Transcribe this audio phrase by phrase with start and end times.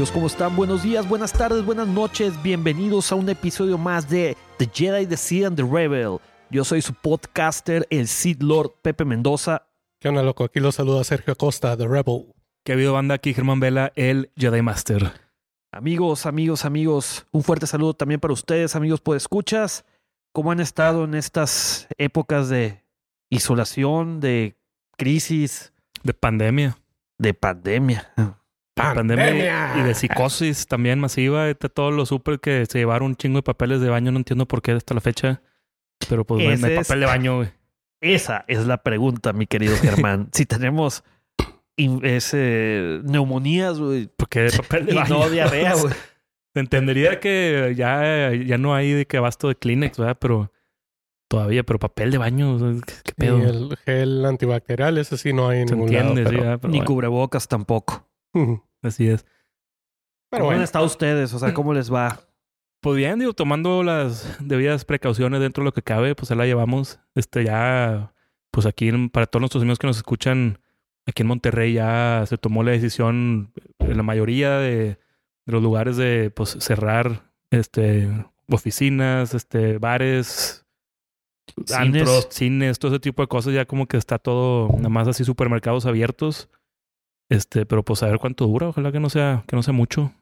[0.00, 0.12] ¿Qué amigos?
[0.12, 0.56] ¿Cómo están?
[0.56, 2.42] Buenos días, buenas tardes, buenas noches.
[2.42, 6.16] Bienvenidos a un episodio más de The Jedi, The Seed and the Rebel.
[6.48, 9.66] Yo soy su podcaster, el Seed Lord Pepe Mendoza.
[9.98, 10.44] ¿Qué onda, loco?
[10.44, 12.32] Aquí lo saluda Sergio Acosta, The Rebel.
[12.64, 15.12] Que ha habido banda aquí, Germán Vela, el Jedi Master.
[15.70, 19.84] Amigos, amigos, amigos, un fuerte saludo también para ustedes, amigos por escuchas.
[20.32, 22.82] ¿Cómo han estado en estas épocas de
[23.28, 24.56] isolación, de
[24.96, 26.78] crisis, De pandemia.
[27.18, 28.14] de pandemia?
[28.88, 31.44] De pandemia y de psicosis también masiva.
[31.44, 34.10] De todo lo súper que se llevaron un chingo de papeles de baño.
[34.12, 35.42] No entiendo por qué hasta la fecha.
[36.08, 37.48] Pero pues no hay- papel de baño, güey.
[38.02, 40.28] Esa es la pregunta, mi querido Germán.
[40.32, 41.04] si tenemos
[41.76, 45.18] ese, neumonías, güey, ¿Por qué de papel de y baño?
[45.18, 45.94] no diarrea, güey.
[46.54, 50.18] Entendería que ya, ya no hay de que abasto de Kleenex, ¿verdad?
[50.20, 50.52] Pero
[51.28, 53.38] todavía, pero papel de baño, ¿qué, qué Y pedo?
[53.38, 56.16] el gel antibacterial, ese sí no hay en ningún entiende, lado.
[56.16, 56.58] sí, pero- ¿verdad?
[56.60, 58.06] Pero Ni bueno, cubrebocas tampoco.
[58.82, 59.24] así es.
[60.30, 61.32] Pero ¿Cómo han bueno, estado ustedes?
[61.34, 62.20] O sea, ¿cómo les va?
[62.82, 66.46] Pues bien, digo, tomando las debidas precauciones dentro de lo que cabe, pues ahí la
[66.46, 66.98] llevamos.
[67.14, 68.14] Este ya,
[68.50, 70.60] pues aquí en- para todos nuestros amigos que nos escuchan,
[71.04, 74.78] aquí en Monterrey ya se tomó la decisión en la mayoría de,
[75.44, 78.08] de los lugares de pues cerrar este
[78.48, 80.64] oficinas, este bares,
[81.66, 81.72] Cines.
[81.72, 85.22] antros, cines, todo ese tipo de cosas, ya como que está todo nada más así
[85.22, 86.48] supermercados abiertos.
[87.30, 90.12] Este, pero pues a ver cuánto dura, ojalá que no sea, que no sea mucho.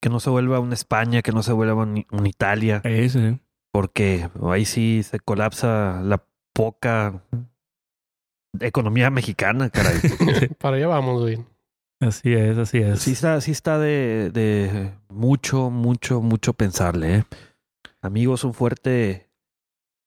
[0.00, 3.38] Que no se vuelva una España, que no se vuelva un- una Italia, Eh, sí.
[3.72, 7.22] porque ahí sí se colapsa la poca
[8.60, 9.94] economía mexicana, caray.
[10.58, 11.44] para allá vamos, güey.
[12.00, 13.00] Así es, así es.
[13.00, 17.14] Sí está, sí está de, de mucho, mucho, mucho pensarle.
[17.16, 17.24] ¿eh?
[18.00, 19.28] Amigos, un fuerte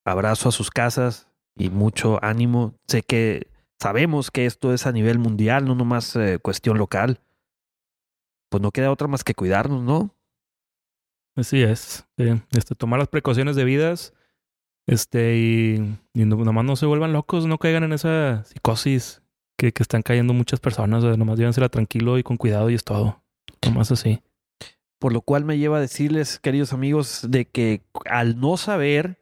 [0.05, 2.73] abrazo a sus casas y mucho ánimo.
[2.88, 3.45] Sé que
[3.83, 7.19] sabemos que esto es a nivel mundial, no nomás eh, cuestión local.
[8.49, 10.16] Pues no queda otra más que cuidarnos, ¿no?
[11.35, 12.07] Así es.
[12.17, 14.13] Este, tomar las precauciones debidas.
[14.88, 15.75] Este, y,
[16.13, 19.22] y no- nomás no se vuelvan locos, no caigan en esa psicosis
[19.57, 21.03] que, que están cayendo muchas personas.
[21.03, 23.22] o sea, nomás llévensela tranquilo y con cuidado y es todo.
[23.66, 24.22] Nomás así.
[24.99, 29.19] Por lo cual me lleva a decirles, queridos amigos, de que al no saber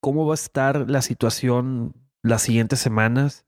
[0.00, 1.94] cómo va a estar la situación
[2.26, 3.46] las siguientes semanas,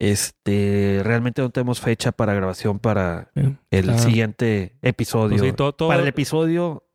[0.00, 3.56] este, realmente no tenemos fecha para grabación para ¿eh?
[3.70, 5.38] el siguiente episodio.
[5.38, 6.88] Pues sí, todo, todo Para el episodio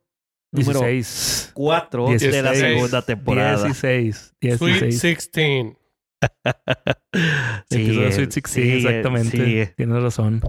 [0.52, 1.52] número 16.
[1.54, 2.58] 4 de la 16.
[2.58, 3.64] segunda temporada.
[3.64, 4.34] 16.
[4.40, 5.02] Sweet 16.
[5.02, 5.76] 16.
[7.70, 9.30] Episodio eh, Sweet 16, sigue, exactamente.
[9.30, 9.66] sigue.
[9.76, 10.40] Tienes razón.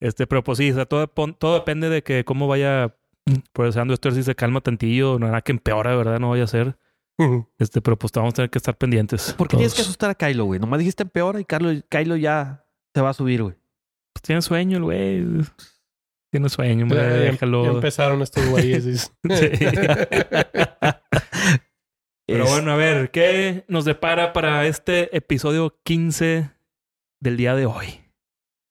[0.00, 2.94] Este, pero pues sí, o sea, todo, todo depende de que cómo vaya
[3.52, 6.18] procesando esto, a ver si se calma tantillo, no nada que empeora, ¿verdad?
[6.18, 6.76] No vaya a ser.
[7.58, 9.32] Este, pero pues vamos a tener que estar pendientes.
[9.34, 10.58] ¿Por qué tienes que asustar a Kylo, güey?
[10.60, 12.64] Nomás dijiste empeora y Kylo, Kylo ya
[12.94, 13.54] se va a subir, güey.
[14.12, 15.24] Pues tiene sueño el güey.
[16.32, 16.98] Tiene sueño, hombre.
[16.98, 17.64] Ya- déjalo.
[17.64, 19.12] ya empezaron estos güeyes.
[22.26, 26.50] Pero bueno, a ver, ¿qué nos depara para este episodio 15
[27.20, 28.00] del día de hoy?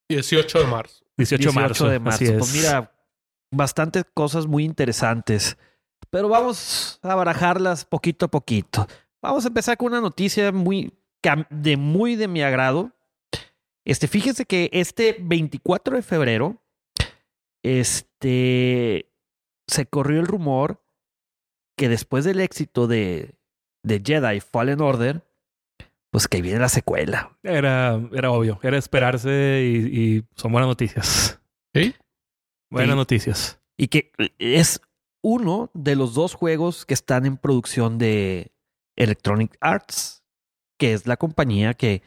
[0.09, 1.05] 18 de marzo.
[1.17, 1.87] 18, de marzo.
[1.89, 2.15] de marzo.
[2.15, 2.37] Así es.
[2.39, 2.93] Pues mira,
[3.51, 5.57] bastantes cosas muy interesantes.
[6.11, 8.87] Pero vamos a barajarlas poquito a poquito.
[9.21, 10.93] Vamos a empezar con una noticia muy
[11.49, 12.91] de muy de mi agrado.
[13.85, 16.61] Este, fíjense que este 24 de febrero,
[17.63, 19.09] este,
[19.67, 20.83] se corrió el rumor
[21.77, 23.35] que después del éxito de,
[23.83, 25.23] de Jedi Fallen Order,
[26.11, 27.37] pues que viene la secuela.
[27.43, 31.39] Era, era obvio, era esperarse y, y son buenas noticias.
[31.73, 31.95] ¿Sí?
[32.71, 32.97] Buenas Sí.
[32.97, 33.59] noticias.
[33.77, 34.81] Y que es
[35.21, 38.51] uno de los dos juegos que están en producción de
[38.95, 40.23] Electronic Arts,
[40.77, 42.01] que es la compañía que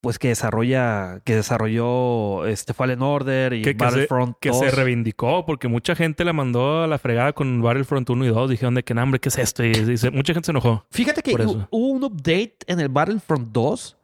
[0.00, 4.58] pues que desarrolla que desarrolló este Fallen Order y Que- que se- Battlefront Que 2.
[4.60, 8.48] se reivindicó porque mucha gente la mandó a la fregada con Battlefront 1 y 2.
[8.48, 9.64] Dijeron de que, "No, hombre, ¿qué es esto?
[9.64, 10.86] Y, y se- mucha gente se enojó.
[10.92, 13.96] Fíjate que hubo un update en el Battlefront 2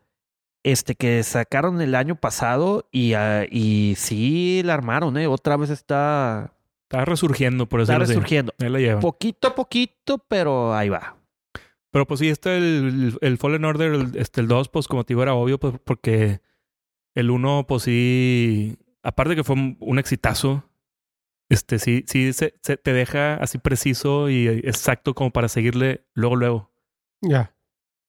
[0.64, 5.70] este que sacaron el año pasado y, ah, y sí la armaron, eh, otra vez
[5.70, 6.53] está
[6.94, 8.54] Está resurgiendo, por eso está resurgiendo.
[8.60, 9.00] Ahí la llevan.
[9.00, 11.16] Poquito a poquito, pero ahí va.
[11.90, 15.14] Pero pues sí, este, el, el Fallen Order, el, este, el 2, pues como te
[15.14, 16.40] digo, era obvio, pues porque
[17.14, 20.68] el 1, pues sí, aparte que fue un, un exitazo,
[21.48, 26.36] este sí, sí se, se te deja así preciso y exacto como para seguirle luego,
[26.36, 26.72] luego.
[27.20, 27.54] Ya.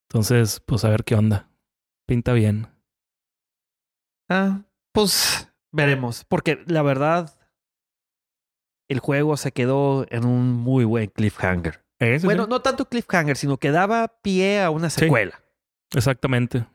[0.10, 1.50] Entonces, pues a ver qué onda.
[2.08, 2.68] Pinta bien.
[4.30, 7.36] Ah, pues veremos, porque la verdad
[8.88, 11.84] el juego se quedó en un muy buen cliffhanger.
[12.00, 12.50] Eh, Bueno, sí.
[12.50, 15.02] no tanto cliffhanger, sino que daba pie a una Sí.
[15.02, 15.42] secuela.
[15.94, 16.66] Exactamente.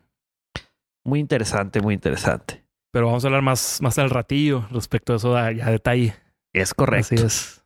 [1.04, 2.64] Muy interesante, muy interesante.
[2.92, 6.14] Pero vamos a hablar más, más al ratillo respecto a eso a, ya a detalle.
[6.52, 7.14] Es correcto.
[7.14, 7.64] Así es.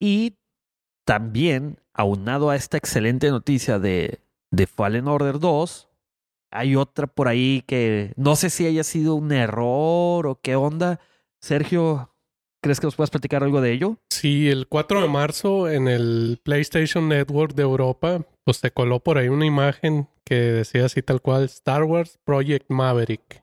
[0.00, 0.36] Y
[1.06, 5.88] también, aunado a esta excelente noticia de, de Fallen Order 2,
[6.52, 11.00] hay otra por ahí que no sé si haya sido un error o qué onda.
[11.40, 12.09] Sergio,
[12.62, 13.96] ¿crees que nos puedas platicar algo de ello?
[14.10, 19.18] Sí, el 4 de marzo en el PlayStation Network de Europa, pues se coló por
[19.18, 23.42] ahí una imagen que decía así tal cual Star Wars Project Maverick.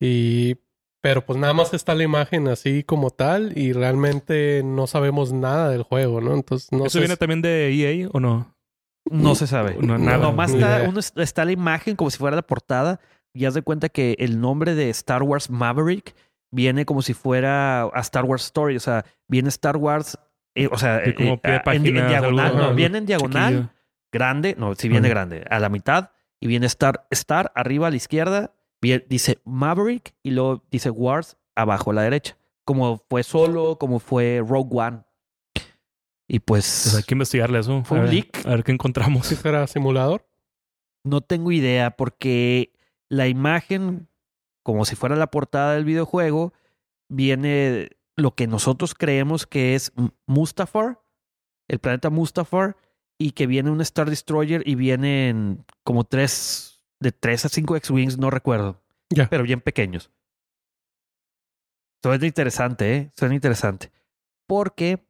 [0.00, 0.56] Y
[1.02, 5.70] pero pues nada más está la imagen así como tal y realmente no sabemos nada
[5.70, 6.34] del juego, ¿no?
[6.34, 6.98] Entonces no ¿Eso sé.
[6.98, 8.52] viene si- también de EA o no?
[9.08, 9.76] No se sabe.
[9.80, 10.18] No, nada.
[10.18, 12.98] Nomás ni está, uno es- está la imagen como si fuera la portada
[13.32, 16.16] y haz de cuenta que el nombre de Star Wars Maverick
[16.50, 18.76] viene como si fuera a Star Wars Story.
[18.76, 20.18] O sea, viene Star Wars,
[20.54, 22.56] eh, o sea, como eh, pie ah, en, diagonal.
[22.56, 23.70] No, viene en diagonal, Chiquillo.
[24.12, 24.54] grande.
[24.58, 25.44] No, sí viene grande.
[25.50, 26.10] A la mitad
[26.40, 28.54] y viene Star, Star arriba a la izquierda.
[28.80, 32.36] bien- dice Maverick y luego dice Wars abajo a la derecha.
[32.64, 35.02] Como fue solo, como fue Rogue One.
[36.28, 36.82] Y pues...
[36.84, 37.84] Pues hay que investigarle eso.
[37.84, 38.46] Fue a un ver, leak.
[38.46, 39.26] A ver qué encontramos.
[39.26, 40.26] ¿Sí será simulador?
[41.04, 42.72] No tengo idea porque
[43.08, 44.08] la imagen,
[44.66, 46.52] como si fuera la portada del videojuego,
[47.08, 49.92] viene lo que nosotros creemos que es
[50.26, 51.00] Mustafar,
[51.68, 52.76] el planeta Mustafar,
[53.16, 58.18] y que viene un Star Destroyer y vienen como tres, de tres a cinco X-Wings,
[58.18, 58.82] no recuerdo,
[59.30, 60.10] pero bien pequeños.
[62.02, 63.12] Suena interesante, ¿eh?
[63.16, 63.92] Suena interesante.
[64.48, 65.06] Porque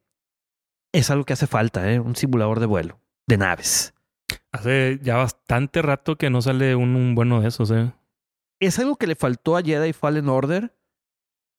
[0.93, 1.99] es algo que hace falta, ¿eh?
[1.99, 3.95] Un simulador de vuelo, de naves.
[4.51, 7.91] Hace ya bastante rato que no sale un, un bueno de esos, ¿eh?
[8.59, 10.73] Es algo que le faltó a Jedi Fallen Order,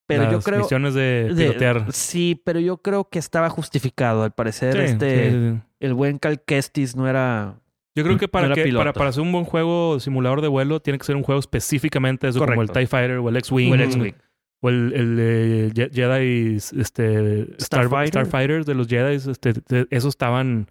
[0.07, 1.93] pero yo creo misiones de de- pilotear.
[1.93, 4.23] sí, pero yo creo que estaba justificado.
[4.23, 7.61] Al parecer, Sí, este sí, el buen Cal Kestis no era
[7.95, 10.99] Yo creo que para, que para, para hacer un buen juego simulador de vuelo, tiene
[10.99, 12.79] que ser un juego específicamente de eso, como el Correcto.
[12.81, 13.71] TIE Fighter o el X-Wing.
[13.73, 14.15] o el X-Wing.
[14.61, 18.09] O el, el de Je- Jedi, este, Star, Starfighter.
[18.27, 20.69] Starfighters de los Jedi, este, de- esos estaban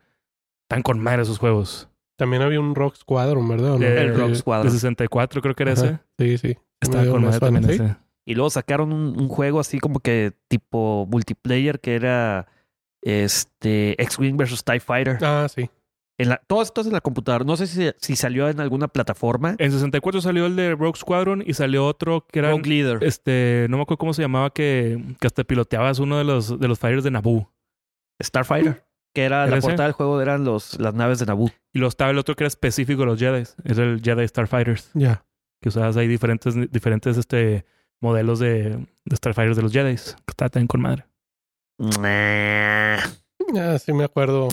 [0.67, 1.87] tan con madre esos juegos.
[2.17, 3.71] También había un Rock Squadron, ¿verdad?
[3.73, 3.85] ¿O no?
[3.85, 4.71] De- El Rock de Squadron.
[4.71, 5.99] 64 creo que era ese.
[6.19, 6.57] Sí, sí.
[6.81, 7.71] Estaba Medio con suena, también ¿sí?
[7.73, 7.95] ese.
[8.25, 12.47] Y luego sacaron un, un juego así como que tipo multiplayer que era
[13.01, 15.17] este X-Wing versus TIE Fighter.
[15.21, 15.69] Ah, sí.
[16.19, 17.45] En la, todo esto es en la computadora.
[17.45, 19.55] No sé si, si salió en alguna plataforma.
[19.59, 23.03] En 64 salió el de Rogue Squadron y salió otro que era Rogue Leader.
[23.03, 26.67] este, no me acuerdo cómo se llamaba que, que hasta piloteabas uno de los de
[26.67, 27.51] los fighters de Naboo.
[28.21, 28.83] Starfighter.
[29.17, 29.65] Que era ¿Era la ese?
[29.67, 31.49] portada del juego, eran los, las naves de Naboo.
[31.73, 33.41] Y luego estaba el otro que era específico de los Jedi.
[33.63, 34.91] Es el Jedi Starfighters.
[34.93, 35.25] Ya.
[35.59, 37.65] Que usabas ahí diferentes, diferentes este,
[37.99, 39.95] modelos de, de Starfighters de los Jedi.
[39.95, 41.07] Que estaba también con madre.
[42.03, 42.99] Ah,
[43.83, 44.49] sí me acuerdo.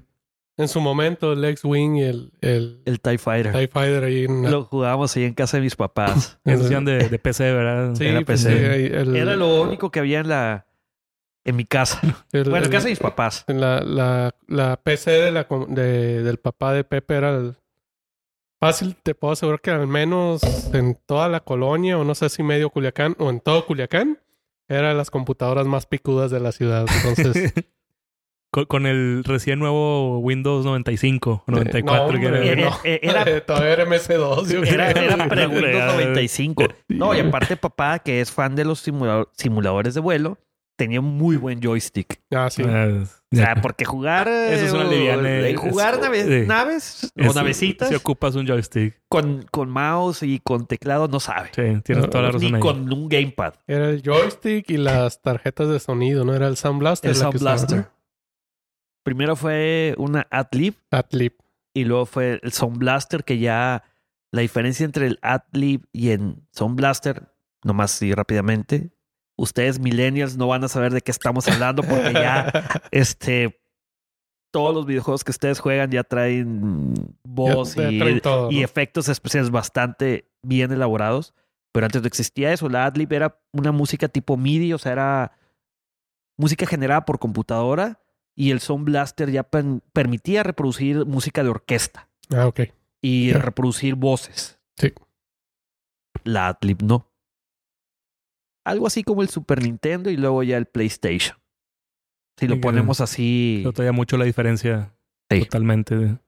[0.56, 3.52] en su momento, el X-Wing y el, el El TIE Fighter.
[3.52, 6.38] TIE Fighter ahí en la- Lo jugábamos ahí en casa de mis papás.
[6.46, 7.94] en de, de PC, ¿verdad?
[7.96, 8.78] Sí, era pues, PC.
[8.88, 10.66] sí, el- Era lo único que había en la
[11.46, 12.00] en mi casa.
[12.32, 13.44] el- Bueno, en el- casa de mis papás.
[13.48, 17.56] La, la, la PC de la, de- del papá de Pepe era el-
[18.60, 20.42] fácil, te puedo asegurar que al menos
[20.74, 24.18] en toda la colonia, o no sé si medio Culiacán, o en todo Culiacán,
[24.68, 26.86] era de las computadoras más picudas de la ciudad.
[27.04, 27.52] Entonces,
[28.50, 32.36] con, con el recién nuevo Windows 95 o 94 no, que era.
[32.38, 32.76] hombre, Era- no.
[33.30, 34.46] era- todavía era MS2.
[34.52, 35.04] yo Era, creo.
[35.14, 36.64] era pre-Windows Era- 95.
[36.88, 40.38] No, y aparte papá, que es fan de los simula- simuladores de vuelo,
[40.76, 42.20] tenía un muy buen joystick.
[42.30, 42.62] Ah, sí.
[42.66, 43.02] Ah,
[43.32, 44.28] O sea, porque jugar...
[44.28, 45.50] eh, Eso es una o- liviane.
[45.50, 46.46] eh, Jugar Es- nave- sí.
[46.46, 49.00] naves o Es- navecitas Si ocupas un joystick.
[49.08, 51.48] con, con mouse y con teclado, no sabe.
[51.54, 52.60] Sí, tienes No, toda la razón Ni ahí.
[52.60, 53.54] con un gamepad.
[53.66, 56.34] Era el joystick y las tarjetas de sonido, ¿no?
[56.34, 57.10] Era el Sound Blaster.
[57.10, 57.40] El Sound.
[57.40, 57.86] Blaster.
[59.04, 61.34] Primero fue una Adlib Adlib.
[61.74, 63.84] y luego fue el Sound Blaster que ya
[64.32, 67.28] la diferencia entre el Adlib y el Sound Blaster,
[67.62, 68.90] nomás así rápidamente,
[69.36, 72.50] ustedes millennials no van a saber de qué estamos hablando porque ya
[72.90, 73.60] este
[74.52, 78.64] todos los videojuegos que ustedes juegan ya traen voz Ya- y, traen todo, y ¿no?
[78.64, 81.34] efectos especiales bastante bien elaborados.
[81.72, 82.70] Pero antes no existía eso.
[82.70, 85.32] La Adlib era una música tipo MIDI, o sea, era
[86.38, 88.00] música generada por computadora
[88.34, 89.42] y el Sound Blaster ya
[89.92, 92.60] permitía reproducir música de orquesta Ah, ok.
[93.02, 94.58] y reproducir voces.
[94.78, 94.94] Sí.
[96.24, 97.10] La Adlib no.
[98.66, 101.38] Algo así como el Super Nintendo y luego ya el PlayStation.
[102.36, 103.62] Si lo ponemos así.
[103.64, 104.92] No traía mucho la diferencia.
[105.30, 105.44] Sí.
[105.44, 106.18] Totalmente.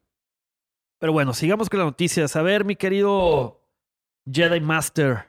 [1.01, 2.37] Pero bueno, sigamos con las noticias.
[2.37, 3.61] A ver, mi querido
[4.31, 5.27] Jedi Master.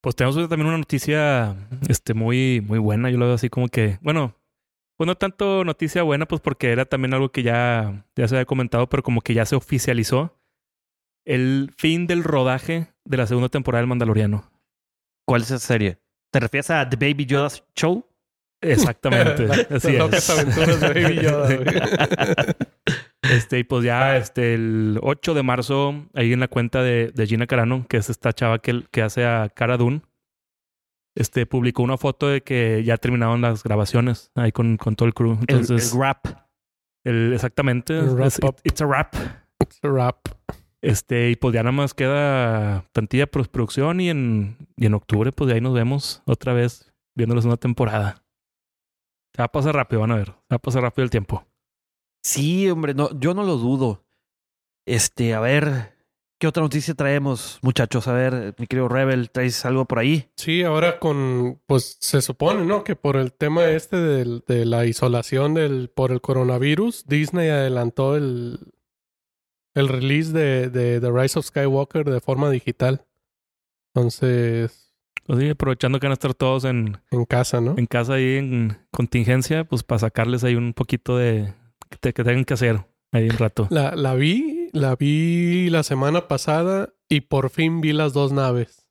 [0.00, 1.54] Pues tenemos también una noticia
[1.88, 3.10] este, muy, muy buena.
[3.10, 4.34] Yo lo veo así como que, bueno,
[4.96, 8.46] pues no tanto noticia buena, pues porque era también algo que ya, ya se había
[8.46, 10.38] comentado, pero como que ya se oficializó.
[11.26, 14.50] El fin del rodaje de la segunda temporada del Mandaloriano.
[15.26, 15.98] ¿Cuál es esa serie?
[16.32, 18.04] ¿Te refieres a The Baby Yoda Show?
[18.62, 19.44] Exactamente.
[19.74, 20.30] Así es.
[20.30, 22.56] aventuras de Baby Yoda.
[23.22, 27.26] Este, y pues ya este, el 8 de marzo, ahí en la cuenta de, de
[27.26, 30.02] Gina Carano, que es esta chava que, que hace a Cara Dune,
[31.14, 35.14] este, publicó una foto de que ya terminaron las grabaciones ahí con, con todo el
[35.14, 35.32] crew.
[35.40, 36.26] Entonces, el rap.
[37.04, 37.98] el- exactamente.
[37.98, 38.56] El wrap es- up.
[38.64, 39.14] it's a rap.
[39.60, 40.16] It's a wrap.
[40.82, 45.48] Este, y pues ya nada más queda plantilla postproducción y en, y en octubre, pues
[45.48, 48.24] de ahí nos vemos otra vez viendo la segunda temporada.
[49.34, 50.26] Se va a pasar rápido, van a ver.
[50.28, 51.44] Se va a pasar rápido el tiempo.
[52.24, 54.04] Sí, hombre, no, yo no lo dudo.
[54.86, 55.94] Este, a ver,
[56.38, 58.08] ¿qué otra noticia traemos, muchachos?
[58.08, 60.30] A ver, mi querido Rebel, ¿traes algo por ahí?
[60.36, 62.84] Sí, ahora con, pues se supone, ¿no?
[62.84, 68.16] Que por el tema este del- de la isolación del, por el coronavirus, Disney adelantó
[68.16, 68.58] el,
[69.80, 73.04] el release de, de The Rise of Skywalker de forma digital.
[73.94, 74.94] Entonces,
[75.26, 77.74] Pues sí, aprovechando que van a estar todos en, en casa, ¿no?
[77.76, 81.52] en casa ahí en contingencia, pues para sacarles ahí un poquito de
[81.90, 83.66] que, te- que tengan que hacer ahí un rato.
[83.70, 88.86] La, la vi, la vi la semana pasada y por fin vi las dos naves.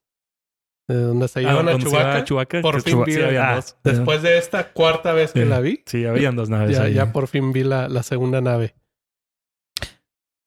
[0.89, 2.61] De donde se llevan Ah, a ¿dónde se va Chewbacca.
[2.61, 3.77] Por fin Chewbacca- vi sí, había ah, dos.
[3.83, 5.47] Después de esta cuarta vez que Sí.
[5.47, 6.93] la vi, Sí, habían dos naves ya, ahí.
[6.95, 8.73] ya por fin vi la, la segunda nave.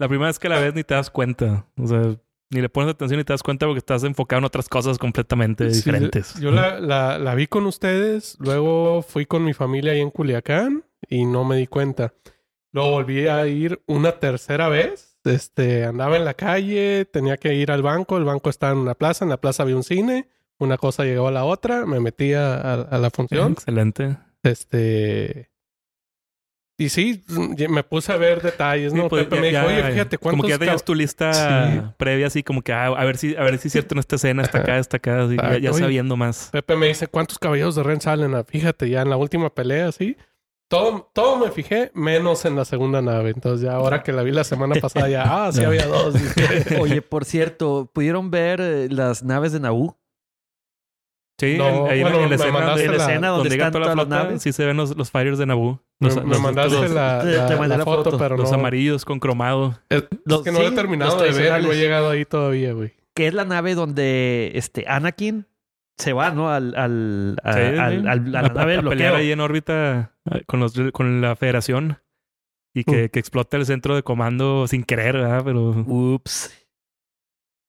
[0.03, 1.65] La primera vez que la ves ni te das cuenta.
[1.79, 2.17] O sea,
[2.51, 5.71] ni le pones atención ni te das cuenta porque estás enfocado en otras cosas completamente
[5.71, 6.35] Sí, diferentes.
[6.41, 10.85] Yo la, la, la vi con ustedes, luego fui con mi familia ahí en Culiacán
[11.09, 12.15] y no me di cuenta.
[12.73, 15.17] Luego volví a ir una tercera vez.
[15.25, 18.97] Este, andaba en la calle, tenía que ir al banco, el banco estaba en una
[18.97, 20.29] plaza, en la plaza había un cine,
[20.59, 23.53] una cosa llegó a la otra, me metí a, a- a la función.
[23.53, 24.17] Excelente.
[24.43, 25.52] Este.
[26.83, 27.23] Y sí,
[27.69, 29.05] me puse a ver detalles, ¿no?
[29.05, 31.33] Sí, pues, Pepe me dijo, ya- oye, fíjate cuántos Como que ya tenías tu lista
[31.71, 31.81] Sí.
[31.97, 34.17] previa, así como que ah, a ver si a ver si es cierto en esta
[34.17, 35.59] escena, está acá, está acá, así, ya, Exacto.
[35.59, 35.79] ya Oye.
[35.81, 36.49] sabiendo más.
[36.53, 38.35] Pepe me dice, ¿cuántos caballeros de Ren salen?
[38.47, 40.17] Fíjate, ya en la última pelea, sí.
[40.69, 43.31] Todo, todo me fijé, menos en la segunda nave.
[43.31, 46.15] Entonces ya ahora que la vi la semana pasada, ya, ah, sí había dos.
[46.15, 46.77] dije.
[46.81, 49.99] Oye, por cierto, ¿pudieron ver eh, las naves de Naboo?
[51.39, 53.67] Sí, No, en- ahí en- bueno, en la escena, mandaste donde, la- escena donde llega
[53.67, 54.43] están toda la flota, naves.
[54.43, 55.81] sí se ven los, los fighters de Naboo.
[55.99, 58.19] Los, me, mandaste los- la, te- la- te mandé la foto, foto.
[58.19, 58.59] pero los no.
[58.59, 59.79] amarillos con cromado.
[59.89, 62.73] Es Los- que no lo he sí, terminado de ver, no he llegado ahí todavía,
[62.75, 62.93] güey.
[63.15, 65.47] Que es la nave donde este Anakin
[65.99, 66.51] se va, ¿no?
[66.51, 67.79] Al, al, a, Sí, sí.
[67.79, 71.21] al- al- a la nave del a pelear ahí en órbita eh, con, los, con
[71.21, 71.99] la federación
[72.75, 73.09] y que, Mm.
[73.09, 75.43] que explota el centro de comando sin querer, ¿verdad?
[75.45, 76.62] Pero, Ups.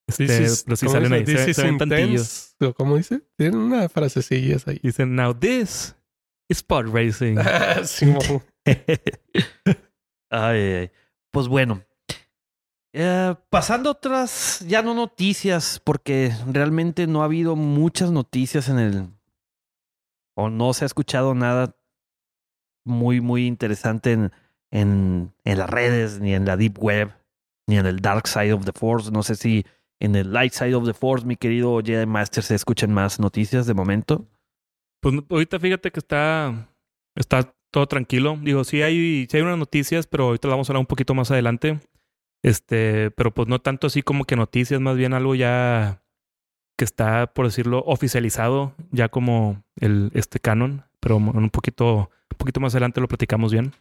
[0.06, 1.32] Este, This is- pero sí ¿cómo salen dice?
[1.32, 2.10] ahí, se, This se is ven tantillos.
[2.10, 2.54] intense.
[2.66, 3.22] ¿O ¿Cómo dice?
[3.36, 4.80] Tienen unas frasecillas ahí.
[4.82, 5.94] Dicen, now this
[6.48, 7.36] is pod racing.
[7.84, 8.42] Simón.
[10.30, 10.90] Ay, ay, ay.
[11.30, 11.82] Pues bueno.
[12.92, 18.78] Eh, pasando a otras, ya no noticias, porque realmente no ha habido muchas noticias en
[18.78, 19.08] el.
[20.36, 21.76] O no se ha escuchado nada
[22.84, 24.32] muy, muy interesante en,
[24.72, 27.12] en, en las redes, ni en la Deep Web,
[27.68, 29.10] ni en el Dark Side of the Force.
[29.10, 29.64] No sé si
[30.00, 33.66] en el Light Side of the Force, mi querido Jedi Master, se escuchan más noticias
[33.66, 34.26] de momento.
[35.00, 36.68] Pues ahorita fíjate que está,
[37.14, 38.38] está todo tranquilo.
[38.40, 41.14] Digo, sí hay, sí hay unas noticias, pero ahorita las vamos a hablar un poquito
[41.14, 41.80] más adelante.
[42.42, 46.02] Este, pero pues no tanto así como que noticias, más bien algo ya
[46.76, 52.60] que está, por decirlo, oficializado, ya como el este canon, pero un poquito, un poquito
[52.60, 53.72] más adelante lo platicamos bien.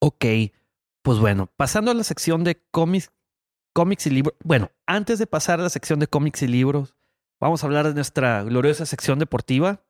[0.00, 0.24] Ok,
[1.02, 3.10] pues bueno, pasando a la sección de cómics,
[3.74, 4.34] cómics y libros.
[4.42, 6.94] Bueno, antes de pasar a la sección de cómics y libros,
[7.40, 9.82] vamos a hablar de nuestra gloriosa sección deportiva.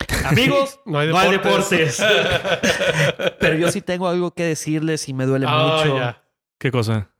[0.24, 1.98] Amigos, no hay no hay deportes.
[1.98, 3.36] deportes.
[3.38, 6.16] pero yo sí tengo algo que decirles y me duele Ah, mucho.
[6.58, 7.10] ¿Qué cosa?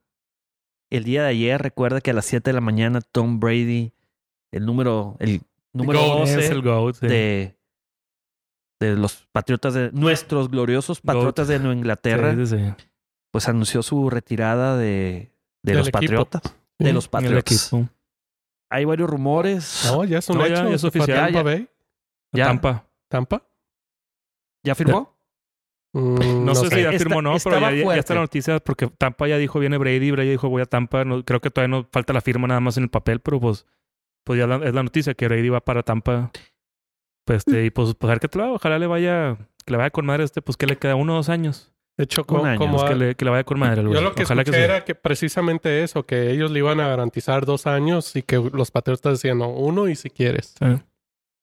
[0.91, 3.93] El día de ayer, recuerda que a las 7 de la mañana Tom Brady,
[4.51, 5.43] el número, el
[5.73, 6.19] número GOAT.
[6.21, 6.97] 12 Es el GOAT.
[6.97, 7.07] sí.
[7.07, 7.57] de,
[8.81, 11.15] de los patriotas de nuestros gloriosos Goat.
[11.17, 12.35] patriotas de Nueva Inglaterra.
[12.35, 12.85] Sí, sí, sí.
[13.31, 16.01] pues anunció su retirada de, de Del los equipo.
[16.01, 16.43] Patriotas.
[16.79, 17.53] De los En el Patriots.
[17.73, 17.89] equipo.
[18.71, 19.83] Hay varios rumores.
[19.87, 20.69] No, ya es un No, hecho.
[20.69, 21.19] ya es oficial.
[21.19, 21.69] Tampa Ya, Bay.
[22.33, 22.47] Ya.
[22.47, 22.85] Tampa.
[23.09, 23.43] ¿Tampa?
[24.65, 25.17] ¿Ya firmó?
[25.93, 29.27] Mm, No, sé, si ya firmó o no, pero ya, está la noticia porque Tampa
[29.27, 31.05] ya dijo viene Brady, Brady dijo voy a Tampa.
[31.05, 33.67] No, creo que todavía no falta la firma nada más en el papel, pero pues,
[34.25, 36.31] pues ya la- es la noticia que Brady va para Tampa.
[37.27, 38.53] Pues este, y pues, pues a ver qué tal, va.
[38.53, 41.17] ojalá le vaya, que le vaya con madre este, pues que le queda uno o
[41.17, 41.73] dos años.
[42.01, 43.83] De hecho, como, año, como Pues, que, a- le, que le vaya con madre.
[43.83, 46.89] yo lo que ojalá escuché que era que precisamente eso, que ellos le iban a
[46.89, 50.55] garantizar dos años y que los patriotas decían, no, uno y si quieres.
[50.59, 50.67] Sí.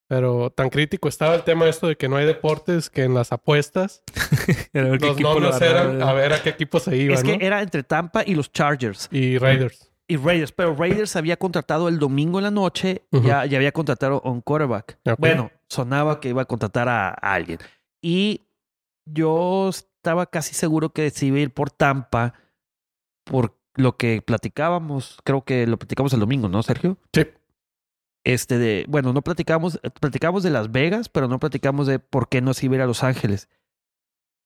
[0.10, 3.32] Pero tan crítico estaba el tema esto de que no hay deportes que en las
[3.34, 4.02] apuestas
[4.74, 7.38] A los equipo lo nombres eran a ver a qué equipo se iban, es que
[7.38, 7.46] ¿no?
[7.46, 9.10] era entre Tampa y los Chargers.
[9.12, 9.92] Y Raiders.
[10.08, 13.28] y Raiders, pero Raiders había contratado el domingo en la noche, Ujú.
[13.28, 14.98] ya, ya había contratado a un quarterback.
[15.06, 15.20] Ok.
[15.20, 17.60] Bueno, sonaba que iba a contratar a, a alguien.
[18.02, 18.48] Y
[19.06, 22.34] yo estaba casi seguro que se iba a ir por Tampa
[23.26, 26.98] por lo que platicábamos, creo que lo platicamos el domingo, ¿no, Sergio?
[27.14, 27.28] Sí.
[28.26, 32.42] Este de, bueno, no platicamos, platicamos de Las Vegas, pero no platicamos de por qué
[32.42, 33.50] no se iba a ir a Los Ángeles.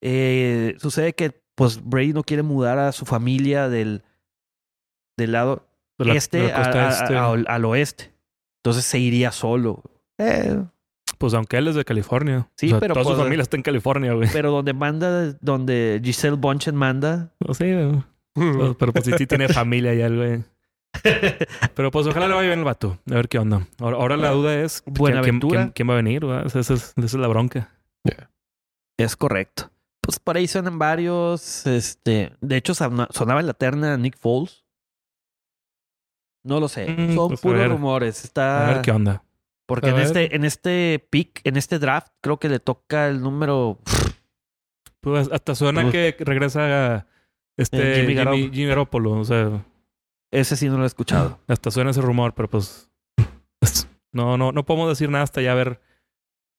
[0.03, 4.03] Eh, sucede que pues Brady no quiere mudar a su familia del,
[5.17, 5.67] del lado
[5.97, 7.15] De la- de este, la a- a- este.
[7.15, 8.13] a- al oeste.
[8.63, 9.83] Entonces se iría solo.
[10.17, 10.63] Eh,
[11.21, 12.49] Pues aunque él es de California.
[12.57, 14.27] Sí, O sea, pero Toda su pues- familia está en California, güey.
[14.33, 17.31] pero donde manda, donde Giselle Bonchen manda.
[17.39, 18.03] No sé, güey.
[18.33, 20.43] Pero, pero pues sí, sí tiene familia ya, güey.
[21.73, 22.97] Pero pues ojalá le vaya bien el vato.
[23.09, 23.65] A ver qué onda.
[23.79, 26.25] Ahora, ahora la duda es ¿quién, quién, quién- quién va a venir?
[26.25, 26.45] ¿verdad?
[26.47, 27.69] Esa, esa es, esa es la bronca.
[28.97, 29.71] Es correcto.
[30.01, 31.65] Pues por ahí suenan varios.
[31.65, 34.63] Este, de hecho, sona- sonaba en la terna Nick Foles.
[36.43, 36.87] No lo sé.
[36.89, 38.31] Mm, Son pues, puros rumores.
[38.37, 39.23] A ver qué onda.
[39.73, 40.05] Porque A en ver.
[40.05, 43.79] este, en este pick, en este draft, creo que le toca el número.
[44.99, 45.91] Pues hasta suena Uf.
[45.91, 47.07] que regresa
[47.57, 48.51] este Eh, Jimmy Jimmy, Garoppolo.
[48.53, 49.11] Jimmy Garoppolo.
[49.13, 49.65] O sea,
[50.33, 51.39] Ese sí no lo he escuchado.
[51.47, 52.89] hasta suena ese rumor, pero pues
[53.61, 55.81] es- no, no, no podemos decir nada hasta ya ver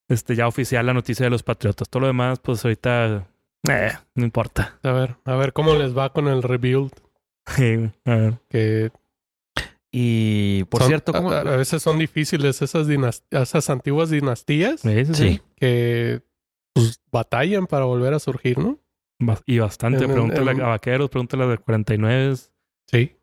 [0.09, 1.89] este ya oficial la noticia de los Patriotas.
[1.89, 3.27] Todo lo demás, pues ahorita
[3.71, 4.79] eh, no importa.
[4.83, 6.93] A ver, a ver cómo les va con el rebuild.
[7.47, 8.35] Sí, a ver.
[8.49, 8.93] Que
[9.95, 11.31] Y por son- cierto, ¿cómo?
[11.33, 12.89] a, a veces son difíciles esas,
[13.31, 15.29] esas antiguas dinastías Sí, sí, sí.
[15.35, 15.41] Sí.
[15.55, 16.23] que
[16.75, 18.79] pues, batallan para volver a surgir, ¿no?
[19.47, 20.05] Y bastante.
[20.05, 22.35] En- Pregúntale en- a Vaqueros, pregúntale a de 49.
[22.91, 23.17] Sí.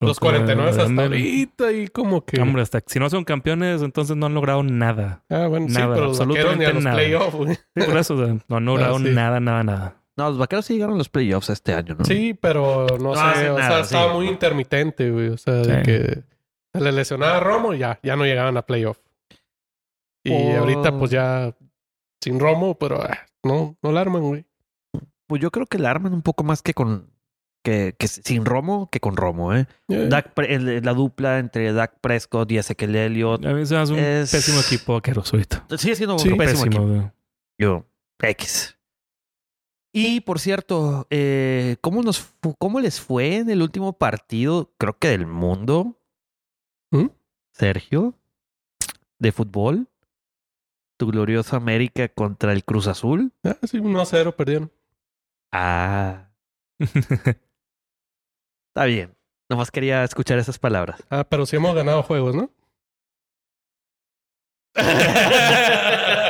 [0.00, 2.38] Los a 49 hasta ahorita y como que...
[2.42, 5.24] Hombre, hasta si no son campeones, entonces no han logrado nada.
[5.30, 6.98] ah, bueno, sí, nada, pero los ni a absolutamente los nada.
[7.74, 9.08] Sí, por eso, o sea, no han logrado Ah, sí.
[9.14, 10.02] nada, nada, nada.
[10.18, 12.04] No, los vaqueros sí llegaron a los playoffs este año, ¿no?
[12.04, 15.28] Sí, pero no, No sé, o sea, estaba muy intermitente, güey.
[15.28, 16.22] O sea, de que
[16.74, 18.98] se le lesionaba a Romo y ya, ya no llegaban a playoff.
[20.24, 21.54] Y Por- ahorita pues ya
[22.22, 24.46] sin Romo, pero ah, no, no la arman, güey.
[25.28, 27.10] Pues yo creo que la arman un poco más que con.
[27.64, 29.66] Que, que sin Romo que con Romo, ¿eh?
[29.88, 33.44] Eh, Dak Pre- el- la dupla entre Dak Prescott y Ezequiel Elliott.
[33.44, 35.66] A mí se hace un Es- pésimo equipo Vaqueros ahorita.
[35.76, 37.12] Sigue siendo un Sí, pésimo, equipo.
[37.60, 37.84] Yo,
[38.22, 38.75] X.
[39.98, 45.08] Y por cierto, eh, ¿cómo, nos ¿cómo les fue en el último partido, creo que
[45.08, 45.98] del mundo?
[46.90, 47.06] ¿Mm?
[47.54, 48.12] Sergio,
[49.18, 49.88] de fútbol.
[50.98, 53.32] Tu gloriosa América contra el Cruz Azul.
[53.42, 54.70] Ah, sí, 1 a 0 perdieron.
[55.50, 56.28] Ah,
[56.78, 57.38] está
[58.84, 59.16] bien.
[59.48, 61.02] Nomás quería escuchar esas palabras.
[61.08, 62.50] Ah, pero sí hemos ganado juegos, ¿no?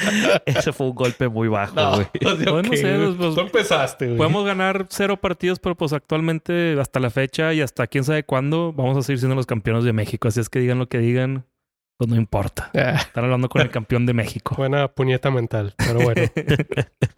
[0.46, 2.06] Ese fue un golpe muy bajo, güey.
[2.20, 3.14] pues, Bueno, ok, sé, güey.
[3.16, 4.16] pues, Tú empezaste, güey.
[4.18, 8.72] Podemos ganar cero partidos, pero pues actualmente, hasta la fecha y hasta quién sabe cuándo,
[8.72, 10.28] vamos a seguir siendo los campeones de México.
[10.28, 11.44] Así es que digan lo que digan,
[11.98, 12.70] pues no importa.
[12.74, 14.54] Ah, Están hablando con el campeón de México.
[14.56, 16.22] buena puñeta mental, pero bueno.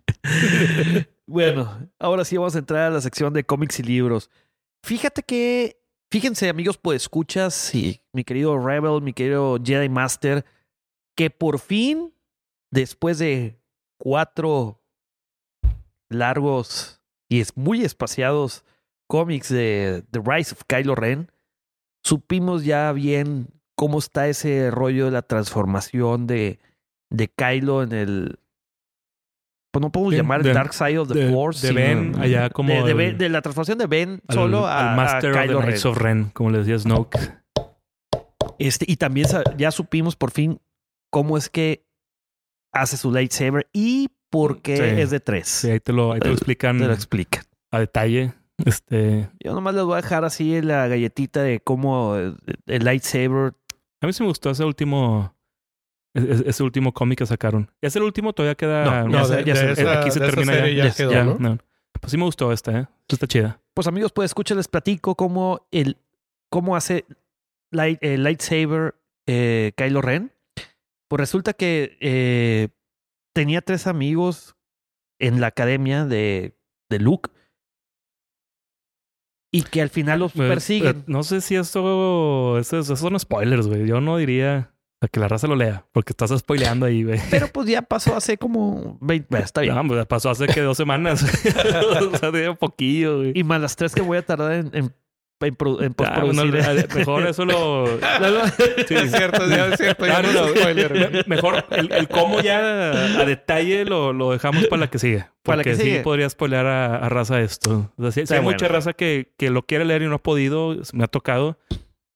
[1.27, 4.29] Bueno, ahora sí vamos a entrar a la sección de cómics y libros.
[4.85, 10.45] Fíjate que, fíjense amigos, pues escuchas y mi querido Rebel, mi querido Jedi Master,
[11.17, 12.13] que por fin,
[12.73, 13.61] después de
[13.99, 14.81] cuatro
[16.09, 18.65] largos y es muy espaciados
[19.09, 21.31] cómics de The Rise of Kylo Ren,
[22.03, 26.59] supimos ya bien cómo está ese rollo de la transformación de,
[27.11, 28.39] de Kylo en el...
[29.73, 31.67] Pues no podemos llamar el Dark Side of the de- Force.
[31.67, 34.67] de Ben, allá como De, de el- Ben- de la transformación de Ben Al- solo
[34.67, 35.87] al a, a Master of the Ren.
[35.87, 37.19] Of Ren, como le decía Snoke.
[38.59, 40.61] Este, y también ya supimos por fin
[41.11, 41.87] cómo es que
[42.73, 44.83] hace su lightsaber y por qué Sí.
[45.01, 45.49] es de tres.
[45.49, 47.43] Sí, ahí te lo, ahí te lo explican Te lo explica.
[47.71, 48.33] a detalle.
[48.65, 52.33] Este, Yo nomás les voy a dejar así la galletita de cómo eh,
[52.67, 53.55] el lightsaber.
[54.01, 55.35] a mí sí me gustó ese último,
[56.15, 57.71] e- e- ese último cómic que sacaron.
[57.81, 58.33] ¿Es el último?
[58.33, 58.85] Todavía queda.
[59.03, 59.83] No, No, ya de, sé, ya de sé.
[59.83, 60.87] esa, Aquí se termina ya.
[60.87, 61.37] ya, quedó, Ya, ¿no?
[61.39, 61.59] no.
[62.01, 62.87] Pues sí me gustó esta, ¿eh?
[63.03, 63.61] Esta está chida.
[63.75, 65.99] Pues amigos, pues escuchen, les platico cómo el
[66.51, 67.05] cómo hace
[67.71, 68.95] light, el lightsaber
[69.27, 70.33] eh, Kylo Ren.
[71.13, 72.69] Pues resulta que eh,
[73.35, 74.57] tenía tres amigos
[75.21, 76.57] en la academia de,
[76.89, 77.31] de Luke.
[79.53, 81.01] Y que al final los persiguen.
[81.01, 83.87] eh, no sé si esto, eso, esos son spoilers, güey.
[83.87, 87.21] Yo no diría a que la raza lo lea, porque estás spoileando ahí, güey.
[87.31, 89.27] Pero pues ya pasó hace como 20.
[89.29, 89.75] bueno, está bien.
[89.75, 91.23] No, pues pasó hace que dos semanas.
[92.11, 93.33] o sea, de un poquillo, güey.
[93.35, 94.95] Y más las tres que voy a tardar en, en
[95.49, 96.97] en, pro- en Ah, bueno, postproducir.
[96.97, 97.87] mejor eso lo...
[98.89, 100.07] Sí, es cierto, ya es cierto.
[100.07, 104.81] Ya Ah, no, no, Mejor el, el cómo ya a detalle lo, lo dejamos para
[104.81, 105.25] la que sigue.
[105.43, 106.01] Para Porque que sí sigue.
[106.03, 107.93] podría spoilear a, a raza esto.
[107.97, 108.55] O sea, sí- sí hay bueno.
[108.57, 111.59] mucha raza que, que lo quiere leer y no ha podido, me ha tocado.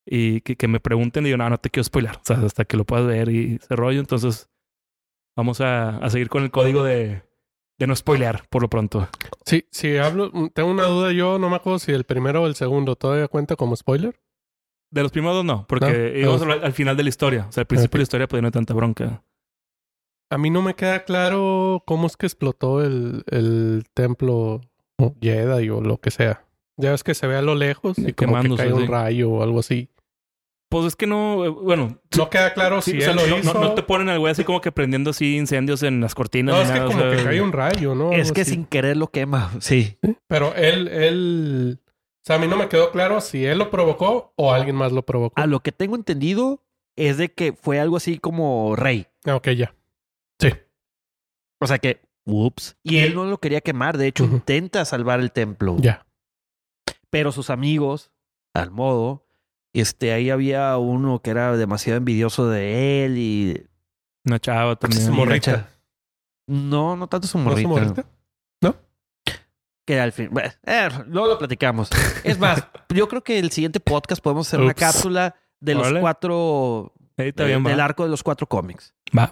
[0.05, 2.11] Y que, que me pregunten y yo, no, no te quiero spoiler.
[2.11, 3.99] O sea, hasta que lo puedas ver y ese rollo.
[3.99, 4.47] Entonces,
[5.35, 7.23] vamos a, a seguir con el código de,
[7.77, 9.07] de no spoilear por lo pronto.
[9.45, 12.55] Sí, si hablo, tengo una duda yo, no me acuerdo si el primero o el
[12.55, 14.19] segundo todavía cuenta como spoiler.
[14.89, 16.53] De los primeros dos no, porque No, íbamos no.
[16.53, 17.45] al, al final de la historia.
[17.49, 19.21] O sea, al principio de la historia pues no hay tanta bronca.
[20.29, 24.61] A mí no me queda claro cómo es que explotó el, el templo
[25.21, 26.43] Jedi o lo que sea.
[26.77, 28.87] Ya ves que se ve a lo lejos y como que cae un sí.
[28.87, 29.89] rayo o algo así.
[30.69, 33.27] Pues es que no, eh, bueno, No queda claro Sí, si o sea, él lo
[33.27, 33.53] no, hizo.
[33.53, 36.55] no- no te ponen al güey así como que prendiendo así incendios en las cortinas.
[36.55, 38.11] No, es que o como sea, que cae un rayo, ¿no?
[38.11, 39.51] Es que sin querer lo quema.
[39.61, 39.97] Sí.
[40.27, 41.79] Pero él, él...
[41.85, 44.91] O sea, a mí no me quedó claro si él lo provocó o alguien más
[44.91, 45.39] lo provocó.
[45.41, 46.61] A lo que tengo entendido
[46.97, 49.07] es de que fue algo así como rey.
[49.25, 49.73] Ah, ok, ya.
[50.41, 50.49] Sí.
[51.61, 52.75] O sea que, ups.
[52.83, 53.97] Y él no lo quería quemar.
[53.97, 55.77] De hecho, intenta salvar el templo.
[55.79, 56.05] Ya.
[57.09, 58.11] Pero sus amigos,
[58.53, 59.25] al modo,
[59.81, 63.65] este, ahí había uno que era demasiado envidioso de él y...
[64.25, 65.05] Una chava también.
[65.05, 65.69] Su morrita.
[66.47, 67.61] No, no tanto su ¿No morrita.
[67.63, 68.05] su morrita?
[69.85, 70.27] Que al fin...
[70.31, 71.89] bueno, eh, luego lo platicamos.
[72.25, 72.61] Es más,
[72.93, 76.01] yo creo que el siguiente podcast podemos hacer una cápsula de los Órale.
[76.01, 76.93] cuatro...
[77.15, 77.69] Ahí está de- bien, va.
[77.69, 78.93] del arco de los cuatro cómics.
[79.17, 79.31] Va.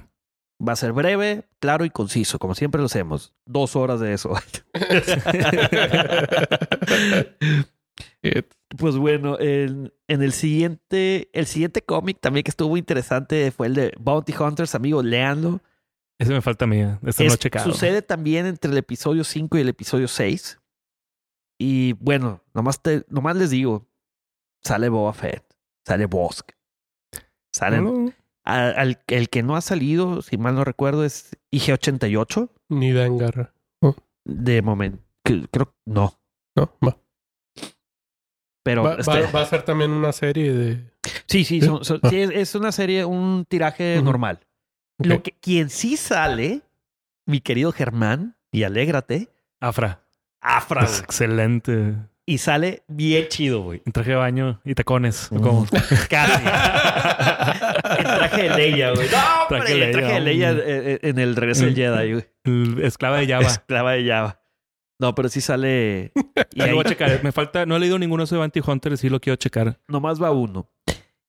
[0.66, 3.34] Va a ser breve, claro y conciso, como siempre lo hacemos.
[3.46, 4.34] Dos horas de eso.
[8.22, 8.44] Eh,
[8.78, 13.74] Pues bueno, en, en el siguiente, el siguiente cómic también que estuvo interesante fue el
[13.76, 15.62] de Bounty Hunters, amigos, leanlo.
[16.20, 16.82] Ese me falta a mí.
[17.06, 17.72] Este Es- no he checado.
[17.72, 20.60] sucede también entre el episodio 5 y el episodio 6.
[21.60, 23.88] Y bueno, nomás, te, nomás les digo,
[24.64, 25.44] sale Boba Fett,
[25.88, 26.52] sale Bosk,
[27.54, 28.14] salen...
[28.48, 32.52] Al, el que no ha salido, si mal no recuerdo, es IG-88.
[32.70, 33.54] Ni Dengar.
[34.24, 36.14] De momento, que- creo no.
[36.56, 36.96] No, va.
[38.66, 40.78] Pero Va, este- va- va a ser también una serie de...
[41.28, 41.62] sí, sí, ¿Sí?
[41.62, 44.40] son- son- sí, es, es una serie, un tiraje normal.
[44.98, 46.62] Lo que, quien sí sale,
[47.28, 50.02] mi querido Germán, y alégrate, Afra.
[50.42, 50.84] Afra.
[50.84, 51.94] Es excelente.
[52.26, 53.84] Y sale bien chido, güey.
[53.86, 55.28] En traje de baño y tacones.
[55.32, 55.40] Mm.
[55.42, 55.68] ¿Cómo?
[56.10, 56.44] Casi.
[58.00, 59.08] el traje de Leia, güey.
[59.10, 62.14] No, hombre, Traje de el traje de Leia, eh, eh, en el regreso del Jedi,
[62.14, 62.86] güey.
[62.86, 63.46] Esclava de Java.
[63.46, 64.40] Esclava de Java.
[65.00, 66.12] No, pero sí sale.
[66.54, 67.24] Y Ahí lo voy a checar.
[67.24, 69.80] Me falta, no he leído ninguno de Bounty Hunter, sí lo quiero checar.
[69.88, 70.70] nomás va uno.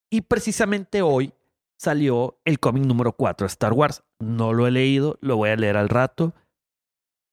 [0.09, 1.33] Y precisamente hoy
[1.77, 4.03] salió el cómic número 4 de Star Wars.
[4.19, 6.33] No lo he leído, lo voy a leer al rato.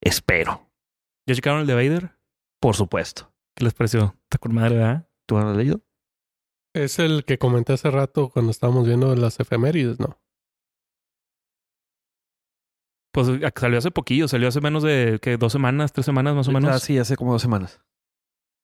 [0.02, 0.68] Espero,
[1.26, 2.16] ¿Ya checaron el de Vader?
[2.60, 3.32] por supuesto.
[3.56, 4.16] ¿Qué les pareció?
[4.24, 5.08] Está con madre, ¿verdad?
[5.26, 5.80] ¿Tú no lo has leído?
[6.74, 10.18] Es el que comenté hace rato cuando estábamos viendo las efemérides, ¿no?
[13.14, 16.48] Pues eh, salió hace poquillo, salió hace menos de que dos semanas, tres semanas más
[16.48, 16.74] o menos.
[16.74, 17.80] Ah, sí, hace como dos semanas.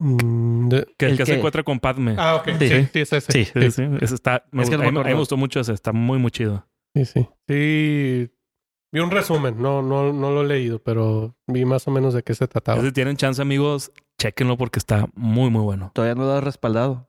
[0.00, 2.16] Mm, de- Que, ¿El que se encuentra con Padme.
[2.18, 2.48] Ah, ok.
[2.58, 2.68] Sí.
[2.68, 3.32] Sí, sí, es ese.
[3.32, 3.44] Sí.
[3.44, 3.82] sí, sí.
[4.00, 4.44] Ese está.
[4.50, 5.72] Me, Es que no a me mí- me gustó mucho ese.
[5.72, 6.66] Está muy, muy chido.
[6.96, 7.28] Sí, sí.
[7.46, 8.30] Sí,
[8.92, 9.62] vi un resumen.
[9.62, 12.82] No, no, no lo he leído, pero vi más o menos de qué se trataba.
[12.82, 15.92] Si tienen chance, amigos, chequenlo porque está muy, muy bueno.
[15.94, 17.08] Todavía no lo has respaldado.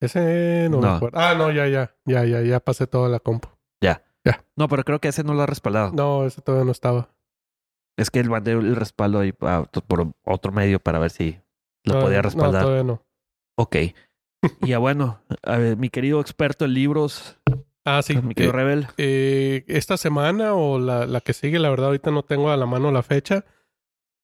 [0.00, 0.94] Ese no, me No.
[0.94, 1.18] acuerdo.
[1.18, 1.94] Ah, no, ya, ya.
[2.06, 3.48] Ya, ya, ya pasé toda la compu.
[4.56, 5.92] No, pero creo que ese no lo ha respaldado.
[5.92, 7.08] No, ese todavía no estaba.
[7.96, 11.38] Es que él mandé el respaldo ahí por otro medio para ver si
[11.84, 12.62] lo No, podía No, respaldar.
[12.64, 13.02] todavía no.
[13.56, 13.76] ok.
[14.62, 17.38] y ya bueno, a ver, mi querido experto en libros,
[17.84, 18.16] Ah, sí.
[18.20, 18.86] mi querido Eh, Rebel.
[18.98, 22.66] eh, esta semana o la, la que sigue, la verdad, ahorita no tengo a la
[22.66, 23.44] mano la fecha.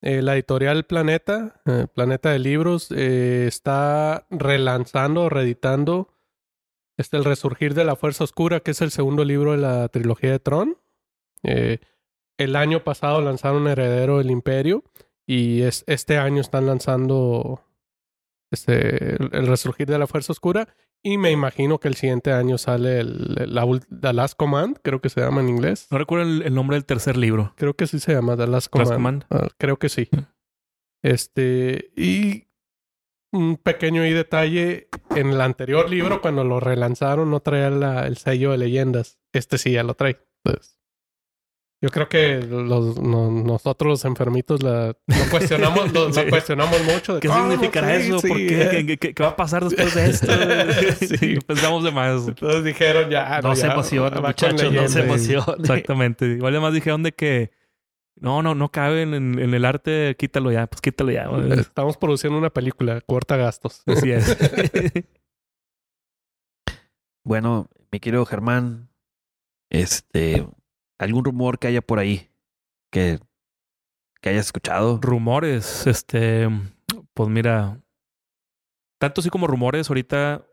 [0.03, 6.13] Eh, la editorial Planeta, eh, Planeta de Libros, eh, está relanzando, reeditando
[6.97, 10.31] este, El Resurgir de la Fuerza Oscura, que es el segundo libro de la trilogía
[10.31, 10.77] de Tron.
[11.43, 11.79] Eh,
[12.37, 14.83] el año pasado lanzaron Heredero del Imperio
[15.25, 17.63] y es, este año están lanzando
[18.51, 20.67] este, el, el Resurgir de la Fuerza Oscura.
[21.03, 24.79] Y me imagino que el siguiente año sale el, el- la, ul- The Last Command,
[24.83, 25.87] creo que se llama en inglés.
[25.91, 27.53] No recuerdo el, el nombre del tercer libro.
[27.55, 28.89] Creo que sí se llama The Last Command.
[28.89, 29.25] Last Command.
[29.29, 30.09] Ah, creo que sí.
[31.03, 32.46] Este, y
[33.31, 38.17] un pequeño ahí detalle, en el anterior libro, cuando lo relanzaron, no traía la- el
[38.17, 39.19] sello de leyendas.
[39.33, 40.17] Este sí ya lo trae.
[40.43, 40.77] Entonces,
[41.79, 46.21] yo creo que los, no- nosotros los enfermitos la, lo cuestionamos, lo, lo Sí.
[46.29, 47.15] cuestionamos mucho.
[47.15, 48.19] de ¿Qué cómo, significará sí, eso?
[48.19, 48.61] sí, ¿Por qué?
[48.63, 48.69] eh.
[48.71, 50.27] ¿Qué, qué- qué- qué va a pasar después de esto?
[51.19, 51.37] Sí.
[51.47, 52.27] Pensamos de más.
[52.27, 53.41] Entonces dijeron ya.
[53.41, 55.55] no se ya, emocionen, muchachos, no se emocionen.
[55.59, 56.25] Exactamente.
[56.25, 57.51] Igual además dijeron de que
[58.19, 61.29] No, no, no cabe en, en el arte, quítalo ya, pues quítalo ya.
[61.59, 63.83] Estamos produciendo una película, corta gastos.
[63.87, 64.37] Así es.
[67.23, 68.89] Bueno, mi querido Germán,
[69.69, 70.47] este,
[70.97, 72.31] algún rumor que haya por ahí
[72.89, 73.19] que,
[74.21, 74.97] que hayas escuchado.
[75.01, 76.47] rumores, este,
[77.13, 77.81] pues mira,
[78.97, 80.47] tanto así como rumores, ahorita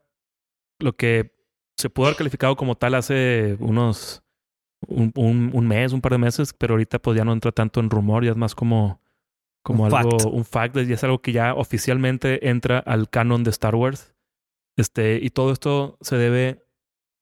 [0.81, 1.33] lo que
[1.77, 4.24] se pudo haber calificado como tal hace unos
[4.89, 7.81] un, un, un mes, un par de meses, pero ahorita pues ya no entra tanto
[7.81, 9.01] en rumor, ya es más como,
[9.63, 10.33] como Un algo, fact.
[10.33, 14.15] un fact, y es algo que ya oficialmente entra al canon de Star Wars.
[14.77, 16.65] Este, y todo esto se debe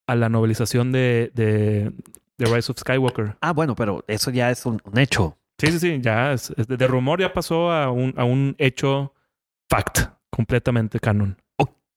[0.06, 1.92] a la novelización de, de,
[2.38, 3.36] de Rise of Skywalker.
[3.40, 5.36] Ah, bueno, pero eso ya es un, un hecho.
[5.58, 8.56] Sí, sí, sí, ya es, es de, de rumor ya pasó a un, a un
[8.58, 9.12] hecho
[9.70, 11.36] fact, completamente canon.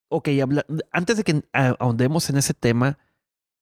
[0.08, 2.96] Ok, habla- antes de que ah, ahondemos en ese tema,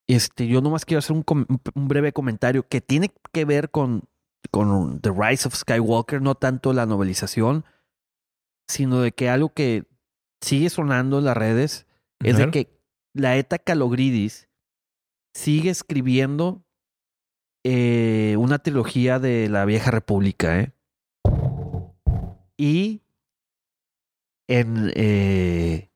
[0.07, 4.05] este, yo nomás quiero hacer un, breve comentario que tiene que ver con,
[4.51, 7.65] con The Rise of Skywalker, no tanto la novelización,
[8.69, 9.85] sino de que algo que
[10.41, 11.87] sigue sonando en las redes
[12.21, 12.81] es de que
[13.15, 14.49] la ETA Calogridis
[15.35, 16.65] sigue escribiendo
[17.65, 20.73] eh, una trilogía de la Vieja República, ¿eh?
[22.57, 23.03] Y
[24.49, 25.91] en eh,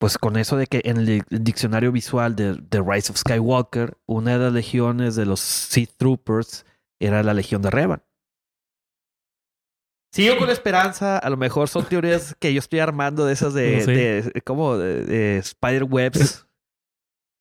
[0.00, 4.32] pues con eso de que en el diccionario visual de The Rise of Skywalker, una
[4.32, 6.64] de las legiones de los Sith Troopers
[7.00, 8.02] era la Legión de Revan.
[10.12, 13.80] Sigo con esperanza, a lo mejor son teorías que yo estoy armando de esas de,
[13.82, 13.92] sé.
[13.92, 16.46] de- como de, de spider webs.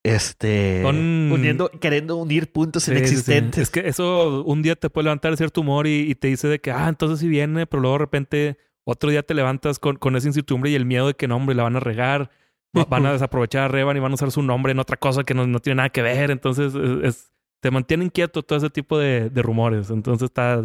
[0.05, 2.99] Este Son- uniendo, queriendo unir puntos Sí, sí, sí.
[3.01, 3.63] inexistentes.
[3.63, 6.59] Es que eso un día te puede levantar cierto humor y, y te dice de
[6.59, 10.15] que, ah, entonces sí viene, pero luego de repente otro día te levantas con, con
[10.15, 12.29] esa incertidumbre y el miedo de que no, hombre, la van a regar,
[12.73, 15.33] van a desaprovechar a Revan y van a usar su nombre en otra cosa que
[15.33, 16.31] no, no tiene nada que ver.
[16.31, 19.89] Entonces, es, es- te mantiene inquieto todo ese tipo de, de rumores.
[19.89, 20.63] Entonces, está,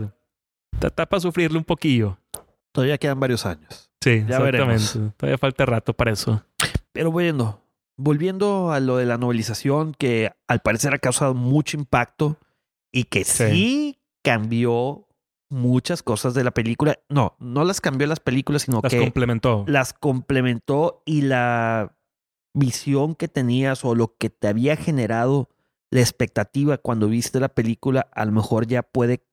[0.73, 2.19] está, está para sufrirle un poquillo.
[2.73, 3.91] Todavía quedan varios años.
[4.01, 4.59] Sí, Ya exactamente.
[4.59, 4.99] veremos.
[5.17, 6.45] Todavía falta rato para eso.
[6.93, 7.61] Pero bueno,
[7.97, 12.39] volviendo a lo de la novelización, que al parecer ha causado mucho impacto
[12.93, 13.99] y que sí, Sí.
[14.23, 15.09] cambió
[15.51, 16.99] muchas cosas de la película.
[17.09, 19.65] No, no las cambió las películas, sino Las que complementó.
[19.69, 21.97] las complementó y la
[22.55, 25.49] visión que tenías o lo que te había generado
[25.91, 29.25] la expectativa cuando viste la película, a lo mejor ya puede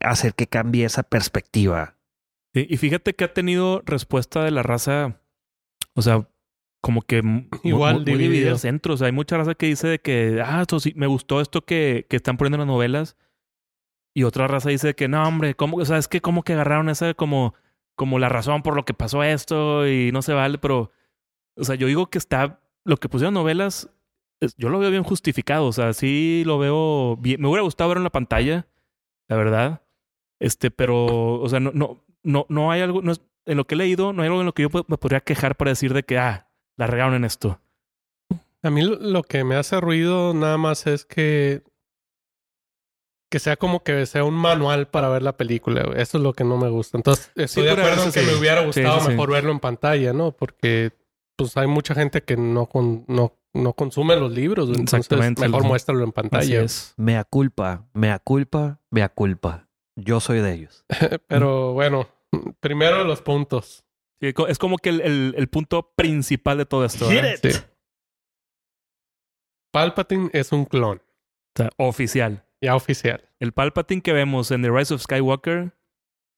[0.00, 1.96] hacer que cambie esa perspectiva.
[2.54, 5.20] Sí, y fíjate que ha tenido respuesta de la raza,
[5.94, 6.28] o sea,
[6.80, 7.18] como que
[7.64, 8.30] Igual muy, muy dividido.
[8.30, 8.94] dividida al centro.
[8.94, 11.64] O sea, hay mucha raza que dice de que, ah, esto sí, me gustó esto
[11.64, 13.16] que, que están poniendo en las novelas.
[14.14, 15.76] Y otra raza dice que, no, hombre, ¿cómo?
[15.76, 17.54] O sea, es que como que agarraron esa como,
[17.94, 20.90] como la razón por lo que pasó esto y no se vale, pero,
[21.56, 23.90] o sea, yo digo que está, lo que pusieron novelas,
[24.56, 25.66] yo lo veo bien justificado.
[25.66, 27.40] O sea, sí lo veo bien.
[27.40, 28.66] Me hubiera gustado verlo en la pantalla,
[29.28, 29.82] la verdad.
[30.40, 33.74] Este, pero, o sea, no, no, no, no hay algo, no es- en lo que
[33.74, 36.02] he leído, no hay algo en lo que yo me podría quejar para decir de
[36.02, 37.60] que, ah, la regaron en esto.
[38.62, 41.62] A mí lo que me hace ruido nada más es que
[43.30, 45.84] que sea como que sea un manual para ver la película.
[45.84, 46.00] güey.
[46.00, 46.96] Eso es lo que no me gusta.
[46.98, 49.08] Entonces, estoy de acuerdo en que me hubiera gustado sí, sí.
[49.10, 50.32] mejor verlo en pantalla, ¿no?
[50.32, 50.92] Porque
[51.36, 54.80] pues hay mucha gente que no con, no no consume los libros, güey.
[54.80, 55.68] entonces Exactamente, mejor sí.
[55.68, 56.60] muéstralo en Así pantalla.
[56.62, 56.94] es.
[56.96, 59.68] Mea culpa, mea culpa, mea culpa.
[59.96, 60.84] Yo soy de ellos.
[61.26, 62.08] Pero bueno,
[62.60, 63.84] primero los puntos.
[64.20, 67.08] Es como que el, el- el punto principal de todo esto.
[69.72, 71.02] Palpatine es un clon, O
[71.56, 72.44] sea, oficial.
[72.60, 73.28] Ya oficial.
[73.40, 75.72] El Palpatine que vemos en The Rise of Skywalker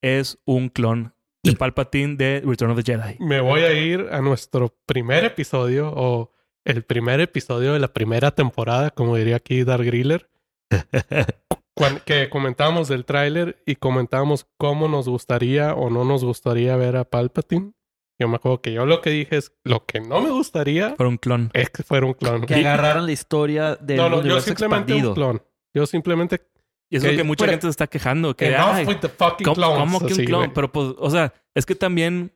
[0.01, 3.17] es un clon del Palpatine de Return of the Jedi.
[3.19, 6.31] Me voy a ir a nuestro primer episodio o
[6.65, 10.29] el primer episodio de la primera temporada, como diría aquí Dark Griller,
[12.05, 17.05] que comentábamos del tráiler y comentábamos cómo nos gustaría o no nos gustaría ver a
[17.05, 17.73] Palpatine.
[18.19, 21.07] Yo me acuerdo que yo lo que dije es lo que no me gustaría Fue
[21.07, 21.49] un clon.
[21.53, 22.45] es que fuera un clon.
[22.45, 25.09] Que agarraran la historia del No, no, yo simplemente expandido.
[25.09, 25.41] un clon.
[25.73, 26.41] Yo simplemente
[26.89, 28.35] Y es lo que- mucha gente se está quejando.
[28.35, 29.79] Que, ay, with the fucking ¿cómo, clones.
[29.79, 30.39] cómo que un clon?
[30.41, 30.53] güey.
[30.53, 32.33] Pero pues, o sea, es que también,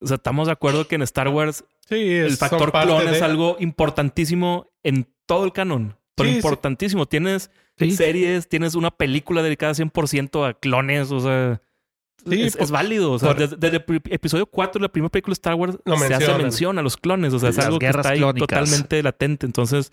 [0.00, 3.12] o sea, estamos de acuerdo que en Star Wars Sí, es- el factor clon de-
[3.16, 5.96] es algo importantísimo en todo el canon.
[6.14, 6.38] Pero Sí, sí.
[6.38, 7.06] importantísimo.
[7.06, 7.90] Tienes Sí.
[7.92, 11.62] series, tienes una película dedicada 100% a clones, o sea...
[12.28, 13.12] Sí, es, por- es válido.
[13.12, 15.76] O sea, por- desde, desde el episodio 4 de la primera película de Star Wars
[16.06, 17.32] se hace mención a los clones.
[17.32, 19.46] O sea, es algo que está ahí totalmente latente.
[19.46, 19.92] Entonces,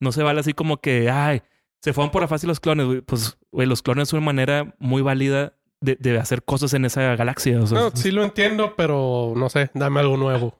[0.00, 1.42] no se vale así como que, ay,
[1.82, 2.86] se fueron por la fácil los clones.
[2.86, 3.00] güey.
[3.00, 7.16] Pues, güey, los clones son una manera muy válida de, de hacer cosas en esa
[7.16, 7.60] galaxia.
[7.60, 10.54] O sea, No, sí lo entiendo, pero no sé, dame algo nuevo.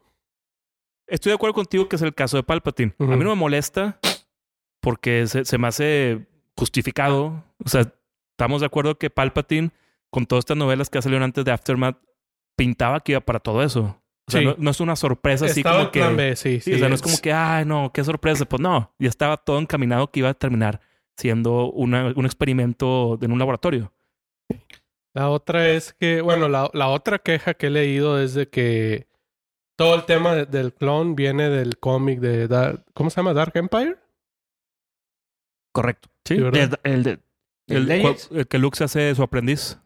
[1.06, 2.94] Estoy de acuerdo contigo que es el caso de Palpatine.
[2.98, 3.98] A mí no me molesta
[4.80, 7.42] porque se, se me hace justificado.
[7.64, 7.92] O sea,
[8.32, 9.72] estamos de acuerdo que Palpatine,
[10.10, 11.98] con todas estas novelas que salieron antes de Aftermath,
[12.56, 14.00] pintaba que iba para todo eso.
[14.28, 14.46] O sea, Sí.
[14.46, 16.08] no, no es una sorpresa así Estaba como que.
[16.14, 18.44] B, sí, Sí, o sea, no es- como que, ay, no, qué sorpresa.
[18.44, 20.80] Pues no, ya estaba todo encaminado que iba a terminar
[21.20, 23.92] siendo una- un experimento en un laboratorio.
[25.14, 29.06] La otra es que, bueno, la, la otra queja que he leído es de que
[29.76, 33.32] todo el tema de- del clon viene del cómic de, Dar- ¿cómo se llama?
[33.34, 33.96] Dark Empire.
[35.72, 36.08] Correcto.
[36.24, 36.42] Sí, Sí.
[36.42, 36.48] De-
[36.84, 37.10] el, de-
[37.68, 38.30] el, el Legends.
[38.32, 39.78] el que Luke se hace su aprendiz.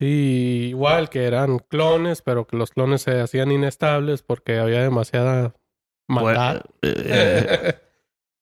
[0.00, 5.54] Y igual que eran clones, pero que los clones se hacían inestables porque había demasiada
[6.08, 6.62] maldad.
[6.82, 7.74] eh,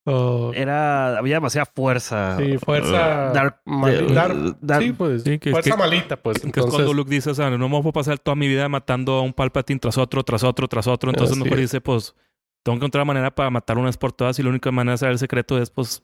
[0.05, 2.37] O- era, había demasiada fuerza.
[2.39, 6.35] sí, fuerza Dark- eh, dark- dark- sí, pues, Sí, que- fuerza que- malita, pues.
[6.39, 8.69] Que es Entonces, cuando Luke dice, o sea, no me puedo pasar toda mi vida
[8.69, 11.11] matando a un Palpatine tras otro, tras otro, tras otro.
[11.11, 11.71] Entonces mejor es.
[11.71, 12.17] dice, pues,
[12.65, 14.93] tengo que encontrar una manera para matar una vez por todas y la única manera
[14.95, 16.03] de saber el secreto es, pues,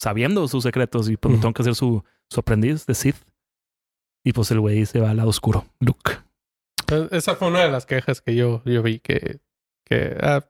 [0.00, 1.40] sabiendo sus secretos y pues Ujú.
[1.42, 3.16] tengo que ser su, su aprendiz de Sith.
[4.24, 6.12] Y pues el güey se va al lado oscuro, Luke.
[6.90, 9.40] e- esa fue una de las quejas que yo, yo vi que,
[9.84, 10.44] que, ah,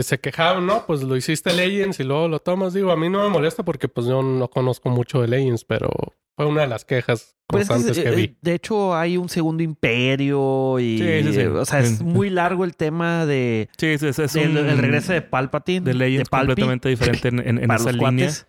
[0.00, 0.86] que se quejaban, ¿no?
[0.86, 2.72] Pues lo hiciste Legends y luego lo tomas.
[2.72, 5.90] Digo, a mí no me molesta porque pues yo no conozco mucho de Legends, pero
[6.36, 8.36] fue una de las quejas Pues es que, constantes eh, vi.
[8.40, 10.98] de hecho, hay un segundo imperio y.
[10.98, 11.46] Sí, sí, sí.
[11.46, 13.68] O sea, es muy largo el tema de.
[13.76, 14.02] Sí, es,
[14.36, 15.80] un- el regreso de Palpatine.
[15.84, 17.98] de Legends completamente diferente en, en- esa línea.
[17.98, 18.46] cuates.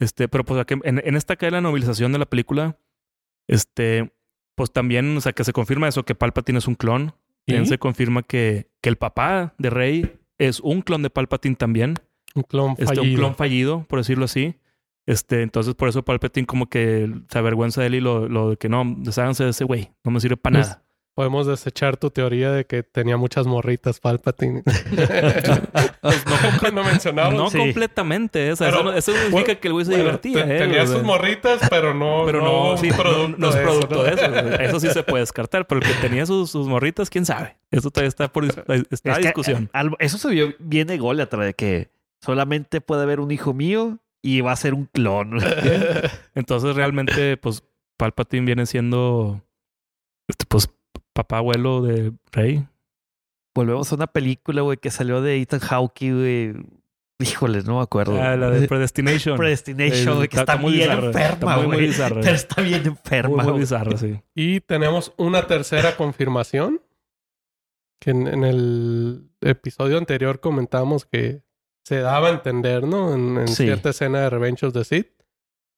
[0.00, 2.78] Este, pero pues aquí, en, en esta es la novelización de la película,
[3.48, 4.12] este,
[4.54, 7.14] pues también, o sea, que se confirma eso, que Palpatine es un clon.
[7.46, 7.68] También ¿Y?
[7.68, 11.94] se confirma que, que el papá de Rey es un clon de Palpatine también.
[12.34, 13.04] Un clon Este, fallido.
[13.04, 14.56] un clon fallido, por decirlo así.
[15.06, 18.56] Este, entonces por eso Palpatine como que se avergüenza de él y lo, lo de
[18.56, 20.82] que no, desháganse de ese güey, no me sirve para Pues, nada.
[21.20, 24.62] Podemos desechar tu teoría de que tenía muchas morritas Palpatine.
[26.00, 27.34] Pues no, Cuando mencionamos.
[27.34, 27.58] no Sí.
[27.58, 30.04] completamente, o sea, Pero, eso, no, eso no significa bueno, que el güey se Bueno,
[30.04, 30.44] divertía.
[30.46, 30.96] te- eh, tenía o sea.
[30.96, 34.02] sus morritas, pero no, Pero no, sí, no- producto no, es de eso, producto ¿no?
[34.04, 34.60] de eso.
[34.62, 37.58] Eso sí se puede descartar, pero el que tenía sus, sus morritas, quién sabe.
[37.70, 39.68] Eso todavía está por está Es a que, discusión.
[39.74, 41.90] eh, eso se vio bien ególatra de que
[42.22, 45.38] solamente puede haber un hijo mío y va a ser un clon.
[46.34, 47.62] Entonces, realmente, pues,
[47.98, 49.42] Palpatine viene siendo,
[50.28, 50.70] este, pues,
[51.12, 52.66] papá abuelo de Rey.
[53.54, 56.54] Volvemos a una película, güey, que salió de Ethan Hawke, güey.
[57.22, 58.20] Híjole, no me acuerdo.
[58.22, 59.36] Ah, la de Predestination.
[59.36, 61.86] Predestination, güey, que está, muy bien enferma, Está muy, muy güey.
[61.88, 62.20] bizarra.
[62.22, 63.60] Pero está bien enferma, Muy, muy güey.
[63.60, 64.22] bizarra, sí.
[64.34, 66.80] Y tenemos una tercera confirmación.
[68.00, 71.42] Que en, en el episodio anterior comentamos que
[71.84, 73.12] se daba a entender, ¿no?
[73.14, 73.64] En, en Sí.
[73.64, 75.08] cierta escena de Revenge of the Sith.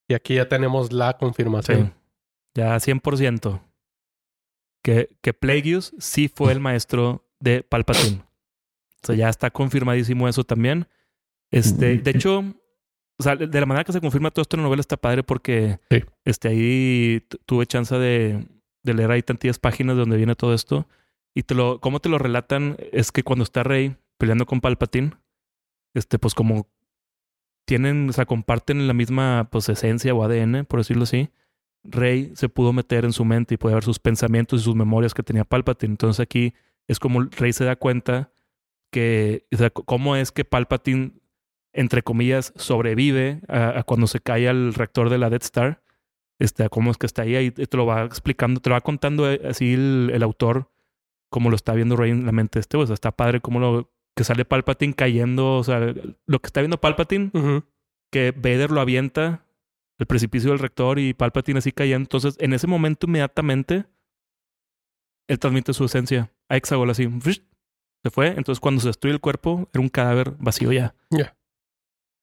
[0.08, 1.16] Y aquí ya tenemos la Sí.
[1.18, 1.94] confirmación.
[2.54, 3.60] Ya 100%.
[4.82, 8.22] Que, que Plagueis sí fue el maestro de Palpatine.
[9.02, 10.86] O sea, ya está confirmadísimo eso también.
[11.50, 12.38] Este, de hecho,
[13.18, 15.22] o sea, de la manera que se confirma todo esto en la novela está padre
[15.22, 16.02] porque Sí.
[16.24, 18.46] este, ahí tu- tuve chance de,
[18.82, 20.88] de leer ahí tantillas páginas de donde viene todo esto.
[21.34, 25.12] Y te lo, cómo te lo relatan es que cuando está Rey peleando con Palpatine,
[25.94, 26.68] este, pues como
[27.66, 31.30] tienen, o sea, comparten la misma pues, esencia o ADN, por decirlo así.
[31.84, 35.14] Rey se pudo meter en su mente y puede ver sus pensamientos y sus memorias
[35.14, 35.92] que tenía Palpatine.
[35.92, 36.54] Entonces aquí
[36.88, 38.30] es como Rey se da cuenta
[38.90, 41.12] que, o sea, cómo es que Palpatine,
[41.72, 45.82] entre comillas, sobrevive a, a cuando se cae al reactor de la Death Star.
[46.38, 49.30] Este, cómo es que está ahí, ahí te lo va explicando, te lo va contando
[49.30, 50.70] eh, así el, el autor,
[51.30, 53.92] como lo está viendo Rey en la mente este, o sea, está padre como lo
[54.16, 55.78] que sale Palpatine cayendo, o sea,
[56.26, 57.30] lo que está viendo Palpatine
[58.10, 59.44] que Vader lo avienta
[60.02, 62.02] el precipicio del rector y Palpatine así cayendo.
[62.04, 63.86] Entonces, en ese momento, inmediatamente,
[65.28, 67.08] él transmite su esencia a Hexagol así.
[68.02, 68.28] Se fue.
[68.28, 70.94] Entonces, cuando se destruye el cuerpo, era un cadáver vacío ya.
[71.10, 71.36] Ya.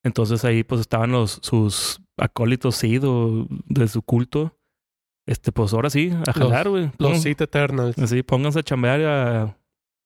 [0.03, 4.57] Entonces, ahí pues estaban los, sus acólitos Sid o de su culto.
[5.25, 6.91] Este, pues ahora sí, a jalar, güey.
[6.97, 7.97] Los Sith Eternals.
[7.97, 9.57] Así, pónganse a chambear a...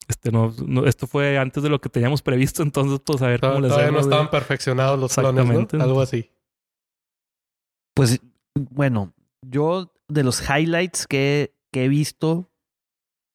[0.07, 3.39] Este, no, no, esto fue antes de lo que teníamos previsto, entonces, pues a ver
[3.39, 5.73] cómo les Todavía no estaban perfeccionados los clones.
[5.73, 5.83] ¿no?
[5.83, 6.29] Algo así.
[7.95, 8.19] Pues,
[8.55, 12.49] bueno, yo de los highlights que, que he visto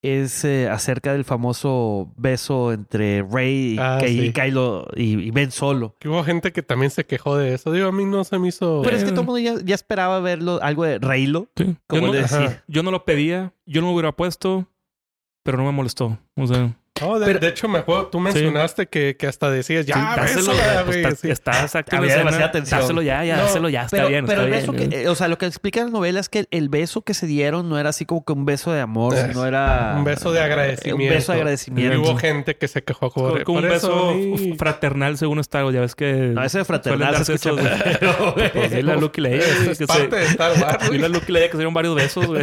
[0.00, 4.20] es eh, acerca del famoso beso entre Rey y, Ah, Ky- sí.
[4.26, 5.96] y Kylo y, y Ben Solo.
[5.98, 7.72] Que hubo gente que también se quejó de eso.
[7.72, 8.82] Digo, a mí no se me hizo...
[8.84, 11.76] Pero es que todo el mundo ya, ya esperaba verlo, algo de Reylo, Sí.
[11.88, 12.38] como Yo no- le decía.
[12.38, 12.64] Ajá.
[12.68, 14.68] Yo no lo pedía, yo no lo hubiera puesto,
[15.42, 16.16] pero no me molestó.
[16.36, 19.86] O sea, No, de, Pero- de hecho, me acuerdo, tú mencionaste que, que hasta decías,
[19.86, 21.32] ya, Sí, dáselo, bésala, pues, güey.
[21.32, 22.70] está, Sí.
[22.70, 24.90] Dáselo ya, ya, No, dáselo ya, está pero, bien, pero está el beso bien.
[24.90, 27.26] que, eh, o sea, lo que explica la novela es que el beso que se
[27.26, 30.32] dieron no era así como que un beso de amor, Es sino era Un beso
[30.32, 31.02] de agradecimiento.
[31.02, 32.00] Un beso de Y agradecimiento.
[32.00, 34.14] hubo gente que se quejó como- por, como un eso.
[34.14, 35.74] beso fraternal según Star Wars.
[35.74, 36.12] Ya ves que...
[36.34, 37.58] No, ese de fraternal se escucha.
[38.54, 39.42] Pues dile a Luke y Leia.
[39.70, 40.24] Es que parte de.
[40.26, 40.90] Star Wars.
[40.90, 42.42] Dile a Luke y Leia que se dieron varios besos, güey.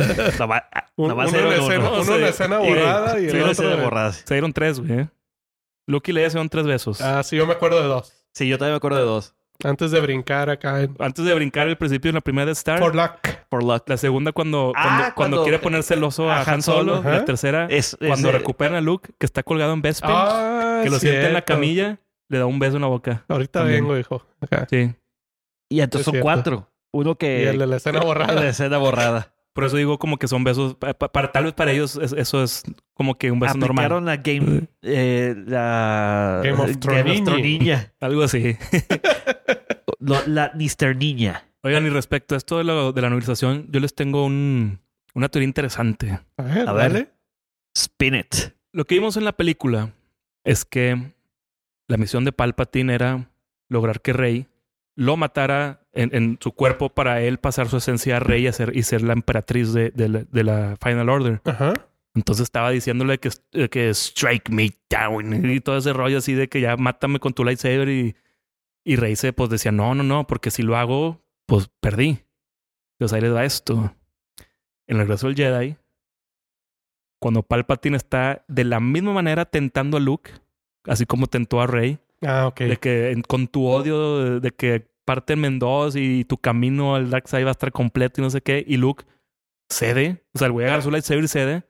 [0.97, 3.77] Uno en escena- borrada y el otro...
[3.77, 4.13] borrada.
[4.53, 5.07] Se dieron tres, güey.
[5.87, 7.01] Luke y Leia se dieron tres besos.
[7.01, 8.13] Ah, sí, yo me acuerdo de dos.
[8.33, 9.33] Sí, yo también me acuerdo de dos.
[9.63, 10.95] Antes de brincar acá en...
[10.99, 12.77] Antes de brincar el principio en la primera de Star.
[12.79, 13.19] For luck.
[13.49, 13.87] For luck.
[13.87, 16.97] La segunda cuando, Ah, cuando, cuando cuando- quiere poner celoso a a Han Solo.
[16.97, 17.09] Solo.
[17.09, 20.89] La tercera, Es, cuando ese- recuperan a Luke, que está colgado en Bespin, Ah, que
[20.89, 21.53] lo siente en la cierto.
[21.53, 23.23] camilla, le da un beso en la boca.
[23.29, 23.81] Ahorita También.
[23.83, 24.25] vengo, hijo.
[24.41, 24.67] Acá.
[24.69, 24.93] Sí.
[25.69, 26.23] Y entonces Es son cierto.
[26.25, 26.69] cuatro.
[26.91, 27.43] Uno que...
[27.43, 28.47] Y el de la escena La borrada.
[28.47, 29.33] escena borrada.
[29.55, 30.75] Por eso digo como que son besos.
[30.75, 32.61] pa- pa- Para, tal vez para ellos es- eso es
[32.93, 33.85] como que un beso normal.
[33.85, 34.67] Aplicaron la Game...
[34.81, 36.41] eh, la...
[36.43, 37.21] Game of Thrones.
[37.41, 37.93] Niña.
[38.01, 38.57] Algo así.
[39.99, 40.95] Lo- la Mr.
[40.95, 41.43] Niña.
[41.63, 44.79] Oigan, y respecto a esto de, lo- de la novelización, yo les tengo un,
[45.13, 46.19] una teoría interesante.
[46.37, 46.91] A ver, A ver.
[46.93, 47.09] dale.
[47.75, 48.35] Spin it.
[48.71, 49.93] Lo que vimos en la película
[50.43, 51.13] es que
[51.87, 53.31] la misión de Palpatine era
[53.69, 54.47] lograr que Rey
[54.95, 58.75] lo matara en, en su cuerpo para él pasar su esencia a Rey y, hacer-
[58.75, 61.41] y ser la emperatriz de, de la, de la Final Order.
[61.45, 61.73] Ajá.
[62.13, 63.29] Entonces estaba diciéndole que,
[63.69, 67.43] que strike me down y todo ese rollo así de que ya mátame con tu
[67.43, 68.15] lightsaber y,
[68.85, 72.23] y Rey se pues decía no, no, no, porque si lo hago, pues perdí.
[72.97, 73.93] Entonces ahí les va esto.
[74.87, 75.75] En el regreso del Jedi,
[77.19, 80.31] cuando Palpatine está de la misma manera tentando a Luke,
[80.85, 82.59] así como tentó a Rey, Ah, ok.
[82.61, 86.95] de que en- con tu odio de, de que parten en dos y tu camino
[86.95, 89.05] al Dark Side va a estar completo y no sé qué, y Luke
[89.69, 91.63] cede, o sea, el güey agarra su lightsaber y cede,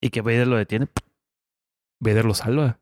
[0.00, 0.88] Y que Vader lo detiene.
[2.00, 2.80] Vader lo salva.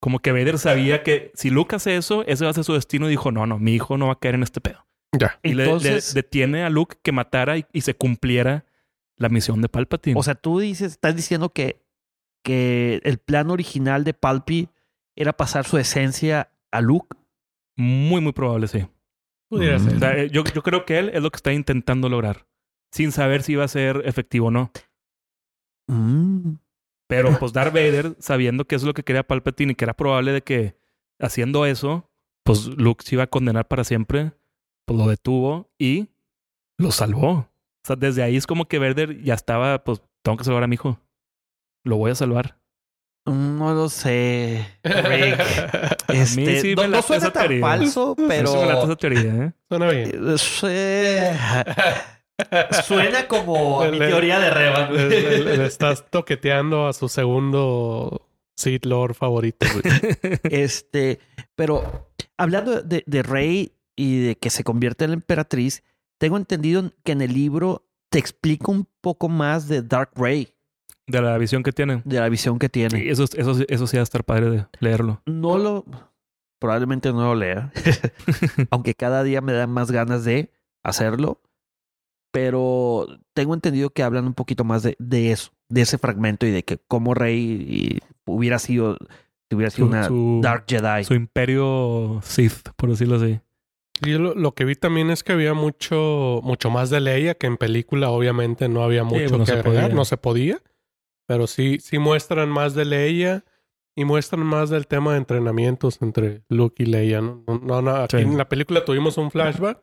[0.00, 3.06] Como que Vader sabía que si Luke hace eso, ese va a ser su destino
[3.06, 4.86] y dijo, no, no, mi hijo no va a caer en este pedo.
[5.18, 5.38] Ya.
[5.42, 5.66] Y le-
[6.14, 8.64] detiene a Luke que matara y, y se cumpliera
[9.16, 10.18] la misión de Palpatine.
[10.18, 11.80] O sea, tú dices, estás diciendo que,
[12.42, 14.68] que el plan original de Palpi
[15.16, 17.16] era pasar su esencia a Luke.
[17.76, 18.86] muy, muy probable, sí.
[19.48, 19.84] Pudiera Mm.
[19.84, 19.96] ser.
[19.96, 22.46] O sea, yo, yo creo que él es lo que está intentando lograr,
[22.92, 24.70] sin saber si va a ser efectivo o no.
[25.88, 26.54] Mm.
[27.08, 29.94] Pero pues Darth Vader, sabiendo que eso es lo que quería Palpatine y que era
[29.94, 30.76] probable de que
[31.20, 32.10] haciendo eso,
[32.44, 34.32] pues Luke se iba a condenar para siempre,
[34.86, 36.08] pues lo detuvo y
[36.78, 37.30] lo salvó.
[37.32, 37.48] O
[37.86, 40.74] sea, desde ahí es como que Vader ya estaba, pues tengo que salvar a mi
[40.74, 40.98] hijo.
[41.84, 42.58] Lo voy a salvar.
[43.26, 44.66] No lo sé.
[44.82, 45.40] Rick.
[46.08, 47.60] Este, sí no, me no suena esa tan teoría.
[47.60, 49.52] falso, pero late esa teoría, ¿eh?
[49.68, 50.12] Suena bien.
[50.68, 51.38] Eh,
[52.86, 54.94] suena como mi teoría de Revan.
[54.94, 59.66] Le, le- le estás toqueteando a su segundo Sith Lord favorito.
[59.72, 60.38] güey.
[60.44, 61.18] Este,
[61.56, 65.82] pero hablando de, de Rey y de que se convierte en la emperatriz,
[66.18, 70.53] tengo entendido que en el libro te explica un poco más de Dark Rey,
[71.06, 72.00] De la visión que tiene.
[72.04, 72.98] de la visión que tiene.
[73.00, 75.20] Sí, eso, eso, eso sí va a estar padre de leerlo.
[75.26, 75.84] No lo,
[76.58, 77.70] probablemente no lo lea,
[78.70, 80.50] aunque cada día me dan más ganas de
[80.82, 81.40] hacerlo,
[82.32, 86.50] pero tengo entendido que hablan un poquito más de, de eso, de ese fragmento y
[86.50, 87.38] de que cómo Rey
[87.68, 88.96] y hubiera sido,
[89.48, 91.04] si hubiera sido Su- una su- Dark Jedi.
[91.04, 93.40] Su imperio Sith, por decirlo así.
[94.04, 97.46] Y lo, lo que vi también es que había mucho, mucho más de Leia, que
[97.46, 99.94] en película obviamente no había mucho no que agregar, podía.
[99.94, 100.58] no se podía.
[101.26, 103.44] Pero sí, sí muestran más de Leia
[103.96, 107.20] y muestran más del tema de entrenamientos entre Luke y Leia.
[107.20, 108.22] No, no, no, no, aquí Sí.
[108.22, 109.80] en la película tuvimos un flashback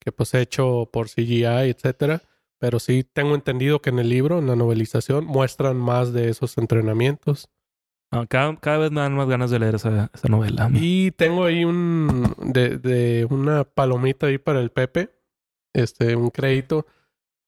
[0.00, 2.22] que pues hecho por CGI, etcétera.
[2.58, 6.56] Pero sí tengo entendido que en el libro, en la novelización, muestran más de esos
[6.56, 7.48] entrenamientos.
[8.10, 10.70] Ah, cada, cada vez me dan más ganas de leer esa, esa novela.
[10.72, 15.10] Y tengo ahí un de, de una palomita ahí para el Pepe,
[15.74, 16.86] este, un crédito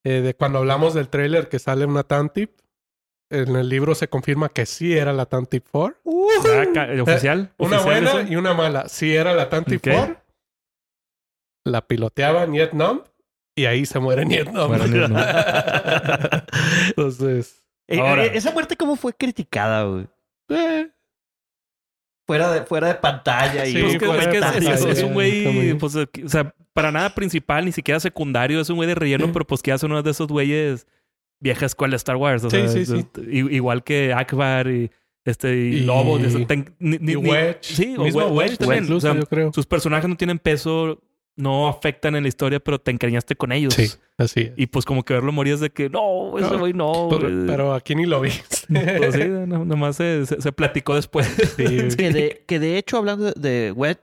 [0.03, 2.51] eh, de cuando hablamos del tráiler que sale una Tantip.
[3.31, 5.97] En el libro se confirma que sí era la Tantip 4.
[6.05, 7.53] Ah, ca- ¿Oficial?
[7.59, 8.33] Una ¿Oficial buena ese?
[8.33, 8.89] y una mala.
[8.89, 9.93] Sí era la Tantip Ok.
[9.95, 10.17] 4.
[11.65, 13.03] La piloteaba Niet Nom
[13.57, 14.69] y ahí se muere Niet Nom.
[14.69, 15.21] Muere Niet Nom.
[16.89, 18.25] Entonces, Eh, Ahora.
[18.27, 20.07] eh, esa muerte cómo fue criticada, güey.
[20.51, 20.91] eh,
[22.29, 25.75] Fuera de, fuera de pantalla y Sí, Pues es, que es- es- es un güey,
[25.75, 29.27] pues, eh, o sea, para nada principal, ni siquiera secundario, es un güey de relleno,
[29.33, 30.87] pero pues que hace uno de esos güeyes
[31.41, 32.45] vieja escuela de Star Wars.
[32.45, 33.07] O Sí, sea, sí, sí.
[33.31, 34.91] i- Igual que Akbar y
[35.25, 36.19] este y, Y- Lobo.
[36.19, 37.59] de eso, ten- ni- ni- y ni- Wedge.
[37.63, 38.85] Sí, o Mismo Wedge, Wedge, también.
[38.85, 39.53] incluso, O sea, yo creo.
[39.53, 41.01] sus personajes no tienen peso
[41.39, 43.75] no afectan en la historia, pero te encariñaste con ellos.
[43.75, 44.53] Sí, así es.
[44.57, 47.09] Y pues como que verlo morir es de que no, ese No, güey no.
[47.11, 47.47] pero, güey".
[47.47, 48.31] pero aquí ni lo vi.
[48.69, 51.27] Pues sí, no- nomás se, se- se platicó después.
[51.59, 54.01] Sí, Que de, que de hecho, hablando de Wedge,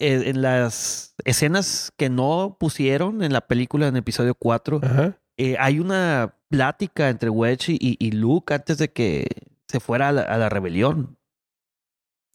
[0.00, 5.16] eh, en las escenas que no pusieron en la película en episodio 4, Ajá.
[5.36, 9.26] Eh, hay una plática entre Wedge y, y Luke antes de que
[9.68, 11.18] se fuera a la, a la rebelión.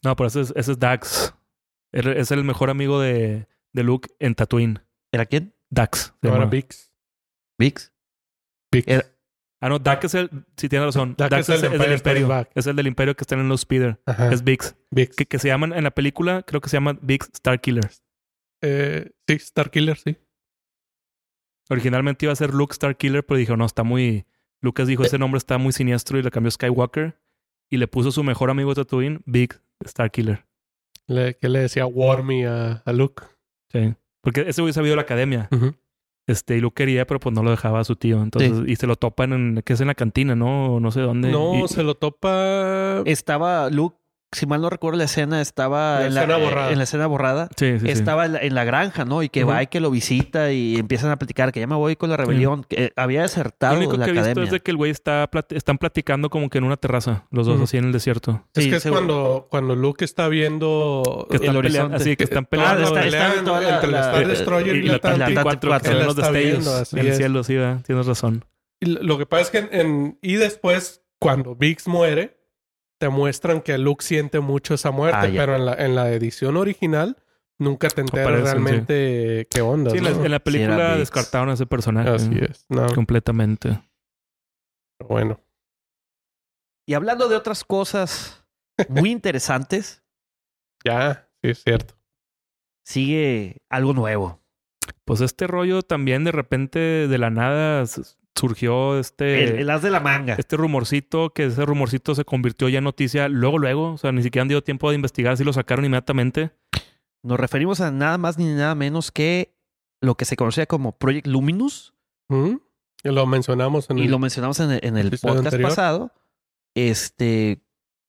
[0.04, 1.34] No, pero ese es, ese es Dax.
[1.92, 4.80] Él Es el mejor amigo de, de Luke en Tatooine.
[5.12, 5.54] ¿Era quién?
[5.70, 5.98] Dax.
[6.00, 6.50] se No era llama.
[6.50, 6.92] Vix.
[7.58, 7.92] Vix.
[8.72, 8.86] Vix.
[8.88, 9.06] Era-
[9.62, 10.30] Ah, no, Dax es el.
[10.56, 11.14] Sí, tiene razón.
[11.18, 12.46] Dax Dax, es es, el es del Imperio.
[12.54, 14.00] Es el del Imperio que está en los Speeder.
[14.06, 14.32] Ajá.
[14.32, 14.74] Es Vix.
[14.90, 15.14] Vix.
[15.14, 17.90] Que, que se llaman en la película, creo que se llama Vix Star Killer.
[18.62, 20.16] Eh, sí, Star Killer, sí.
[21.70, 24.26] Originalmente iba a ser Luke Star Killer, pero dijo, no, está muy.
[24.60, 27.18] Lucas dijo, ese nombre está muy siniestro y le cambió Skywalker.
[27.70, 29.54] Y le puso su mejor amigo Tatooine, Big
[29.84, 30.44] Star Killer.
[31.06, 33.22] Le, que le decía Wormy a, a Luke.
[33.72, 33.94] Sí.
[34.22, 35.48] Porque ese sabía de la academia.
[36.26, 38.22] Este, y Luke quería, pero pues no lo dejaba a su tío.
[38.22, 40.78] Entonces, y se lo topan en, que es en la cantina, ¿no?
[40.80, 41.30] No sé dónde.
[41.30, 43.02] No, Y- se lo topa.
[43.06, 43.96] Estaba Luke,
[44.32, 46.70] si mal no recuerdo la escena, estaba La en, escena la, borrada.
[46.72, 47.48] en la escena borrada.
[47.56, 47.90] Sí, sí, sí.
[47.90, 49.22] estaba en la, en la granja, ¿no?
[49.24, 49.52] Y que Ujú.
[49.52, 52.16] va y que lo visita y empiezan a platicar que ya me voy con la
[52.16, 52.64] rebelión.
[52.64, 54.76] Que eh, había Lo desertado único de la que he visto es de que el
[54.76, 57.64] güey está plat- están platicando como que en una terraza, los dos Ujú.
[57.64, 58.44] así en el desierto.
[58.54, 59.00] Es Sí, que es seguro.
[59.00, 61.26] cuando, cuando Luke está viendo.
[61.28, 61.96] Que están el peleando, horizonte.
[61.96, 62.82] así que están Ah, peleando.
[62.84, 65.22] está- peleando está entre el la- Star Destroyer y, y la Atlantic.
[65.22, 65.82] Atlantic Atlantic 4 cuatro.
[65.82, 68.44] que se ven Él los está destellos en el cielo, sí, tienes razón.
[68.80, 72.39] Y lo que pasa es que en, y después, cuando Vix muere,
[73.00, 76.56] te muestran que Luke siente mucho esa muerte, Ah, pero en la, en la edición
[76.58, 77.16] original
[77.58, 79.90] nunca te enteras Aparecen, realmente qué onda.
[79.90, 80.24] Sí, en la, ¿no?
[80.24, 82.10] en la película descartaron a ese personaje.
[82.10, 82.66] Así es.
[82.68, 83.80] No, Completamente.
[84.98, 85.40] pero bueno.
[86.86, 88.44] Y hablando de otras cosas
[88.88, 90.02] muy interesantes,
[90.84, 91.94] Ya, sí es cierto.
[92.84, 94.40] sigue algo nuevo.
[95.06, 96.78] Pues este rollo también de repente
[97.08, 97.84] de la nada
[98.36, 100.34] surgió este, El, el as de la manga.
[100.38, 103.92] este rumorcito, que ese rumorcito se convirtió ya en noticia luego, luego.
[103.92, 106.50] O sea, ni siquiera han dado tiempo de investigar, si lo sacaron inmediatamente.
[107.22, 109.54] Nos referimos a nada más ni nada menos que
[110.00, 111.92] lo que se conocía como Project Luminous.
[112.28, 112.56] ¿Mm?
[113.04, 114.10] Y Lo mencionamos en Y el...
[114.10, 115.68] lo mencionamos en el, en el episodio podcast anterior.
[115.70, 116.12] pasado.
[116.74, 117.62] Este,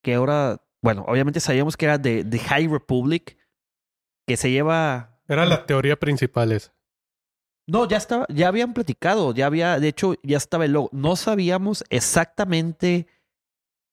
[0.04, 3.38] que ahora, bueno, obviamente sabíamos que era de, de High Republic,
[4.28, 6.74] que se lleva Era la teoría principal esa.
[7.72, 10.90] No, ya estaba, ya habían platicado, ya había, de hecho, ya estaba el logo.
[10.92, 13.08] No sabíamos exactamente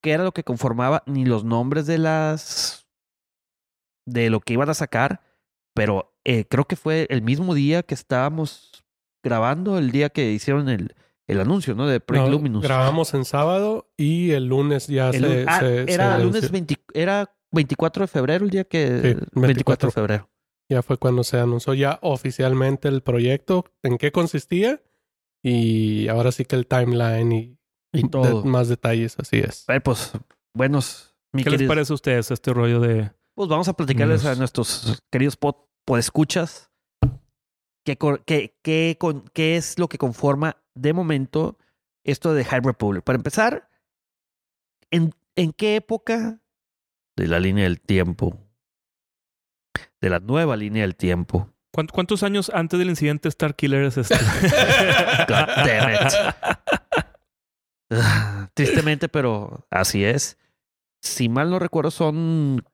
[0.03, 2.87] qué era lo que conformaba, ni los nombres de las
[4.07, 5.21] de lo que iban a sacar,
[5.75, 8.85] pero eh, creo que fue el mismo día que estábamos
[9.23, 10.95] grabando, el día que hicieron el,
[11.27, 11.87] el anuncio, ¿no?
[11.87, 12.63] De Project No, Luminous.
[12.63, 16.45] grabamos en sábado y el lunes ya El se, lu- ah, se- era se lunes
[16.45, 16.51] anunció.
[16.53, 19.89] 20 era 24 de febrero el día que Sí, 24 24.
[19.89, 20.28] de febrero.
[20.71, 24.83] Ya fue cuando se anunció ya oficialmente el proyecto, en qué consistía
[25.43, 27.59] y ahora sí que el timeline y,
[27.93, 28.45] Y de- todo.
[28.45, 29.65] más detalles, así es.
[29.69, 30.13] Eh, pues
[30.55, 33.11] buenos mi ¿Qué les parece a ustedes este rollo de...
[33.35, 35.55] Pues vamos a platicarles a nuestros queridos pod,
[35.87, 36.71] podescuchas
[37.87, 37.97] qué,
[38.27, 41.57] qué, qué, con- qué es lo que conforma de momento
[42.05, 43.05] esto de High Republic.
[43.05, 43.71] Para empezar,
[44.91, 46.41] ¿en, en qué época
[47.17, 48.37] de la línea del tiempo,
[50.01, 53.97] de la nueva línea del tiempo, ¿cuánt- ¿Cuántos años antes del incidente Star Killer es
[53.99, 54.15] este?
[55.29, 56.13] God damn it.
[57.91, 60.39] Ah, tristemente, pero así es.
[61.03, 62.65] Si mal no recuerdo, son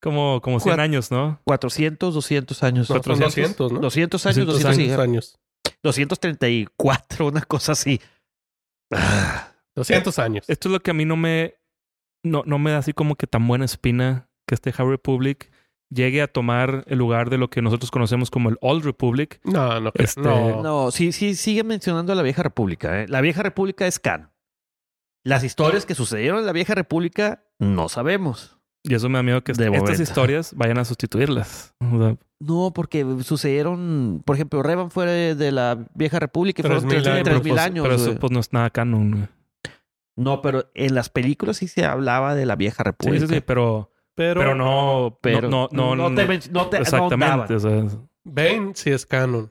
[0.00, 1.40] como, como 100 Cuat- años, ¿no?
[1.44, 2.88] 400, 200 años.
[2.88, 3.80] No, son 400, 200, ¿no?
[3.80, 5.00] 200 años, 200 200 200 años.
[5.00, 5.36] años.
[5.82, 8.00] 234, una cosa así.
[8.92, 10.44] Ah, 200 años.
[10.48, 11.54] Esto es lo que a mí no me,
[12.24, 15.50] no, no me da así como que tan buena espina que este High Republic
[15.90, 19.40] llegue a tomar el lugar de lo que nosotros conocemos como el Old Republic.
[19.44, 20.04] No, no, creo.
[20.04, 20.62] Este- no.
[20.62, 23.02] No, sí, sí, sigue mencionando a la Vieja República.
[23.02, 23.08] ¿eh?
[23.08, 24.30] La Vieja República es canon.
[25.24, 28.56] Las historias que sucedieron en la Vieja República no sabemos.
[28.82, 30.02] Y eso me da miedo que De estas momento.
[30.02, 31.74] historias vayan a sustituirlas.
[31.80, 36.72] O sea, No, porque sucedieron, por ejemplo, Revan fue de, la Vieja República y Tres
[36.80, 37.24] fueron mil tres- años.
[37.24, 37.82] tres pero mil pues- años.
[37.82, 39.28] Pero eso pues no es nada canon.
[40.16, 43.26] No, pero en las películas sí se hablaba de la Vieja Sí, República.
[43.26, 47.54] sí, sí, pero, Pero, pero no, Pero no, no, no, te, men- no te exactamente.
[47.54, 47.86] o sea,
[48.22, 49.50] Bane sí es canon.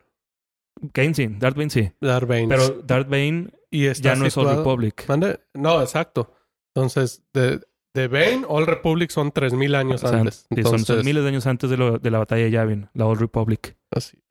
[0.94, 1.92] Kane sí, Darth Bane sí.
[2.00, 2.48] Darth Bane.
[2.48, 5.06] Pero Darth Bane y está ya no es Old Republic.
[5.08, 5.40] ¿Mande?
[5.56, 6.36] No, exacto.
[6.76, 7.62] Entonces, de,
[7.96, 10.46] de Bane, All Republic son 3000 años O sea, antes.
[10.56, 13.08] sí, son- son, miles de años antes de, lo- de la batalla de Yavin, la
[13.08, 13.76] Old Republic.
[13.90, 14.22] así.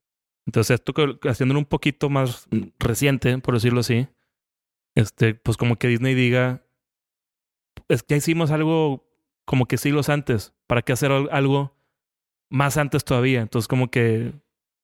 [0.47, 2.47] Entonces, esto que- haciéndolo un poquito más
[2.79, 4.07] reciente, por decirlo así,
[4.95, 6.63] este, pues como que Disney diga,
[7.89, 9.08] es que ya hicimos algo
[9.49, 11.73] como que siglos antes, ¿para qué hacer al- algo
[12.51, 13.41] más antes todavía?
[13.41, 14.35] Entonces, como que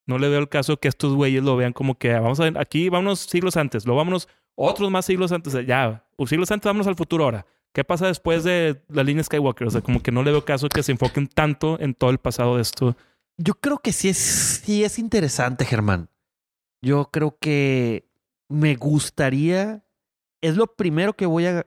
[0.06, 2.44] No le veo el caso que estos güeyes lo vean como que ah, vamos a
[2.44, 6.86] ver, aquí vámonos siglos antes, lo vámonos otros más siglos antes, ya, siglos antes, vámonos
[6.86, 7.46] al futuro ahora.
[7.72, 9.66] ¿Qué pasa después de la línea Skywalker?
[9.66, 12.18] O sea, como que no le veo caso que se enfoquen tanto en todo el
[12.18, 12.96] pasado de esto.
[13.38, 16.08] Yo creo que sí es, sí es interesante, Germán.
[16.82, 18.06] Yo creo que
[18.48, 19.84] me gustaría.
[20.42, 21.66] Es lo primero que voy a.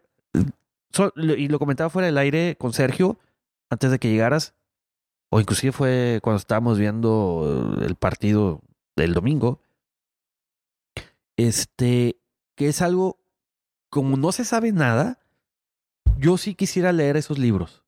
[1.15, 3.19] y lo comentaba fuera del aire con Sergio
[3.69, 4.55] antes de que llegaras.
[5.29, 8.61] O inclusive fue cuando estábamos viendo el partido
[8.95, 9.61] del domingo.
[11.37, 12.17] Este.
[12.55, 13.19] Que es algo.
[13.89, 15.19] Como no se sabe nada
[16.19, 17.83] yo sí quisiera leer esos libros.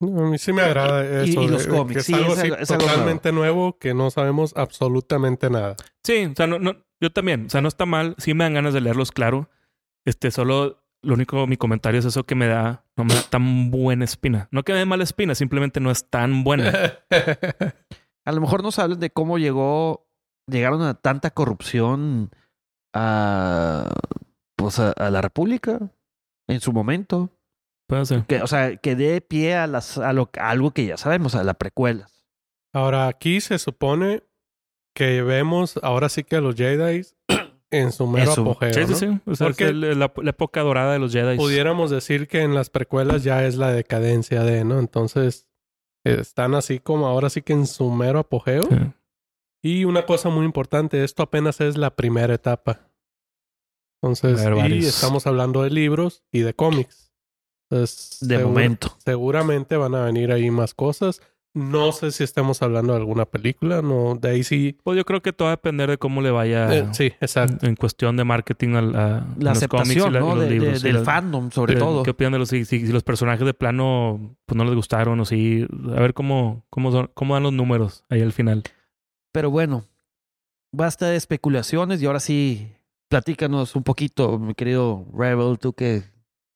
[0.00, 1.42] a mí sí me agrada eso.
[1.42, 2.04] Y, los cómics.
[2.04, 3.78] sí, es algo, totalmente nuevo.
[3.78, 5.76] que no sabemos absolutamente nada.
[6.04, 7.46] Sí, o sea, no, no, yo también.
[7.46, 8.14] O sea, no está mal.
[8.18, 9.48] Sí me dan ganas de leerlos, claro.
[10.04, 13.70] Este, solo lo único, mi comentario es eso que me da, no me da tan
[13.70, 14.48] buena espina.
[14.50, 16.72] No que me dé mala espina, simplemente no es tan buena.
[18.24, 20.08] a lo mejor nos hablan de cómo llegó,
[20.46, 22.30] llegaron a tanta corrupción
[22.92, 23.90] a,
[24.56, 25.90] pues a la República
[26.48, 27.30] en su momento.
[27.88, 28.24] Puede ser.
[28.26, 31.44] Que, o sea, que dé pie a, las, a, lo, algo que ya sabemos, a
[31.44, 32.26] las precuelas.
[32.74, 34.24] Ahora, aquí se supone
[34.94, 37.02] que vemos ahora sí que a los Jedi
[37.70, 38.72] en su mero apogeo.
[38.72, 39.20] Sí, sí, sí.
[39.26, 41.36] O sea, es la, época dorada de los Jedi.
[41.36, 44.78] Pudiéramos decir que en las precuelas ya es la decadencia de, ¿no?
[44.78, 45.48] Entonces,
[46.04, 48.68] están así como ahora sí que en su mero apogeo.
[49.62, 52.88] Y una cosa muy importante, esto apenas es la primera etapa.
[54.00, 54.40] Entonces,
[54.70, 57.12] y estamos hablando de libros y de cómics.
[57.70, 58.96] de momento.
[59.04, 61.20] Seguramente van a venir ahí más cosas.
[61.58, 64.76] No sé si estamos hablando de alguna película, no, de ahí sí.
[64.82, 66.74] Pues yo creo que todo va a depender de cómo le vaya.
[66.74, 67.66] Eh, sí, exacto.
[67.66, 70.34] En, cuestión de marketing a, la aceptación, ¿no?
[70.34, 70.82] los libros.
[70.82, 72.02] del fandom, sobre todo.
[72.02, 75.66] ¿Qué opinan de los si, los personajes de plano pues no les gustaron o si
[75.94, 78.62] a ver cómo cómo cómo dan los números ahí al final.
[79.32, 79.84] Pero bueno,
[80.72, 82.74] basta de especulaciones y ahora sí
[83.08, 86.02] Platícanos un poquito, mi querido Rebel, tú que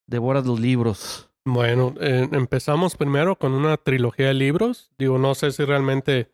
[0.07, 1.31] devoras los libros.
[1.45, 4.91] Bueno, eh, empezamos primero con una trilogía de libros.
[4.99, 6.31] Digo, no sé si realmente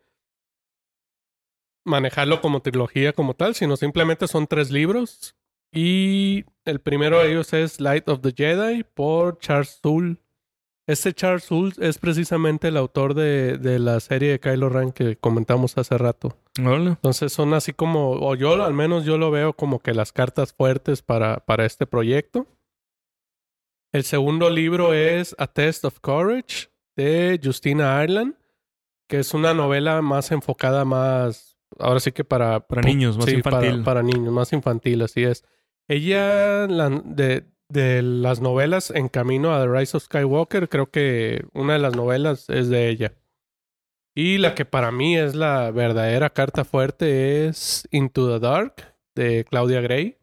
[1.83, 5.35] manejarlo como trilogía como tal, sino simplemente son tres libros.
[5.71, 10.17] Y el primero de ellos es Light of the Jedi por Charles Soule.
[10.87, 15.15] Este Charles Soule es precisamente el autor de, de, la serie de Kylo Ren que
[15.15, 16.35] comentamos hace rato.
[16.89, 20.53] Entonces son así como, o yo al menos yo lo veo como que las cartas
[20.53, 22.47] fuertes para, para este proyecto.
[23.91, 28.35] El segundo libro es A Test of Courage de Justina Ireland,
[29.07, 32.59] que es una novela más enfocada más, ahora sí que para...
[32.59, 33.71] Para niños, más infantil.
[33.71, 35.43] Para, para, niños, más infantil, así es.
[35.87, 41.45] Ella, la, de, de las novelas en camino a The Rise of Skywalker, creo que
[41.53, 43.13] una de las novelas es de ella.
[44.13, 49.45] Y la que para mí es la verdadera carta fuerte es Into the Dark de
[49.45, 50.18] Claudia Gray.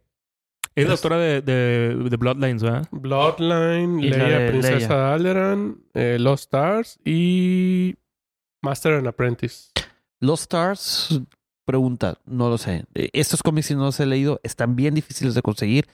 [0.77, 2.87] Es la autora de, de, Bloodlines, ¿verdad?
[2.91, 7.97] Bloodline, Leia, Princesa Alderan, eh, Lost Stars y
[8.63, 9.71] Master and Apprentice.
[10.21, 11.21] Lost Stars,
[11.65, 12.85] pregunta, no lo sé.
[12.95, 15.89] Estos cómics, si no los he leído, están bien difíciles de conseguir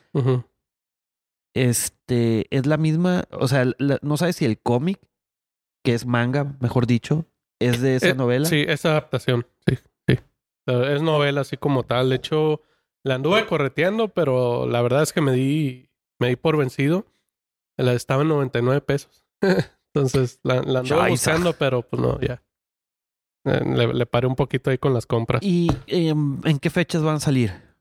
[1.55, 3.67] este, es la misma, o sea,
[4.03, 5.01] no sabes si el cómic,
[5.85, 7.27] que es manga, mejor dicho,
[7.59, 8.47] es de esa eh, novela.
[8.47, 9.77] Sí, esa adaptación, sí,
[10.09, 10.19] sí.
[10.67, 12.11] Es novela así como tal.
[12.11, 12.63] De hecho,
[13.05, 17.07] la anduve correteando, pero la verdad es que me di, me di por vencido.
[17.77, 19.25] La estaba en 99 pesos.
[19.95, 22.43] Entonces, la, la anduve buscando, pero pues no, ya.
[23.45, 25.43] Eh, le, le, paré un poquito ahí con las compras.
[25.43, 27.73] ¿Y em, en qué fechas van a salir?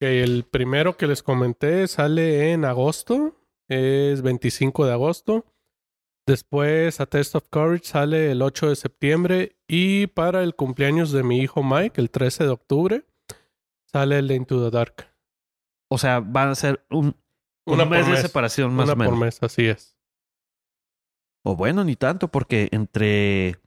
[0.00, 3.36] el primero que les comenté sale en agosto,
[3.68, 5.46] es 25 de agosto.
[6.26, 11.22] Después A Test of Courage sale el 8 de septiembre y para el cumpleaños de
[11.22, 13.04] mi hijo Mike, el 13 de octubre,
[13.92, 15.08] sale el Into the Dark.
[15.90, 17.16] O sea, van a ser un,
[17.66, 19.12] una mes, de separación más una o menos.
[19.12, 19.98] por mes, así es.
[21.44, 23.60] O bueno, ni tanto, porque entre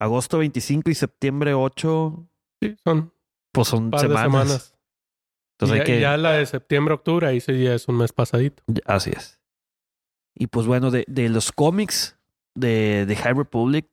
[0.00, 2.28] agosto 25 y septiembre 8...
[2.62, 3.12] Sí, son...
[3.52, 4.76] Pues son semanas.
[5.58, 6.00] Entonces ya, que...
[6.00, 8.62] ya la de septiembre-octubre, ahí sí ya es un mes pasadito.
[8.84, 9.40] Así es.
[10.34, 12.18] Y pues bueno, de, de los cómics
[12.54, 13.88] de, de, High Republic,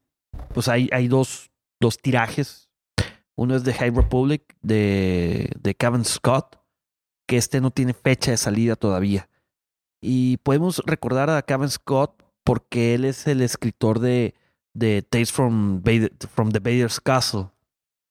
[0.54, 2.70] pues hay, hay dos, dos tirajes.
[3.36, 6.58] Uno es de High Republic de, de Kevin Scott,
[7.28, 9.30] que este no tiene fecha de salida todavía.
[10.02, 14.36] Y podemos recordar a Kevin Scott porque él es el escritor de,
[14.74, 15.82] de Tales from,
[16.36, 17.54] from the Vader's Castle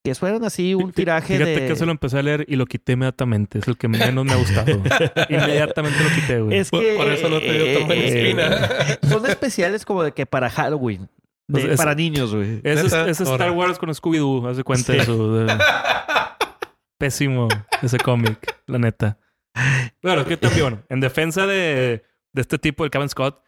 [0.04, 2.92] que fueron así un tiraje Fíjate que se lo empecé a leer y lo quité
[2.92, 3.60] inmediatamente.
[3.60, 4.72] Es el que menos me ha gustado.
[5.28, 6.58] inmediatamente lo quité, güey.
[6.58, 6.94] Es que...
[6.96, 8.98] Por, eso no te dio tan buena espina.
[9.08, 11.08] son especiales como de que para Halloween.
[11.48, 12.60] De- Pues es- para niños, güey.
[12.64, 13.20] Ese es.
[13.20, 14.98] Star Wars con Scooby-Doo, haz de cuenta Sí.
[14.98, 15.34] eso.
[15.34, 15.46] de-
[16.98, 17.48] Pésimo
[17.82, 19.18] ese cómic, la neta.
[20.02, 23.42] Bueno, que también, bueno, en defensa de, de este tipo, el Kevin Scott,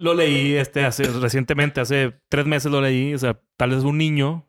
[0.00, 3.12] lo leí este hace recientemente, hace tres meses lo leí.
[3.14, 4.48] O sea, tal vez un niño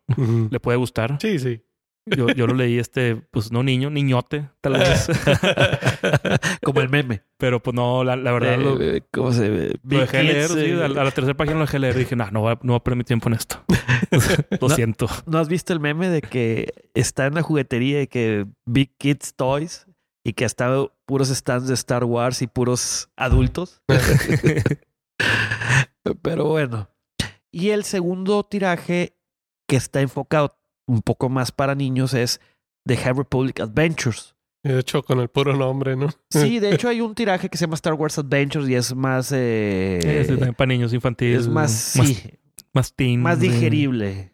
[0.49, 1.17] le puede gustar.
[1.21, 1.61] Sí, sí.
[2.05, 5.07] Yo, yo lo leí, este, pues no niño, niñote, tal vez.
[6.63, 7.23] Como el meme.
[7.37, 9.79] Pero pues no, la, la verdad lo, Eh, ¿Cómo se ve?
[9.83, 10.47] lo dejé leer.
[10.49, 11.95] Sí, eh, a, la- a la tercera página lo dejé leer.
[11.95, 13.63] Dije, no, no voy, a, no voy a perder mi tiempo en esto.
[14.59, 14.75] lo No.
[14.75, 15.07] siento.
[15.27, 19.35] ¿No has visto el meme de que está en la juguetería y que Big Kids
[19.35, 19.85] Toys
[20.23, 23.83] y que hasta puros stands de Star Wars y puros adultos?
[26.21, 26.89] Pero bueno.
[27.51, 29.15] Y el segundo tiraje
[29.67, 30.58] que está enfocado
[30.89, 32.41] un poco más para niños es
[32.85, 34.35] The High Republic Adventures.
[34.63, 36.09] De hecho, con el puro nombre, ¿no?
[36.29, 39.31] Sí, de hecho hay un tiraje que se llama Star Wars Adventures y es más...
[39.33, 41.41] eh, Sí, sí, también para niños infantiles.
[41.41, 42.17] es más, sí,
[42.73, 43.21] Más teen.
[43.21, 43.47] más sí.
[43.49, 44.33] digerible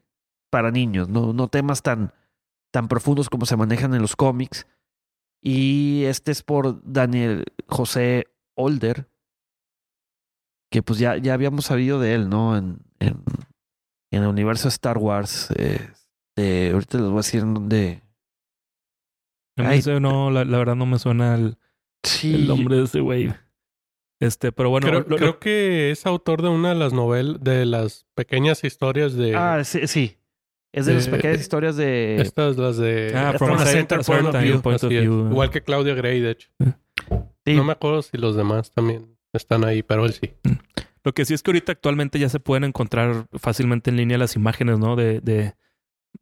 [0.49, 2.13] para niños, no, no temas tan,
[2.71, 4.65] tan profundos como se manejan en los cómics.
[5.41, 8.25] Y este es por Daniel José
[8.55, 9.07] Older,
[10.71, 12.57] que pues ya, ya habíamos sabido de él, ¿no?
[12.57, 13.21] En, en,
[14.11, 15.49] en el universo de Star Wars.
[15.57, 15.87] eh,
[16.35, 18.01] de- ahorita les voy a decir en dónde.
[19.57, 19.79] Ay.
[19.79, 21.57] ese no, la, la verdad no me suena el,
[22.03, 22.33] Sí.
[22.35, 23.33] el nombre de ese güey.
[24.19, 27.41] Este, pero bueno, creo, lo- lo- creo que es autor de una de las novelas,
[27.43, 29.35] de las pequeñas historias de...
[29.35, 30.17] Ah, sí, sí.
[30.73, 32.17] Es de las Eh, pequeñas historias de.
[32.21, 33.13] estas, las de...
[33.15, 34.61] Ah, from a Center point of view.
[34.61, 35.29] point of view.
[35.31, 36.49] Igual que Claudia Gray, de hecho.
[37.45, 37.55] sí.
[37.55, 40.33] No me acuerdo si los demás también están ahí, pero él sí.
[41.05, 44.35] Lo que sí es que ahorita actualmente ya se pueden encontrar fácilmente en línea las
[44.35, 44.95] imágenes, ¿no?
[44.97, 45.53] De, de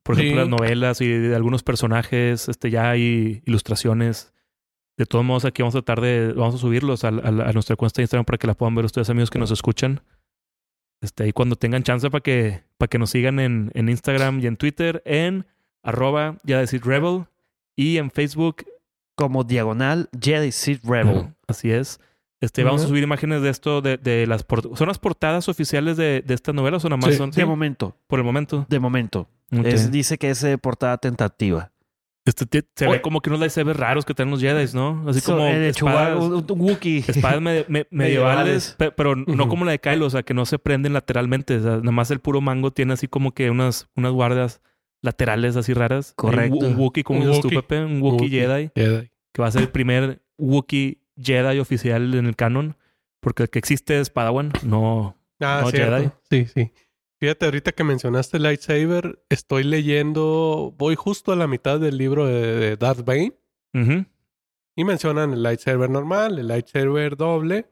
[0.02, 0.50] por ejemplo, Sí.
[0.50, 2.50] las novelas y de algunos personajes.
[2.50, 4.34] Este, ya hay ilustraciones.
[4.98, 6.34] De todos modos, aquí vamos a tratar de...
[6.34, 7.12] Vamos a subirlos a, a-
[7.50, 10.02] a nuestra cuenta de Instagram para que la puedan ver ustedes, amigos que nos escuchan.
[11.02, 14.48] Este, y cuando tengan chance para que, para que nos sigan en, en Instagram y
[14.48, 15.46] en Twitter, en
[15.84, 17.26] arroba ya decir Rebel
[17.76, 18.64] y en Facebook
[19.16, 21.34] Como diagonal Jedi Seed Rebel.
[21.48, 22.00] Así es.
[22.44, 26.22] Este, vamos a subir imágenes de esto, de, de las ¿Son las portadas oficiales de,
[26.26, 27.18] de estas novelas o nada más Sí.
[27.18, 27.32] son?
[27.32, 28.66] De momento, Por el momento.
[28.70, 29.30] de momento.
[29.58, 29.66] Ok.
[29.66, 31.72] Es- dice que es eh, portada tentativa.
[32.26, 32.98] Este, se Oye.
[32.98, 35.04] ve como que unos lightsabers raros que tienen los Jedi, ¿no?
[35.10, 37.04] Así So, como eh, espadas, un, un Wookiee.
[37.08, 38.76] espadas me- me- medievales, Medievales.
[38.78, 41.58] pe- pero no como la de Kylo, o sea, que no se prenden lateralmente.
[41.58, 44.62] O sea, nada más el puro mango tiene así como que unas, unas guardas
[45.02, 46.14] laterales así raras.
[46.16, 46.58] Correcto.
[46.60, 47.62] Un, un Wookiee, como Un dices tú, Wookiee.
[47.62, 48.72] Pepe, un Wookiee Jedi.
[48.76, 49.10] Jedi.
[49.34, 52.78] que va a ser el primer Wookiee Jedi oficial en el canon,
[53.20, 55.18] porque el que existe es Padawan, no.
[55.40, 55.72] Ah, No.
[55.72, 56.10] Jedi.
[56.30, 56.72] Sí, sí.
[57.20, 62.26] Fíjate, ahorita que mencionaste el lightsaber, estoy leyendo, voy justo a la mitad del libro
[62.26, 63.34] de, Darth Bane
[64.76, 67.72] y mencionan el lightsaber normal, el lightsaber doble,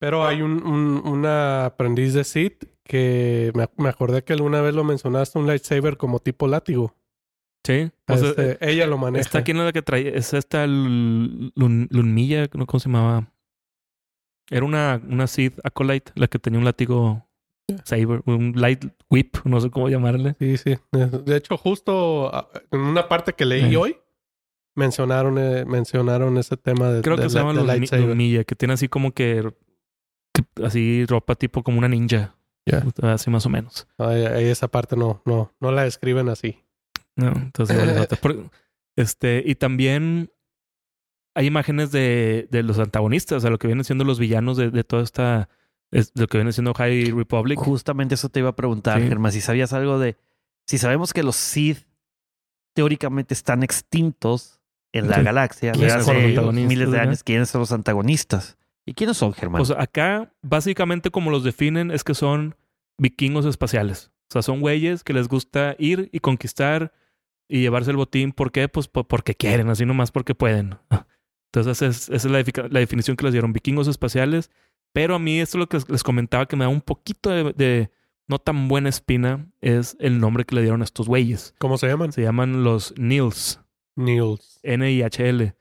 [0.00, 4.74] pero hay un, un, una aprendiz de Sith que me, me acordé que alguna vez
[4.74, 6.96] lo mencionaste, un lightsaber como tipo látigo.
[7.64, 7.90] Sí.
[8.08, 9.20] O sea, Este, ella lo maneja.
[9.22, 12.66] esta quién es la que trae, es esta Lun, Lun- Lunmilla, ¿no?
[12.66, 13.32] ¿cómo se llamaba?
[14.50, 17.26] Era una, una Sith Acolyte, la que tenía un látigo
[17.84, 20.36] saber, un light whip, no sé cómo llamarle.
[20.38, 20.76] Sí, sí.
[20.92, 23.76] De hecho, justo ah, en una parte que leí Eh.
[23.78, 23.96] hoy,
[24.76, 28.06] mencionaron, eh, mencionaron ese tema de, Creo de que se llama de Lunmi- lightsaber.
[28.08, 29.50] Lunmilla, que tiene así como que,
[30.34, 32.36] que- así ropa tipo como una ninja.
[33.02, 33.86] Así más o menos.
[33.98, 36.63] Ahí esa parte no, no, no la describen así.
[37.16, 38.16] No, entonces vale nota.
[38.16, 38.50] Por-
[38.96, 40.30] este, y también
[41.34, 44.70] hay imágenes de, de los antagonistas, o sea, lo que vienen siendo los villanos de,
[44.70, 45.48] de toda esta,
[45.90, 47.58] es, lo que viene siendo High Republic.
[47.58, 49.08] Justamente eso te iba a preguntar, Sí.
[49.08, 50.16] Germán, si sabías algo de...
[50.66, 51.86] Si sabemos que los Sith
[52.74, 54.60] teóricamente están extintos
[54.92, 55.22] en la Sí.
[55.22, 58.56] galaxia ¿Quiénes desde hace miles de años, ¿quiénes son los antagonistas?
[58.86, 59.58] ¿Y quiénes son, Germán?
[59.60, 62.54] Pues acá, básicamente como los definen, es que son
[62.98, 64.10] vikingos espaciales.
[64.30, 66.92] O sea, son güeyes que les gusta ir y conquistar
[67.48, 68.32] y llevarse el botín.
[68.32, 68.68] ¿Por qué?
[68.68, 70.76] Pues po- porque quieren, así nomás porque pueden.
[71.52, 74.50] Entonces, es- esa es la, definición que les dieron, vikingos espaciales.
[74.92, 77.52] Pero a mí, esto es lo que les comentaba que me da un poquito de,
[77.52, 77.90] de
[78.28, 81.54] no tan buena espina, es el nombre que le dieron a estos güeyes.
[81.58, 82.12] ¿Cómo se llaman?
[82.12, 83.60] Se llaman los Nils.
[83.96, 84.60] Niels.
[84.62, 85.54] N-I-H-L,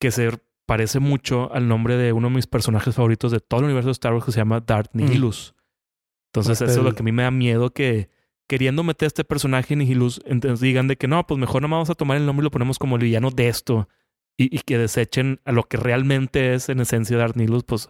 [0.00, 0.30] que se
[0.66, 3.92] parece mucho al nombre de uno de mis personajes favoritos de todo el universo de
[3.92, 5.54] Star Wars que se llama Darth Nihilus.
[6.32, 8.10] Entonces, eso es lo que a mí me da miedo que
[8.48, 11.94] queriendo meter este personaje Nihilus, entonces digan de que no, pues mejor no vamos a
[11.94, 13.88] tomar el nombre y lo ponemos como el villano de esto
[14.36, 17.88] y, y que desechen a lo que realmente es en esencia Darth Nihilus, pues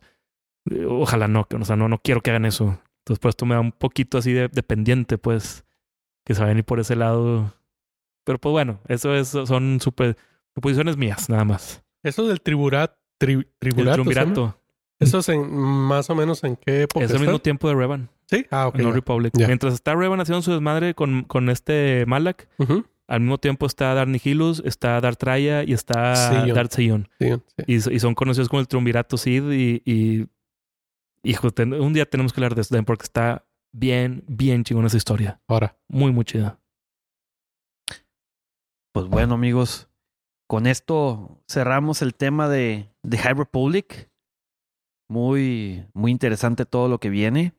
[0.70, 2.78] eh, ojalá no, que- o sea, no, no quiero que hagan eso.
[3.04, 5.64] Entonces, pues esto me da un poquito así de, de pendiente, pues,
[6.26, 7.54] que se vayan y por ese lado.
[8.24, 10.16] Pero pues bueno, eso es, son super
[10.54, 11.82] suposiciones mías, nada más.
[12.02, 14.04] Eso del triburat, tri- El triburato.
[14.04, 14.32] ¿se llama?
[14.34, 14.61] triunvirato
[15.00, 17.22] Eso es en, más o menos en qué época es está?
[17.22, 18.11] mismo tiempo de Revan.
[18.31, 18.76] Sí, ah, ok.
[18.79, 18.95] No ya.
[18.95, 19.33] Republic.
[19.37, 22.49] Mientras está Revan haciendo su desmadre con, con este Malak,
[23.07, 26.14] al mismo tiempo está Darth Nihilus, está Darth Raya y está
[26.45, 26.55] Sion.
[26.55, 27.09] Darth Sion.
[27.18, 27.64] Sí, sí.
[27.66, 29.83] Y, y son conocidos como el Triunvirato Sid y...
[29.85, 30.29] y
[31.24, 34.97] hijo, ten- un día tenemos que hablar de esto porque está bien, bien chingón esa
[34.99, 35.41] historia.
[35.49, 35.76] Ahora.
[35.89, 36.61] Muy, muy chida.
[38.93, 39.89] Pues bueno, amigos,
[40.47, 44.11] con esto cerramos el tema de, de High Republic.
[45.11, 47.53] Muy, muy interesante todo lo que viene.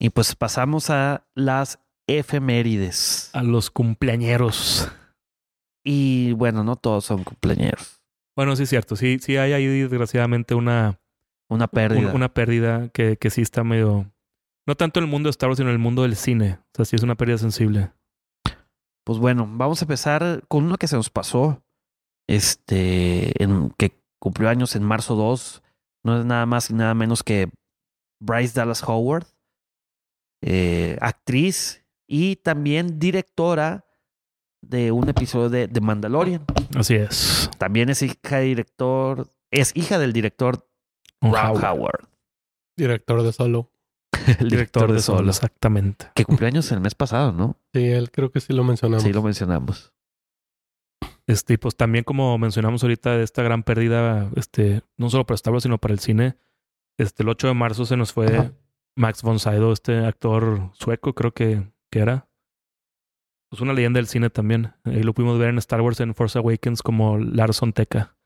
[0.00, 3.30] Y pues pasamos a las efemérides.
[3.34, 4.90] A los cumpleañeros.
[5.84, 8.00] Y bueno, no todos son cumpleaños.
[8.36, 8.94] Bueno, sí es cierto.
[8.96, 11.00] Sí, sí hay ahí desgraciadamente una,
[11.50, 12.08] Una pérdida.
[12.10, 14.12] un- una pérdida que, que sí está medio...
[14.66, 16.58] No tanto en el mundo de Star Wars, sino en el mundo del cine.
[16.60, 17.90] O sea, sí es una pérdida sensible.
[19.04, 21.62] Pues bueno, vamos a empezar con uno que se nos pasó.
[22.28, 25.62] Este, en, que cumplió años en marzo 2.
[26.04, 27.50] No es nada más y nada menos que
[28.22, 29.26] Bryce Dallas Howard,
[30.42, 33.84] eh, actriz y también directora
[34.62, 36.44] de un episodio de, de Mandalorian.
[36.74, 37.50] Así es.
[37.58, 40.68] También es hija de director, es hija del director
[41.20, 41.64] Un Ron Howard.
[41.64, 42.08] Howard,
[42.76, 43.72] Director de Solo.
[44.40, 46.10] el director, de Solo, Exactamente.
[46.14, 47.56] que cumplió años el mes pasado, ¿no?
[47.74, 49.02] Sí, él creo que sí lo mencionamos.
[49.02, 49.92] Sí, lo mencionamos.
[51.26, 55.34] Este, y pues también como mencionamos ahorita de esta gran pérdida, este, no solo para
[55.34, 56.36] Star Wars, sino para el cine.
[56.96, 58.50] Este, el 8 de marzo se nos fue
[58.98, 62.28] Max von Sydow, este actor sueco, creo que, que era.
[63.48, 64.74] Pues una leyenda del cine también.
[64.84, 68.16] Ahí lo pudimos ver en Star Wars en Force Awakens como Larson Teca.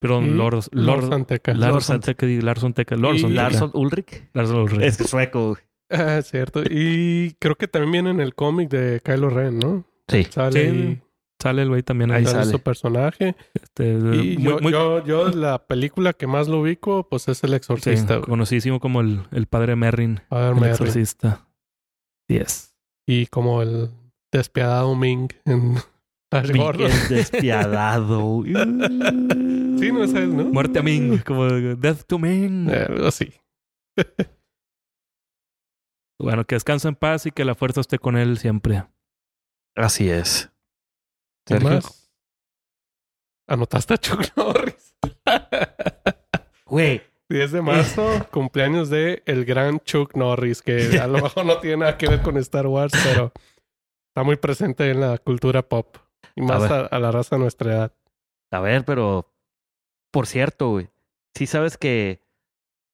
[0.00, 1.02] Perdón, Lord, Lord Lord.
[1.02, 2.96] Larson Teca, Larson Teca, Larson Teca.
[2.96, 4.30] Larson Ulrich.
[4.32, 4.82] Larson Ulrich.
[4.82, 5.58] Es que es sueco.
[5.90, 6.62] Ah, cierto.
[6.68, 9.84] Y creo que también viene en el cómic de Kylo Ren, ¿no?
[10.08, 10.24] Sí.
[10.24, 11.00] Sale Sí,
[11.40, 12.24] Sale el güey también ahí.
[12.24, 13.36] Ahí sale su personaje.
[13.54, 17.44] Este, Y muy- yo, muy- yo, yo la película que más lo ubico, pues es
[17.44, 18.16] El sí, Exorcista.
[18.16, 18.28] güey.
[18.28, 20.20] conocidísimo como el, el padre Merrin.
[20.30, 21.46] Ver, El exorcista.
[22.28, 22.76] Yes.
[23.06, 23.90] Y como el
[24.32, 25.74] despiadado Ming en
[26.56, 26.90] Gordon.
[26.90, 28.42] El despiadado.
[29.78, 30.44] Sí, no es él, ¿no?
[30.46, 32.68] Muerte a Ming, como Death to Ming.
[32.68, 33.32] Eh, así.
[36.20, 38.84] Bueno, que descansa en paz y que la fuerza esté con él siempre.
[39.76, 40.50] Así es.
[41.48, 41.70] ¿Qué Sergio.
[41.70, 42.10] más?
[43.48, 44.94] Anotaste a Chuck Norris.
[46.66, 51.58] Güey, 10 de marzo, cumpleaños de el gran Chuck Norris, que a lo mejor no
[51.58, 53.32] tiene nada que ver con Star Wars, pero
[54.10, 55.96] está muy presente en la cultura pop.
[56.36, 57.92] Y más a, a la raza de nuestra edad.
[58.52, 59.32] a ver, pero
[60.12, 60.88] por cierto, güey.
[61.34, 62.20] Sí sabes que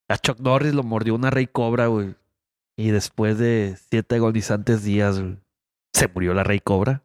[0.09, 2.15] a Chuck Norris lo mordió una rey cobra, güey.
[2.77, 5.39] Y después de siete agonizantes días, güey,
[5.93, 7.04] se murió la rey cobra.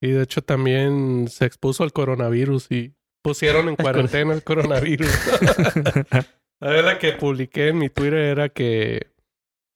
[0.00, 5.10] Y de hecho también se expuso al coronavirus y pusieron en cuarentena el coronavirus.
[6.60, 9.12] La verdad que publiqué en mi Twitter era que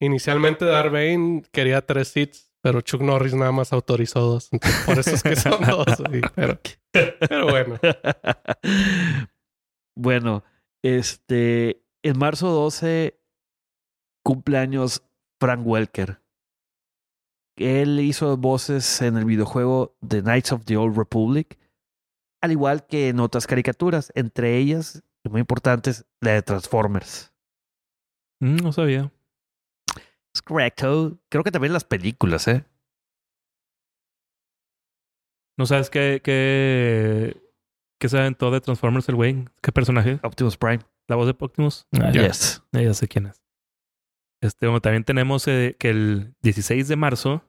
[0.01, 4.51] inicialmente Darth Bane quería tres seats, pero Chuck Norris nada más autorizó dos.
[4.53, 5.87] Entonces, por eso es que son dos.
[6.35, 6.61] Pero,
[6.93, 7.79] pero bueno.
[9.97, 10.45] bueno,
[10.83, 13.19] este, en marzo 12
[14.23, 15.03] cumpleaños
[15.41, 16.24] Frank Welker.
[17.57, 21.59] Él hizo voces en el videojuego The Knights of the Old Republic,
[22.41, 27.33] al igual que en otras caricaturas, entre ellas, y muy importantes, la de Transformers.
[28.41, 29.11] Mm, no sabía.
[30.35, 31.19] Es correcto.
[31.29, 32.65] Creo que también las películas, ¿eh?
[35.57, 37.41] ¿No sabes qué, qué,
[38.01, 39.45] qué saben todo de Transformers el güey?
[39.63, 40.19] ¿Qué personaje?
[40.25, 40.81] Optimus Prime.
[41.07, 41.87] ¿La voz de Optimus?
[41.93, 42.11] Ah.
[42.11, 42.63] Yes.
[42.73, 43.44] Ya, ya sé quién es.
[44.45, 47.43] Este, bueno, también tenemos eh, que el 16 de marzo,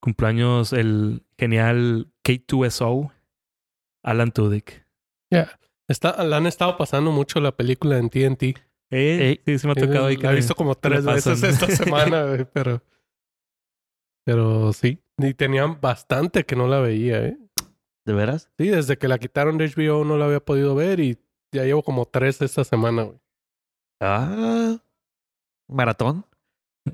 [0.00, 3.12] cumpleaños el genial K2SO,
[4.02, 4.84] Alan Tudyk.
[5.30, 5.60] Ya.
[5.86, 8.42] Está, la han estado pasando mucho la película en TNT.
[8.42, 8.58] Eh,
[8.90, 10.16] Ey, sí, se me ha tocado ahí.
[10.16, 12.82] Eh, La he visto como tres veces esta semana, güey, pero...
[14.24, 15.00] Pero sí.
[15.18, 17.38] Y tenían bastante que no la veía, ¿eh?
[18.04, 18.50] ¿De veras?
[18.58, 21.16] Sí, desde que la quitaron de HBO no la había podido ver y
[21.52, 23.20] ya llevo como tres esta semana, güey.
[24.00, 24.78] Ah.
[25.68, 26.24] Maratón.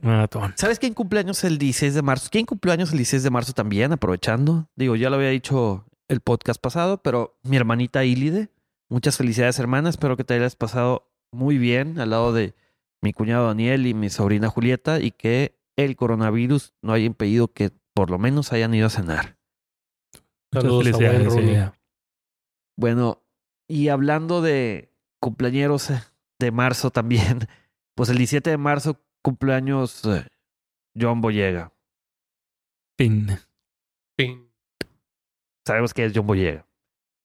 [0.02, 0.54] Maratón.
[0.56, 2.28] ¿Sabes quién cumpleaños el 16 de marzo?
[2.30, 3.92] ¿Quién cumpleaños el 16 de marzo también?
[3.92, 4.68] Aprovechando.
[4.74, 8.48] Digo, ya lo había dicho el podcast pasado, pero mi hermanita Ilide.
[8.88, 9.88] Muchas felicidades, hermana.
[9.88, 12.54] Espero que te hayas pasado muy bien al lado de
[13.02, 17.70] mi cuñado Daniel y mi sobrina Julieta y que el coronavirus no haya impedido que
[17.94, 19.36] por lo menos hayan ido a cenar.
[20.52, 21.72] Muchas Saludos felicidades.
[22.76, 23.22] Bueno,
[23.68, 26.02] y hablando de cumpleaños eh,
[26.38, 27.48] de marzo también,
[27.94, 30.26] pues el 17 de marzo cumpleaños eh,
[30.98, 31.72] John Boyega.
[32.98, 33.38] Fin.
[34.18, 34.48] Fin.
[35.66, 36.66] Sabemos que es John Boyega.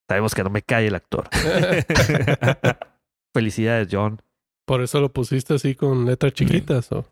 [0.07, 1.29] Sabemos que no me cae el actor.
[3.33, 4.21] Felicidades, John.
[4.65, 6.91] por eso lo pusiste así con letras chiquitas.
[6.91, 7.05] ¿o?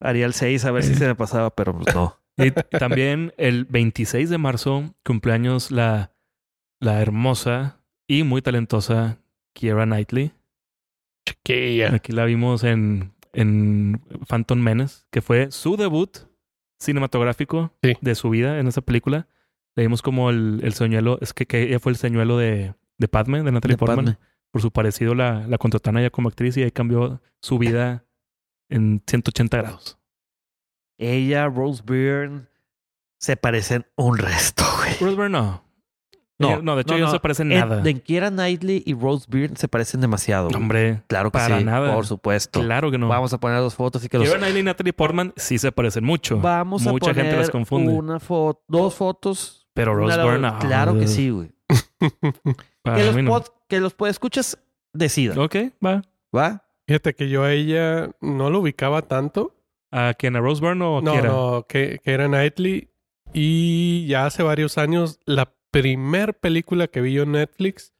[0.00, 2.16] Haría el 6 a ver si se me pasaba, pero pues no.
[2.36, 6.12] Y también el 26 de marzo, cumpleaños la,
[6.80, 9.18] la hermosa y muy talentosa
[9.54, 10.32] Kiera Knightley.
[11.34, 11.94] Chiquilla.
[11.94, 16.10] Aquí la vimos en, en Phantom Menace, que fue su debut
[16.80, 17.94] cinematográfico Sí.
[18.00, 19.26] de su vida en esa película.
[19.76, 23.08] Le vimos como el, el señuelo, es que, que ella fue el señuelo de, de
[23.08, 24.04] Padme, de Natalie De Portman.
[24.04, 24.18] Padme.
[24.50, 28.04] Por su parecido la, la contrataron ella como actriz y ahí cambió su vida
[28.70, 29.98] en 180 grados.
[30.98, 32.46] Ella, Rose Byrne,
[33.20, 34.92] se parecen un resto, güey.
[35.00, 35.64] Rose Byrne no.
[36.40, 37.14] No, no, de hecho no, ellos no.
[37.14, 37.76] se parecen En- nada.
[37.82, 40.48] De Kiera Knightley y Rose Byrne se parecen demasiado.
[40.48, 41.64] Hombre, claro que para sí.
[41.64, 41.92] nada.
[41.94, 42.60] Por supuesto.
[42.60, 43.08] claro que no.
[43.08, 44.26] Vamos a poner dos fotos y que los...
[44.26, 46.38] Keira Knightley y Natalie Portman sí se parecen mucho.
[46.40, 47.92] Vamos a Mucha poner gente las confunde.
[47.92, 49.66] una foto, dos fotos.
[49.74, 50.52] Pero Rose a Byrne.
[50.60, 51.50] Claro que sí, güey.
[52.82, 53.30] Para Que los, no.
[53.32, 54.58] pod- que los escuchas
[54.92, 56.02] decidan, Ok, va.
[56.34, 56.64] ¿va?
[56.86, 59.54] Fíjate que yo a ella no lo ubicaba tanto.
[59.90, 60.36] ¿A quién?
[60.36, 61.28] ¿A Rose Byrne o No, Kiera?
[61.28, 62.88] no, que, que era Knightley.
[63.34, 67.92] Y ya hace varios años, la primer película que vi yo en Netflix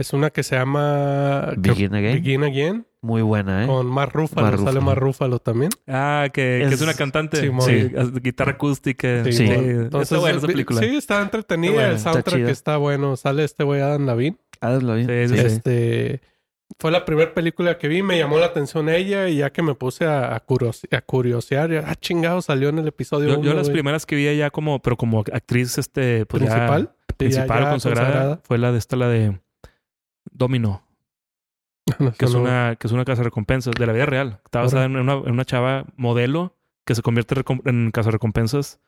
[0.00, 2.14] es una que se llama Begin Again.
[2.14, 3.66] Begin Again, Muy buena, ¿eh?
[3.66, 4.46] con Mark Ruffalo.
[4.46, 4.80] Mark Sale.
[4.80, 5.70] Mark Ruffalo también.
[5.86, 7.38] Ah, que, que es, una cantante.
[7.60, 9.24] Sí, guitarra acústica.
[9.24, 10.80] Sí, está buena esa película.
[10.80, 11.92] Sí, está entretenida.
[11.92, 13.16] Está el soundtrack está bueno.
[13.18, 14.06] Sale este güey Adam.
[14.18, 15.34] Sí, sí, sí.
[15.36, 16.20] Este
[16.78, 19.74] fue la primera película que vi, me llamó la atención ella y ya que me
[19.74, 23.40] puse a, a, curiosi- a curiosear, ya, ah, chingado, salió en el episodio Yo, yo
[23.50, 27.62] uno, las primeras que vi ya como, pero como actriz, este, pues principal, ya- principal
[27.64, 29.40] ya consagrada, fue la de esta, la de
[30.30, 30.82] Domino,
[31.98, 34.40] No, que es no- una, que es una casa recompensas de la vida real.
[34.44, 37.34] Está basada en una, en una chava modelo que se convierte
[37.66, 38.80] en casa recompensas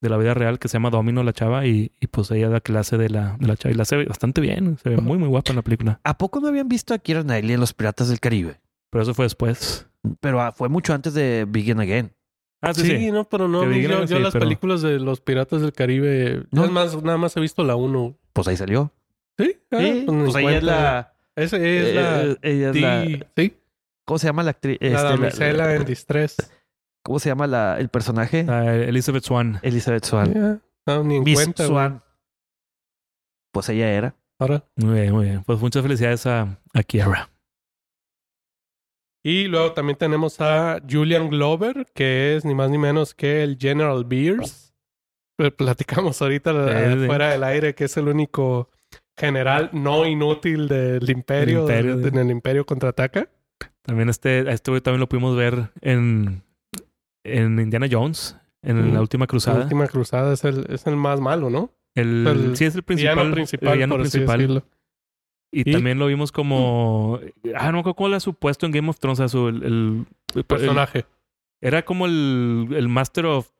[0.00, 2.60] de la vida real que se llama Domino la chava y, y pues ella da
[2.60, 5.28] clase de la, de la chava y la hace bastante bien, se ve muy muy
[5.28, 6.00] guapa en la película.
[6.04, 8.60] ¿A poco no habían visto a Kiera Knightley en Los Piratas del Caribe?
[8.90, 9.86] Pero eso fue después.
[10.20, 12.12] Pero ah, fue mucho antes de Begin Again.
[12.62, 13.10] Ah, sí, Sí, sí.
[13.10, 16.64] no, pero no, digan yo, yo las pero- películas de los Piratas del Caribe, No.
[16.64, 18.16] es más, nada más he visto la uno.
[18.32, 18.92] Pues ahí salió.
[19.38, 21.14] Sí, ah, Sí, pues pues ella es la...
[21.36, 22.22] Esa es la...
[22.24, 23.26] eh, ella es la...
[23.36, 23.54] sí,
[24.04, 24.78] ¿Cómo se llama la actriz?
[24.80, 26.36] la Este, damisela en distress.
[27.02, 28.40] ¿Cómo se llama la, el personaje?
[28.88, 29.58] Elizabeth Swan.
[29.62, 30.34] Elizabeth Swan.
[30.34, 31.74] Ya, no, ni en Miss cuenta, güey.
[31.74, 32.02] Swan.
[33.52, 34.14] Pues ella era.
[34.38, 34.64] Ahora.
[34.76, 35.42] Muy bien, muy bien.
[35.44, 37.30] Pues muchas felicidades a, a Kiara.
[39.22, 43.58] Y luego también tenemos a Julian Glover, que es ni más ni menos que el
[43.58, 44.74] General Beers.
[45.38, 46.52] Eh, Platicamos ahorita
[46.94, 47.06] Sí, sí.
[47.06, 48.70] fuera del aire que es el único
[49.18, 52.08] general no inútil del imperio, El imperio, de- sí.
[52.08, 53.28] en el imperio contraataca.
[53.82, 56.42] También este, a este también lo pudimos ver en,
[57.24, 58.94] en Indiana Jones, en Mm.
[58.94, 59.62] la última La cruzada.
[59.62, 61.70] última cruzada es el, es el más malo, ¿no?
[61.94, 63.16] El, el sí, es el principal.
[63.16, 64.64] Villano principal, el villano por principal.
[65.52, 67.18] Y, Y- también lo vimos como.
[67.56, 69.48] Ah, no me acuerdo cómo le ha supuesto en Game of Thrones a su.
[69.48, 70.06] El, el-
[70.36, 71.06] el- Personaje.
[71.60, 73.50] era como el, el Master of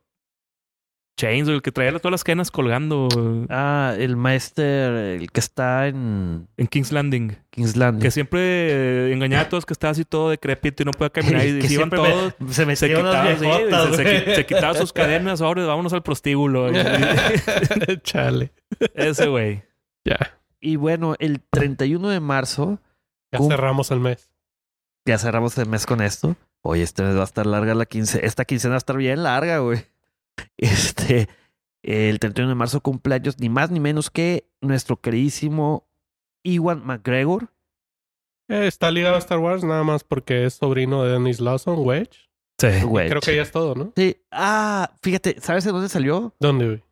[1.17, 3.09] Chains, o el que traía todas las cadenas colgando
[3.51, 4.91] Ah, el maester,
[5.21, 7.37] el que está en en King's Landing.
[7.51, 8.01] King's Landing.
[8.03, 11.45] Que siempre eh, engañaba a todos que estaba así todo decrépito y no podía caminar.
[11.47, 12.35] Y Que se iban siempre me- todos.
[12.49, 15.93] se Se metía unas quitaba, sí, viejotas, se, se se quitaba sus cadenas, ahora vámonos
[15.93, 16.71] al prostíbulo.
[18.03, 18.53] Chale.
[18.95, 19.63] Ese güey.
[20.05, 20.17] Ya.
[20.61, 22.81] Y bueno, el 31 de marzo,
[23.33, 24.31] Ya cerramos el mes.
[25.07, 26.35] ya cerramos el mes con esto.
[26.63, 28.25] Oye, este mes va a estar larga la quince.
[28.25, 29.85] Esta quincena va a estar bien larga, güey.
[30.57, 31.28] Este,
[31.82, 35.86] el 31 de marzo cumpleaños, ni más ni menos que nuestro queridísimo
[36.45, 37.49] Iwan McGregor.
[38.49, 42.28] Eh, está ligado a Star Wars nada más porque es sobrino de Dennis Lawson, Wedge.
[42.59, 42.82] Sí.
[42.84, 43.09] Güey.
[43.09, 43.93] Creo que ya es todo, ¿no?
[43.97, 44.16] Sí.
[44.30, 46.34] Ah, fíjate, ¿sabes de dónde salió?
[46.41, 46.82] ¿Dónde?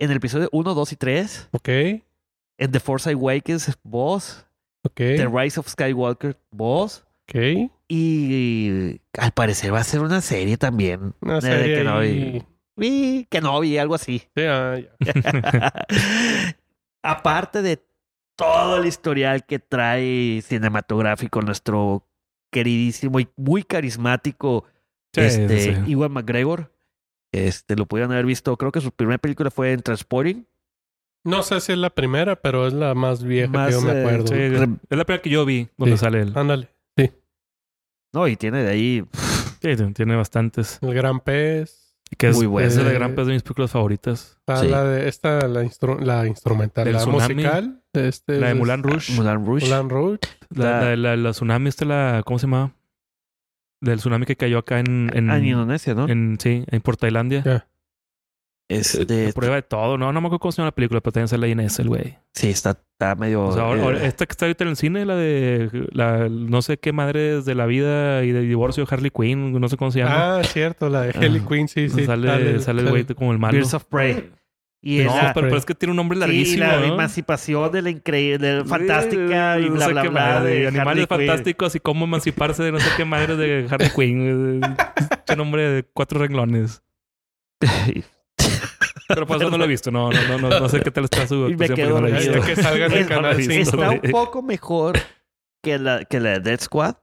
[0.00, 1.48] En el episodio 1, 2 y 3.
[1.52, 4.46] Ok, En The Force Awakens, voz.
[4.82, 7.04] ok, The Rise of Skywalker, voz.
[7.28, 7.70] ok.
[7.88, 11.14] Y al parecer va a ser una serie también.
[11.20, 12.44] Una serie que no ahí.
[12.76, 12.86] Vi.
[13.20, 14.18] Y que no vi, algo así.
[14.36, 14.76] Sí, ah.
[17.02, 17.84] Aparte de
[18.36, 22.06] todo el historial que trae cinematográfico nuestro
[22.50, 24.64] queridísimo y muy carismático
[25.14, 25.90] Sí, este, sí.
[25.90, 26.72] Iwan McGregor.
[27.32, 30.44] Este, lo pudieron haber visto, creo que su primera película fue en Transporting.
[31.24, 33.92] No sé si es la primera, pero es la más vieja Más, que yo me
[33.92, 34.26] eh, acuerdo.
[34.28, 36.00] Sí, es la primera que yo vi donde Sí.
[36.04, 36.32] sale él.
[36.36, 36.68] Ándale.
[38.12, 39.04] No, y tiene de ahí.
[39.60, 40.78] Sí, tiene bastantes.
[40.80, 41.85] El Gran Pez.
[42.18, 42.68] Que es, Muy buena.
[42.68, 44.36] es la Eh, gran pez de mis películas favoritas.
[44.38, 44.68] Está Sí.
[44.68, 47.34] la de esta, la, instru- la instrumental, Del la tsunami.
[47.34, 47.82] musical.
[47.92, 49.12] Este, La de Mulan Rouge.
[49.14, 49.64] Moulin Rouge.
[49.66, 50.18] Mulan Rouge.
[50.50, 52.72] La, La- la, la, la tsunami, esta la, ¿cómo se llama?
[53.80, 56.08] Del tsunami que cayó acá en, en, Ah, en Indonesia, ¿no?
[56.08, 57.42] en- sí, en por Tailandia.
[57.44, 57.66] Ya.
[58.68, 61.28] Este, prueba de todo, no, no me acuerdo cómo se llama la película, pero también
[61.28, 62.18] sale ahí en ese, el güey.
[62.32, 63.44] sí, está, está medio...
[63.44, 66.62] O sea, ahora- eh, esta que está ahorita en el cine, la de la no
[66.62, 69.92] sé qué madres de la vida y de divorcio de Harley Quinn, no sé cómo
[69.92, 70.38] se llama.
[70.38, 71.48] Ah, cierto, la de Harley Ah.
[71.48, 72.04] Quinn, sí, sí.
[72.06, 73.56] sale, sale el güey como el malo.
[73.56, 74.30] Birds of Prey.
[74.82, 76.64] Y No, la, pero, pero es que tiene un nombre sí, larguísimo.
[76.64, 76.94] la ¿no?
[76.94, 80.20] emancipación de la increíble, fantástica y No bla, sé bla, qué bla.
[80.20, 83.90] madre, de animales Harley fantásticos y cómo emanciparse de no sé qué madre de Harley
[83.94, 84.60] Quinn.
[84.96, 86.82] Este nombre de cuatro renglones.
[89.08, 89.90] Pero por eso no lo he visto.
[89.90, 92.08] No, no, no, no, no sé qué tal está su Y me actuación, quedo no
[92.08, 92.32] la visto.
[92.38, 93.60] Este que salga en el Es- canal es- 5.
[93.62, 94.98] Está un poco mejor
[95.62, 96.96] que la, que la de Dead Squad.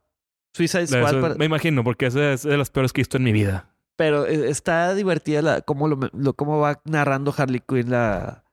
[0.56, 3.18] Suicide La- Squad, eso- Me imagino, porque esa es de las peores que he visto
[3.18, 3.70] en mi vida.
[3.96, 8.44] pero, eh, está divertida la, cómo, lo, lo- cómo va narrando Harley Quinn la,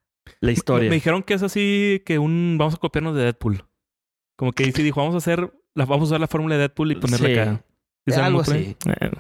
[0.41, 0.85] la historia.
[0.85, 3.65] Me, me dijeron que es así que un vamos a copiarnos de Deadpool.
[4.39, 6.93] Como que DC dijo, vamos a hacer, la, vamos a usar la fórmula de Deadpool
[6.93, 7.39] y ponerla Sí.
[7.39, 7.65] acá.
[8.07, 8.77] ¿Sí Algo así.
[8.87, 9.11] Eh,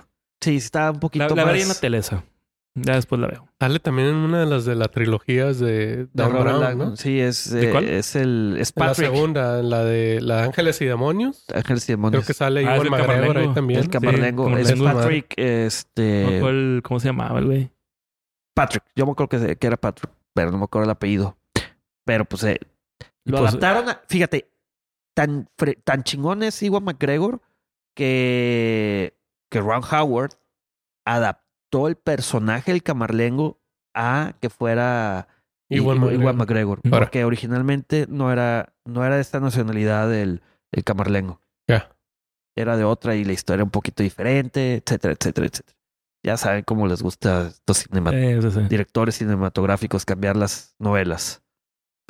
[0.42, 1.52] Sí, está un poquito la, la más...
[1.52, 2.24] veré en la tele esa.
[2.82, 3.48] Ya después la veo.
[3.60, 6.96] Sale también en una de las de las trilogías de Dan Brown.
[6.96, 7.88] Sí, es, ¿De eh, cuál?
[7.88, 8.56] es el...
[8.58, 11.44] Es En la segunda, en la de la Ángeles y Demonios.
[11.54, 12.26] Ángeles y Creo Demonios.
[12.26, 13.80] que sale Ah, Iwan el McGregor ahí también.
[13.80, 14.48] El Camarlengo.
[14.56, 16.80] Sí, es Patrick, este...
[16.82, 17.70] ¿Cómo se llamaba el güey?
[18.54, 18.84] Patrick.
[18.96, 21.36] Yo me acuerdo que, era Patrick, pero no me acuerdo el apellido.
[22.04, 22.58] Pero pues eh,
[23.24, 24.00] lo pues, adaptaron a...
[24.08, 24.50] Fíjate,
[25.14, 27.40] tan, fre- tan chingón es Iwan McGregor
[27.94, 29.16] que,
[29.50, 30.32] que Ron Howard
[31.04, 31.49] adaptó
[31.88, 33.58] el personaje del Camarlengo
[33.94, 35.28] a que fuera
[35.68, 36.36] I- Iwan Iwan McGregor.
[36.36, 36.80] McGregor.
[36.90, 40.42] Porque originalmente no era, no era de esta nacionalidad el,
[40.72, 41.40] el Camarlengo.
[41.68, 41.90] Ya.
[42.56, 45.76] Era de otra y la historia un poquito diferente, etcétera, etcétera, etcétera.
[46.22, 48.60] Ya saben cómo les gusta estos Eh, sí.
[48.68, 51.42] directores cinematográficos cambiar las novelas.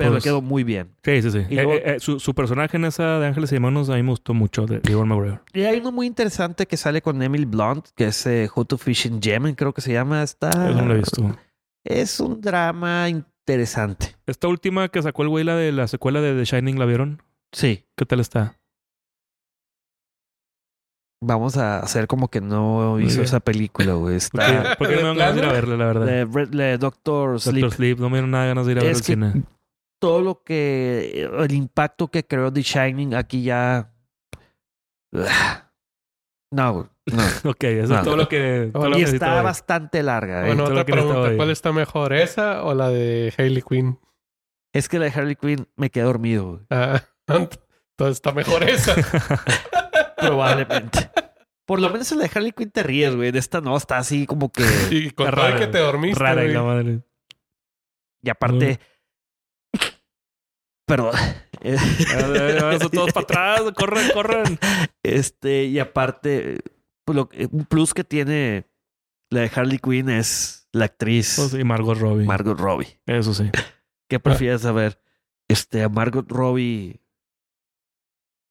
[0.00, 0.94] Pero Pues- le quedó muy bien.
[1.04, 1.38] Sí, sí, sí.
[1.50, 3.94] Y Eh, luego- eh, eh, su, su personaje en esa de Ángeles y Demonios a
[3.96, 5.42] mí me gustó mucho, de, de Iwan McGregor.
[5.52, 8.78] Y hay uno muy interesante que sale con Emily Blunt, que es eh, How to
[8.78, 10.22] Fish in Yemen, creo que se llama.
[10.22, 10.48] Está...
[10.50, 11.36] No lo he visto.
[11.84, 14.16] Es un drama interesante.
[14.26, 17.22] Esta última que sacó el güey, la de la secuela de The Shining, ¿la vieron?
[17.52, 18.56] Sí, ¿Qué tal está?
[21.22, 24.14] vamos a hacer como que no hizo esa película, güey.
[24.30, 24.62] ¿Por Está...
[24.70, 26.06] qué, por qué no me dan ganas de ir a verla, la verdad?
[26.06, 27.60] de, Red- de Doctor Sleep.
[27.62, 29.42] Doctor Sleep, no me dieron nada de ganas de ir a ver al que cine.
[30.00, 31.30] Todo lo que...
[31.38, 33.92] El impacto que creó The Shining aquí ya...
[36.52, 37.22] No, no.
[37.50, 37.98] Ok, eso No.
[38.00, 38.70] es todo lo que.
[38.72, 40.42] todo lo Y que está bastante larga.
[40.42, 40.46] ¿eh?
[40.48, 41.36] Bueno, otra pregunta.
[41.36, 43.98] ¿Cuál está mejor, esa o la de Hailey Quinn?
[44.72, 46.60] Es que la de Harley Quinn me quedé dormido, güey.
[46.70, 48.94] Ah, entonces está mejor esa.
[50.16, 51.10] Probablemente.
[51.66, 53.30] Por lo menos en la de Harley Quinn te ríes, güey.
[53.30, 54.64] De esta no, está así como que...
[54.90, 55.58] y con rara.
[55.58, 56.18] que te dormiste.
[56.18, 56.54] Rara y güey.
[56.54, 57.00] la madre.
[58.22, 58.80] Y aparte...
[60.90, 61.14] Perdón.
[61.62, 61.76] Eh,
[62.74, 64.58] Eso todos para atrás, corran, corran.
[65.04, 66.58] Este, y aparte,
[67.04, 68.66] pues, lo- un plus que tiene
[69.30, 72.24] la de Harley Quinn es la actriz Pues sí, Margot Robbie.
[72.26, 73.00] Margot Robbie.
[73.06, 73.50] Eso sí.
[74.08, 75.00] ¿Qué prefieres saber?
[75.48, 77.00] Este, a Margot Robbie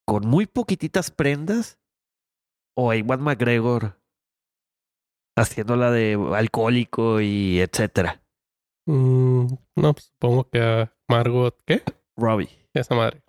[0.07, 1.77] con muy poquititas prendas
[2.77, 3.99] o a Iwan McGregor
[5.37, 8.21] haciéndola de alcohólico y etcétera.
[8.87, 11.83] Mm, no, pues, supongo que a Margot, ¿qué?
[12.19, 12.49] Robbie.
[12.73, 13.23] Esa madre.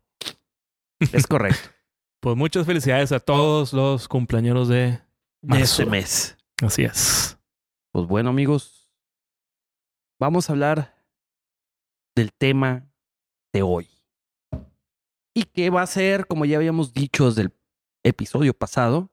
[1.12, 1.70] Es correcto.
[2.22, 5.00] Pues muchas felicidades a todos los cumpleaños de
[5.58, 6.36] este mes.
[6.62, 7.38] Así es.
[7.92, 8.92] Pues bueno, amigos,
[10.20, 11.02] vamos a hablar
[12.14, 12.92] del tema
[13.54, 13.88] de hoy.
[15.34, 17.52] Y que va a ser, como ya habíamos dicho desde el
[18.04, 19.10] episodio pasado,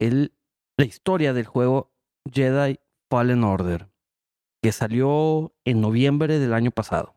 [0.00, 0.32] el,
[0.78, 1.92] la historia del juego
[2.32, 3.90] Jedi Fallen Order,
[4.62, 7.14] que salió en noviembre del año pasado.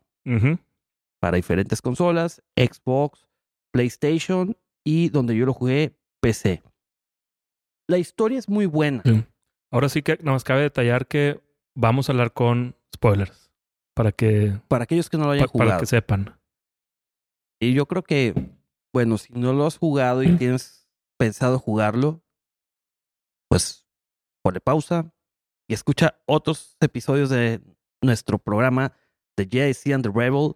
[1.20, 3.26] Para diferentes consolas, Xbox,
[3.72, 6.62] PlayStation y donde yo lo jugué, PC.
[7.88, 9.02] La historia es muy buena.
[9.04, 9.24] Sí.
[9.72, 11.40] Ahora sí que nos cabe detallar que
[11.76, 13.50] vamos a hablar con spoilers.
[13.94, 15.80] Para que, Para aquellos que no lo hayan pa- para jugado.
[15.80, 16.38] que sepan.
[17.60, 18.34] Y yo creo que,
[18.94, 20.88] bueno, si no lo has jugado y tienes
[21.18, 22.22] pensado jugarlo,
[23.50, 23.86] pues
[24.42, 25.12] ponle pausa
[25.68, 27.60] y escucha otros episodios de
[28.02, 28.92] nuestro programa
[29.36, 30.54] de JC and the Rebel.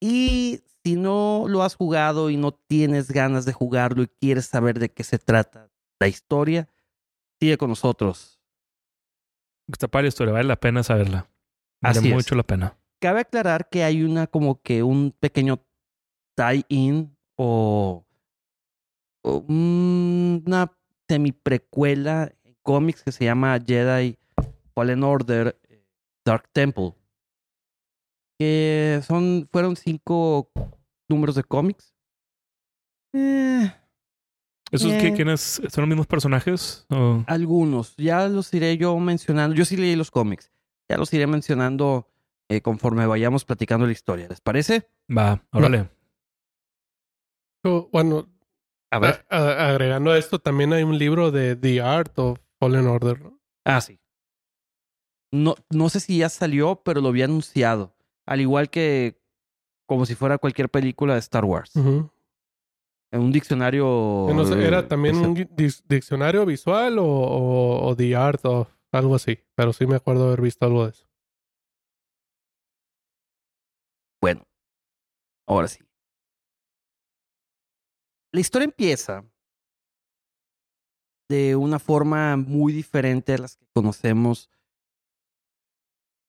[0.00, 4.78] Y si no lo has jugado y no tienes ganas de jugarlo y quieres saber
[4.78, 6.68] de qué se trata la historia,
[7.38, 8.40] sigue con nosotros.
[9.68, 11.28] Está para la historia, vale la pena saberla.
[11.80, 12.14] Vale Así es.
[12.14, 12.76] mucho la pena.
[12.98, 15.62] Cabe aclarar que hay una como que un pequeño
[16.34, 18.04] tie-in o,
[19.22, 20.72] o una
[21.08, 24.18] semi-precuela en cómics que se llama Jedi
[24.74, 25.84] Fallen Order eh,
[26.24, 26.94] Dark Temple.
[28.40, 30.50] Que son, fueron cinco
[31.10, 31.94] números de cómics.
[33.14, 33.70] Eh,
[34.72, 34.98] ¿Esos Eh.
[35.02, 36.86] qui- quiénes son los mismos personajes?
[36.88, 39.54] ¿O- algunos, ya los iré yo mencionando.
[39.54, 40.50] Yo sí leí los cómics.
[40.88, 42.06] Ya los iré mencionando
[42.48, 44.26] eh, conforme vayamos platicando la historia.
[44.28, 44.88] ¿Les parece?
[45.14, 45.90] Va, órale.
[47.62, 48.26] So, Bueno,
[48.90, 49.26] A ver.
[49.28, 53.20] a- a- agregando a esto, también hay un libro de The Art of Fallen Order.
[53.20, 53.38] ¿no?
[53.66, 54.00] Ah, sí.
[55.30, 57.94] No, no sé si ya salió, pero lo había anunciado.
[58.30, 59.20] Al igual que
[59.86, 61.72] como si fuera cualquier película de Star Wars.
[63.12, 64.26] En un diccionario.
[64.28, 65.34] Que no sé, ¿Era también un
[65.88, 69.40] diccionario visual o, o- o The Art of algo así?
[69.56, 71.08] Pero sí me acuerdo haber visto algo de eso.
[74.22, 74.46] Bueno,
[75.48, 75.80] ahora sí.
[78.32, 79.24] La historia empieza
[81.28, 84.48] de una forma muy diferente a las que conocemos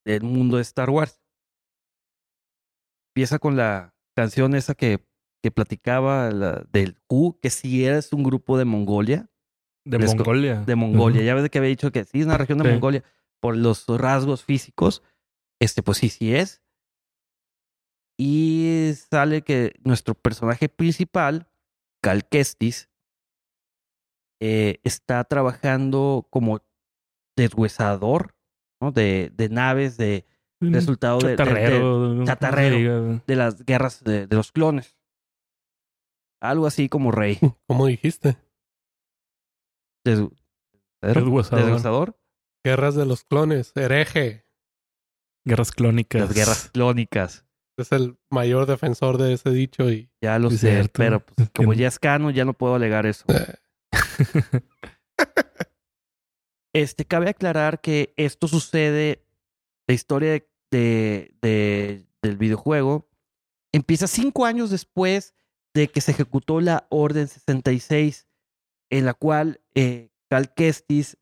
[0.03, 1.20] del mundo de Star Wars.
[3.22, 5.06] Empieza con la canción esa que,
[5.43, 9.30] que platicaba la, del Who, que si eres un grupo de Mongolia,
[9.85, 10.61] De Les- Mongolia.
[10.61, 11.22] de Mongolia.
[11.22, 12.72] Ya ves que había dicho que sí es una región de Sí.
[12.72, 13.03] Mongolia
[13.39, 15.03] por los rasgos físicos.
[15.61, 16.64] Este, pues sí, sí es.
[18.18, 21.48] Y sale que nuestro personaje principal,
[22.02, 22.89] Cal Kestis,
[24.41, 26.61] eh, está trabajando como
[27.38, 28.35] deshuesador
[28.81, 28.91] ¿no?
[28.91, 30.26] de, de naves de
[30.61, 31.81] resultado de- de- de, chatarrero.
[31.81, 32.75] ¿cómo se chatarrero.
[32.77, 33.23] diga?
[33.27, 34.97] de las guerras de, de los clones.
[36.41, 37.38] Algo así como rey.
[37.67, 38.38] ¿Cómo dijiste?
[40.05, 40.35] Deshu-
[41.01, 41.63] Deshuesador.
[41.65, 42.19] deshuesador.
[42.63, 44.45] Guerras de los clones, hereje.
[45.47, 46.21] Guerras clónicas.
[46.21, 47.45] Las guerras clónicas.
[47.79, 50.91] Es el mayor defensor de ese dicho y Ya lo sé, cierto.
[50.97, 53.25] pero pues, como ya es cano, ya no puedo alegar eso.
[53.29, 53.55] eh,
[56.73, 59.25] Este, cabe aclarar que esto sucede,
[59.88, 63.07] la historia de, de- de- del videojuego
[63.73, 65.34] empieza cinco años después
[65.73, 68.27] de que se ejecutó la Orden 66,
[68.91, 71.18] en la cual eh, Cal Kestis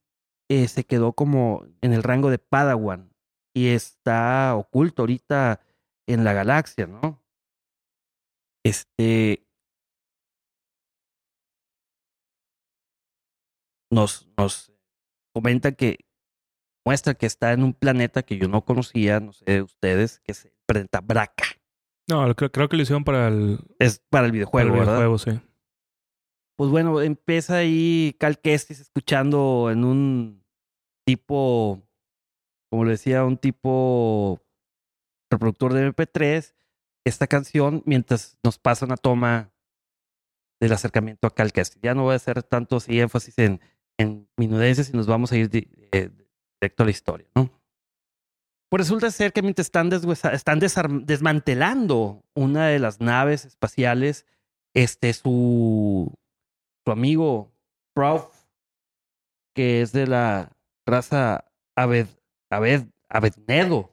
[0.49, 3.13] eh, se quedó como en el rango de Padawan
[3.53, 5.61] y está oculto ahorita
[6.07, 7.23] en la galaxia, ¿no?
[8.63, 9.45] Este.
[13.91, 14.71] Nos, nos
[15.33, 16.05] comenta que
[16.85, 20.31] muestra que está en un planeta que yo no conocía, no sé de ustedes, que
[20.31, 21.45] es el planeta Braca.
[22.09, 24.97] No, creo, creo que lo hicieron para el, Es para el para videojuego, el ¿verdad?
[24.97, 25.39] videojuego, sí.
[26.57, 30.43] Pues bueno, empieza ahí Cal Kestis escuchando en un
[31.05, 31.81] tipo,
[32.69, 34.41] como le decía, un tipo
[35.31, 36.53] reproductor de MP3
[37.05, 39.51] esta canción mientras nos pasa una toma
[40.59, 41.81] del acercamiento a Cal Kestis.
[41.81, 43.61] Ya no voy a hacer tanto así énfasis en,
[43.97, 46.09] en minudencias y nos vamos a ir eh,
[46.61, 47.49] directo a la historia, ¿no?
[48.71, 49.89] Pues resulta ser que mientras están,
[51.05, 54.25] desmantelando una de las naves espaciales,
[54.75, 56.13] este, su,
[56.85, 57.51] su amigo
[57.95, 58.31] Prof,
[59.55, 60.51] que es de la
[60.87, 61.45] raza
[61.75, 62.07] Aved,
[62.51, 63.91] Aved, Avednedo.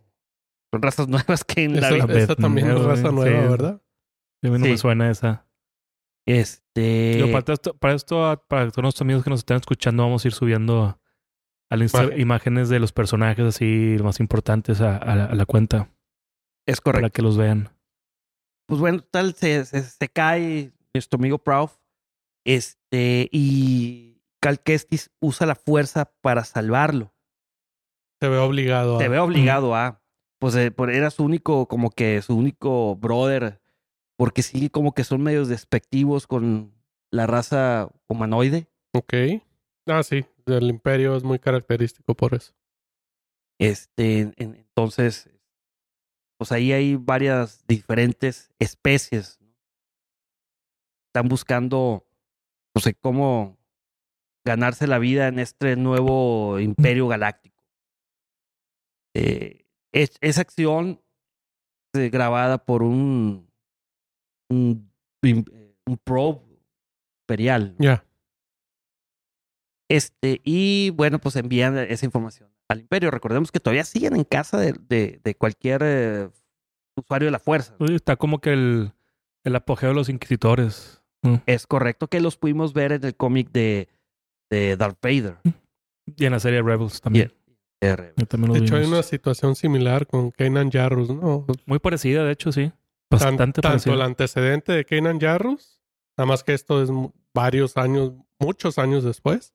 [0.73, 3.15] Son razas nuevas que en la vida- esa también es Abednego, raza sí.
[3.15, 3.83] nueva, ¿verdad?
[4.45, 4.71] A mí no Sí.
[4.73, 5.47] me suena esa.
[6.27, 7.25] Este.
[7.33, 10.35] Para esto, para esto, para todos nuestros amigos que nos están escuchando, vamos a ir
[10.35, 11.01] subiendo
[11.71, 12.21] al Insta Imagen.
[12.21, 15.91] imágenes de los personajes así, los más importantes a, a la, a la cuenta,
[16.67, 17.15] es para correcto.
[17.17, 17.71] que los vean.
[18.69, 21.77] Pues bueno, tal, se, se, se cae nuestro amigo Prof.
[22.45, 23.29] Este.
[23.33, 27.13] Y Cal Kestis usa la fuerza para salvarlo.
[28.21, 29.01] Se ve obligado a...
[29.01, 30.01] Se ve obligado a.
[30.41, 33.61] Pues eh, por- era su único, como que su único brother.
[34.17, 36.73] Porque sí, como que son medios despectivos con
[37.13, 38.67] la raza humanoide.
[38.95, 39.15] Ok.
[39.89, 40.25] Ah, sí.
[40.47, 42.55] El imperio es muy característico por eso.
[43.59, 45.31] Este, en- entonces,
[46.39, 49.39] pues ahí hay varias diferentes especies.
[49.41, 49.49] ¿no?
[51.09, 52.07] Están buscando,
[52.75, 53.59] no sé, cómo
[54.45, 57.65] ganarse la vida en este nuevo imperio galáctico.
[59.15, 61.03] Eh, es- esa acción
[61.95, 63.51] eh, grabada por un,
[64.51, 64.93] un,
[65.23, 66.43] un probe
[67.23, 67.75] imperial.
[67.79, 67.85] ¿no?
[67.85, 68.06] Ya.
[69.89, 73.11] Este, y bueno, pues envían esa información al imperio.
[73.11, 76.29] Recordemos que todavía siguen en casa de, de, de cualquier eh,
[76.97, 77.75] usuario de la fuerza.
[77.81, 78.93] Está como que el,
[79.45, 81.03] el apogeo de los inquisitores.
[81.23, 81.43] ¿no?
[81.47, 83.89] Es correcto que los pudimos ver en el cómic de,
[84.51, 85.37] de Darth Vader.
[86.17, 87.33] Y en la serie Rebels también.
[87.81, 91.47] También los De hecho, hay una situación similar con Kanan Jarrus, ¿no?
[91.67, 92.73] Muy parecida, de hecho, sí.
[93.09, 93.95] Tan- Bastante tanto parecida.
[93.95, 95.81] el antecedente de Kanan Jarrus,
[96.17, 96.91] nada más que esto es
[97.35, 99.53] varios años, muchos años después.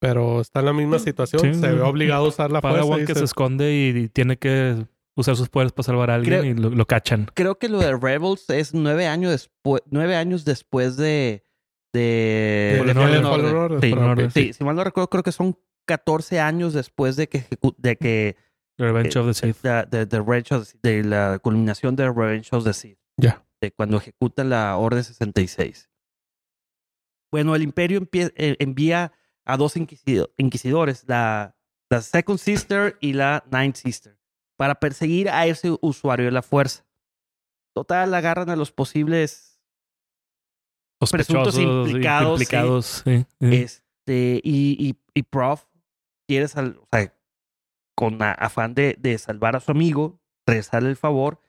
[0.00, 1.42] Pero está en la misma situación.
[1.42, 2.78] Sí, se ve obligado a usar la fuerza.
[2.80, 6.10] Padawan y que se- se esconde y, y tiene que usar sus poderes para salvar
[6.10, 7.26] a alguien Creo- y lo, lo cachan.
[7.34, 11.44] Creo que lo de Rebels es nueve años después, nueve años después de,
[11.92, 13.04] de, Fallen de Order.
[13.04, 13.54] Fallen Fallen Order.
[13.56, 13.92] Order, Sí.
[13.92, 14.54] Order.
[14.54, 17.44] Si mal no recuerdo, creo que son 14 años después de que,
[17.76, 18.36] de que
[18.78, 19.56] The Revenge of the Sith.
[19.62, 20.06] de, de-
[20.82, 22.98] de la culminación de Revenge of the Sith.
[23.18, 23.44] Ya.
[23.60, 25.90] De cuando ejecutan la Orden 66.
[27.30, 29.12] Bueno, el Imperio eh, envía
[29.52, 31.56] a dos inquisido- inquisidores, la,
[31.90, 34.18] la Second Sister y la Ninth Sister,
[34.56, 36.84] para perseguir a ese usuario de la fuerza.
[37.74, 39.60] Total, agarran a los posibles
[41.10, 42.42] presuntos implicados, sí.
[42.44, 43.54] implicados, sí, sí.
[43.56, 45.64] Este, y, y, y Prof
[46.28, 47.14] quiere, sal- o sea,
[47.96, 51.40] con afán de, de salvar a su amigo, regresarle el favor,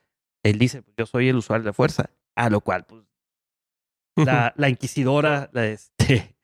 [0.44, 2.10] él dice, pues yo soy el usuario de la fuerza.
[2.34, 3.04] A lo cual, pues,
[4.16, 6.34] la, la inquisidora, la, este,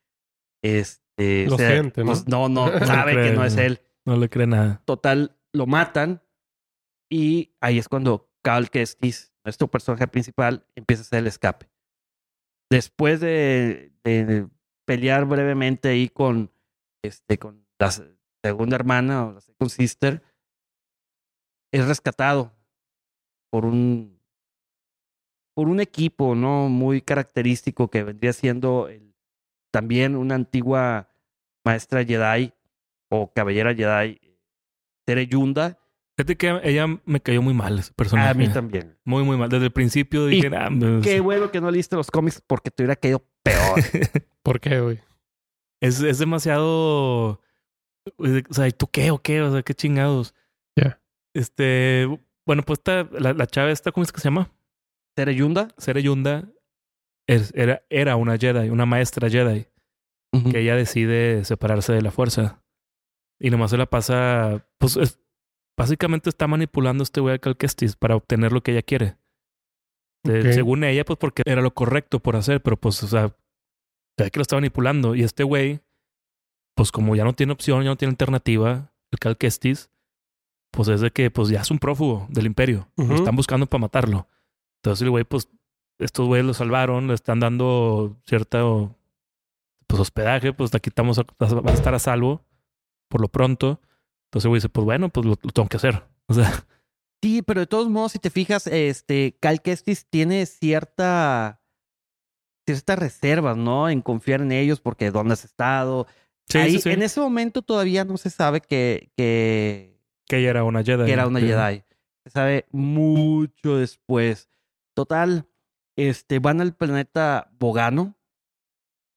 [0.62, 1.02] este,
[1.48, 2.06] Lo siente, ¿no?
[2.12, 3.62] pues no, no, sabe cree, que no es no.
[3.62, 3.80] él.
[4.04, 4.82] No le cree nada.
[4.84, 6.22] Total, lo matan
[7.10, 11.68] y ahí es cuando Cal Kestis, nuestro personaje principal, empieza a hacer el escape.
[12.70, 14.46] Después de, de
[14.86, 16.50] pelear brevemente ahí con,
[17.02, 20.22] este, con la se- segunda hermana o la second sister,
[21.72, 22.54] es rescatado
[23.50, 24.18] por un
[25.54, 29.07] por un equipo no muy característico que vendría siendo el-
[29.70, 31.08] también una antigua
[31.64, 32.52] maestra Jedi
[33.10, 34.20] o caballera Jedi
[35.04, 35.78] Tere Yunda
[36.16, 38.28] Fíjate que ella me cayó muy mal ese personaje.
[38.30, 39.48] a mí también Muy, muy mal.
[39.48, 42.82] Desde el principio dije, ah, pues, qué bueno que no leíste los cómics porque te
[42.82, 43.80] hubiera caído peor
[44.42, 44.98] ¿Por qué, güey?
[45.80, 47.40] es, es demasiado.
[48.16, 49.42] O sea, ¿y tú qué o qué?
[49.42, 50.34] O sea, qué chingados.
[50.74, 51.00] Ya.
[51.34, 52.06] Este.
[52.44, 54.50] Bueno, pues esta, la, la chava esta, ¿cómo es que se llama?
[55.14, 56.46] Tere Yunda Sere Yunda es-
[57.54, 59.66] era, era una Jedi, una maestra Jedi,
[60.50, 62.62] que ella decide separarse de la fuerza.
[63.40, 64.66] Y nomás se la pasa.
[64.78, 65.20] Pues es-
[65.78, 69.16] básicamente está manipulando a este güey a Cal Kestis para obtener lo que ella quiere.
[70.24, 70.52] De-.
[70.52, 73.34] Según ella, pues porque era lo correcto por hacer, pero pues, o sea,
[74.16, 75.14] que lo está manipulando.
[75.14, 75.80] Y este güey,
[76.76, 79.90] pues como ya no tiene opción, ya no tiene alternativa, el Cal Kestis,
[80.72, 82.88] pues es de que pues ya es un prófugo del imperio.
[82.96, 84.26] Lo están buscando para matarlo.
[84.82, 85.48] Entonces el güey, pues,
[85.98, 88.60] estos güeyes lo salvaron, le están dando cierta
[89.86, 92.44] pues hospedaje, pues aquí estamos a, a estar a salvo
[93.08, 93.80] por lo pronto.
[94.26, 96.04] Entonces güey dice, pues bueno, pues lo, lo tengo que hacer.
[96.30, 96.66] O sea,
[97.22, 101.60] Sí, pero de todos modos, si te fijas, este, Cal Kestis tiene cierta,
[102.64, 103.88] ciertas reservas, ¿no?
[103.88, 106.06] En confiar en ellos porque dónde has estado.
[106.48, 106.90] sí, Ahí, sí, sí.
[106.90, 111.06] En ese momento todavía no se sabe que, que, que ella era una Jedi.
[111.06, 111.40] que era una.
[111.40, 111.82] Jedi.
[112.24, 114.48] Se sabe mucho después.
[114.94, 115.48] Total,
[115.98, 118.16] este, van al planeta Bogano.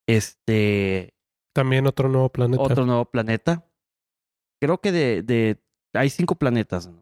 [0.07, 1.13] Este,
[1.53, 2.63] También otro nuevo planeta.
[2.63, 3.65] otro nuevo planeta.
[4.59, 5.57] Creo que de, de
[5.93, 6.87] hay cinco planetas.
[6.87, 6.99] ¿no?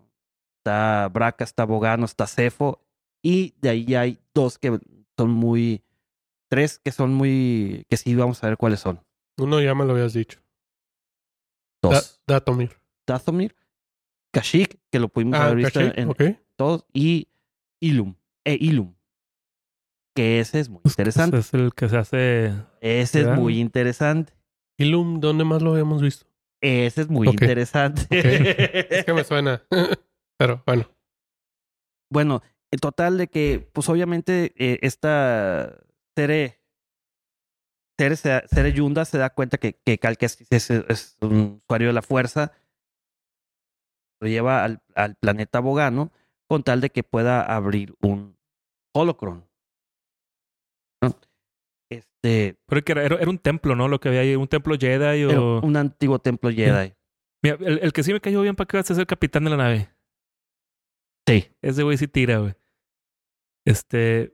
[0.60, 2.86] Está Braca, está Bogano, está Cefo.
[3.24, 4.80] Y de ahí hay dos que
[5.18, 5.84] son muy.
[6.50, 7.86] Tres que son muy.
[7.90, 9.04] que sí vamos a ver cuáles son.
[9.38, 10.40] Uno ya me lo habías dicho.
[11.82, 12.22] Da- Dos.
[12.28, 12.78] Datomir.
[13.08, 13.56] Dathomir,
[14.32, 16.22] Kashyyyk, que lo pudimos Ah, haber visto en, ok.
[16.56, 16.86] todos.
[16.94, 17.28] Y
[17.80, 18.14] Ilum.
[18.46, 18.94] E Ilum.
[20.20, 21.38] Que ese es muy Pues, interesante.
[21.38, 22.54] Es el que se hace.
[22.82, 24.34] Ese es muy interesante.
[24.78, 26.26] Ilum, ¿dónde más lo habíamos visto?
[26.60, 28.02] Ese es muy interesante.
[28.90, 29.64] Es que me suena.
[30.38, 30.90] Pero bueno.
[32.12, 35.74] Bueno, el total de que, pues obviamente, eh, esta
[36.14, 36.60] Tere,
[37.98, 41.88] Tere, se- Tere Yunda se da cuenta que, que Cal Kestis es, es un usuario
[41.88, 42.52] de la fuerza.
[44.20, 46.12] Lo lleva al, al planeta Bogano
[46.46, 48.38] con tal de que pueda abrir un
[48.94, 49.48] holocron.
[51.92, 53.88] Este, Pero que era, era, era un templo, ¿no?
[53.88, 55.62] Lo que había ahí, un templo Jedi era o.
[55.62, 56.94] un antiguo templo Jedi.
[57.44, 59.50] Mira, el, el que sí me cayó bien para que vas a ser capitán de
[59.50, 59.90] la nave.
[61.28, 61.48] Sí.
[61.62, 62.54] Ese güey sí tira, güey.
[63.66, 64.34] Este.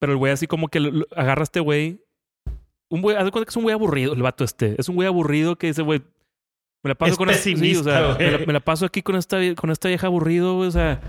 [0.00, 2.04] Pero el güey así como que lo- lo- agarra a este güey.
[2.90, 4.74] Un güey, haz de cuenta que es un güey aburrido, el vato este.
[4.78, 6.02] Es un güey aburrido que dice, güey.
[6.84, 9.02] Me la paso Es con esta- sí, o sea, me la, me la paso aquí
[9.02, 10.68] con esta, con esta vieja aburrido, güey.
[10.68, 11.00] O sea,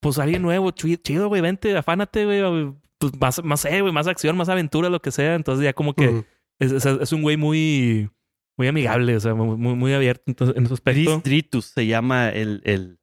[0.00, 2.74] pues alguien nuevo, chi- chido, güey, vente, afánate, güey.
[3.12, 5.34] Pues más, más, sé, güey, más acción, más aventura, lo que sea.
[5.34, 6.24] Entonces ya como que
[6.58, 8.10] es, es, es un güey muy,
[8.56, 11.10] muy amigable, o sea, muy, muy, abierto entonces, en ese aspecto.
[11.10, 12.98] Dris Dritus se llama el, el,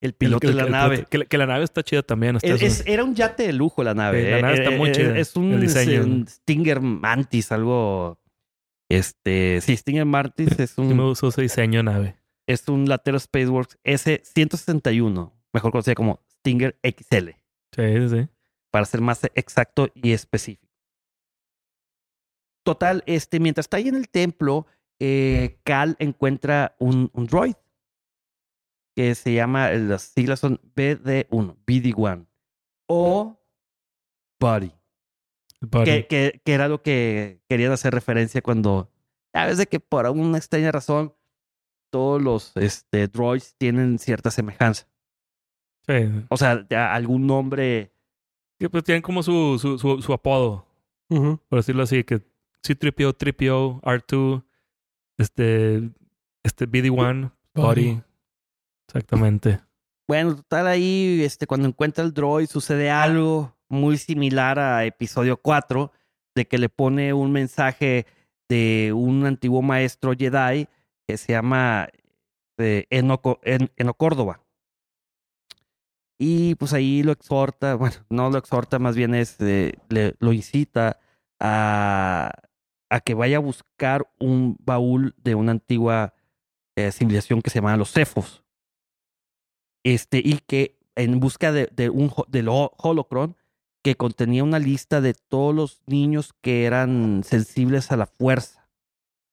[0.00, 1.06] el piloto El- el- de la el- nave.
[1.10, 2.38] Que, la- que la nave está chida también.
[2.42, 4.24] Es- era un yate de lujo la nave.
[4.24, 6.00] Sí, la eh, nave está eh, muy eh, chida, Es un, el diseño.
[6.00, 8.20] es un Stinger Mantis, algo.
[8.90, 9.60] Este.
[9.62, 12.16] Sí, Stinger Mantis es Sí me un, gustó ese diseño de nave.
[12.46, 17.30] es un Latero Spaceworks S-161, mejor conocido como Stinger XL,
[17.74, 18.28] Sí, sí, sí.
[18.74, 20.66] Para ser más exacto y específico.
[22.64, 24.66] Total, este, mientras está ahí en el templo,
[24.98, 27.54] eh, Cal encuentra un, un droid
[28.96, 32.26] que se llama, las siglas son BD1, BD1,
[32.88, 33.40] o
[34.40, 34.72] Buddy.
[35.84, 38.90] Que, que, que era lo que querían hacer referencia cuando,
[39.32, 41.14] a veces que por alguna extraña razón,
[41.92, 44.88] todos los este, droids tienen cierta semejanza.
[45.86, 46.10] Sí.
[46.28, 47.93] O sea, algún nombre.
[48.60, 50.66] Sí, pues tienen como su, su, su, su apodo,
[51.48, 52.20] por decirlo así, que
[52.62, 54.44] C-3PO, 3PO, R2,
[55.18, 55.90] este,
[56.42, 57.64] este BD-1, Buddy.
[57.84, 58.02] Buddy.
[58.88, 59.60] Exactamente.
[60.06, 65.90] Bueno, total ahí, este, cuando encuentra el droid, sucede algo muy similar a episodio 4,
[66.34, 68.06] de que le pone un mensaje
[68.48, 70.68] de un antiguo maestro Jedi
[71.06, 71.88] que se llama
[72.58, 74.40] eh, Eno, Co- En- Eno Córdoba.
[76.26, 80.32] Y pues ahí lo exhorta, bueno, no lo exhorta, más bien es, eh, le- lo
[80.32, 80.98] incita
[81.38, 82.30] a,
[82.90, 86.14] a que vaya a buscar un baúl de una antigua
[86.76, 88.42] eh, civilización que se llama los Cefos
[89.84, 93.36] este, y que en busca de, de un del ho- holocron
[93.82, 98.70] que contenía una lista de todos los niños que eran sensibles a la fuerza.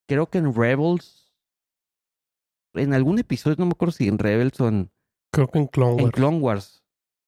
[0.10, 1.32] Creo que en Rebels,
[2.74, 4.92] en algún episodio, no me acuerdo si en Rebels o en,
[5.32, 6.14] Creo que en Clone en Wars.
[6.14, 6.81] Clone Wars,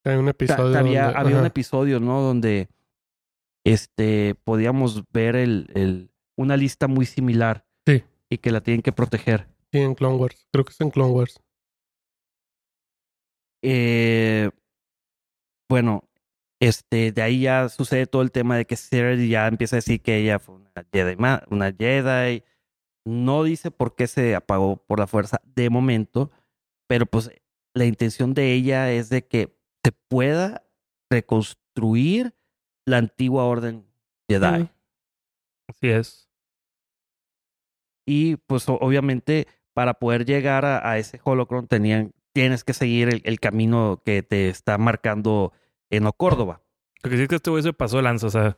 [0.06, 0.78] Hay un ta- episodio.
[0.78, 2.22] había, donde- había un episodio, ¿no?
[2.22, 2.70] Donde
[3.66, 7.66] este, podíamos ver el, el, una lista muy similar.
[7.86, 8.04] Sí.
[8.30, 9.48] Y que la tienen que proteger.
[9.72, 10.48] Sí, en Clone Wars.
[10.52, 11.40] Creo que es en Clone Wars.
[13.62, 14.50] Eh,
[15.70, 16.04] bueno,
[16.62, 20.02] este, de ahí ya sucede todo el tema de que Sarah ya empieza a decir
[20.02, 21.16] que ella fue una Jedi,
[21.50, 22.44] una Jedi.
[23.06, 26.32] No dice por qué se apagó por la fuerza de momento,
[26.88, 27.32] pero pues
[27.74, 30.64] la intención de ella es de que se pueda
[31.10, 32.36] reconstruir
[32.86, 33.86] la antigua orden
[34.30, 34.70] Jedi.
[35.68, 36.30] Así es.
[38.06, 43.22] Y pues obviamente para poder llegar a, a ese holocron tenían, tienes que seguir el,
[43.26, 45.54] el camino que te está marcando
[45.90, 46.62] Eno Córdoba.
[47.04, 48.58] Lo que sí es que este güey se pasó de lanza, o sea.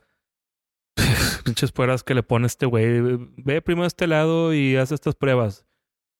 [1.44, 3.00] Pinches pruebas que le pone este güey.
[3.36, 5.66] Ve primero a este lado y haz estas pruebas.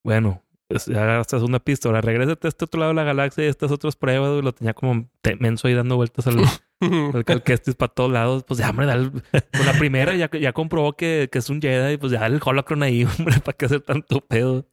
[0.05, 1.89] Bueno, agarraste una pista.
[1.89, 4.31] Ahora regrésate a este otro lado de la galaxia y estas otras pruebas.
[4.31, 4.43] güey.
[4.43, 6.39] Lo tenía como menso ahí dando vueltas al,
[7.15, 8.45] al Calquestis para todos lados.
[8.45, 9.11] Pues ya, hombre, dale.
[9.11, 11.97] Con la primera ya, ya comprobó que, que es un Jedi.
[11.97, 14.67] Pues ya el Holocron ahí, hombre, ¿para qué hacer tanto pedo?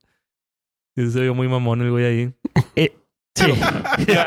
[0.96, 2.34] Y se vio muy mamón el güey ahí.
[3.36, 3.52] Sí.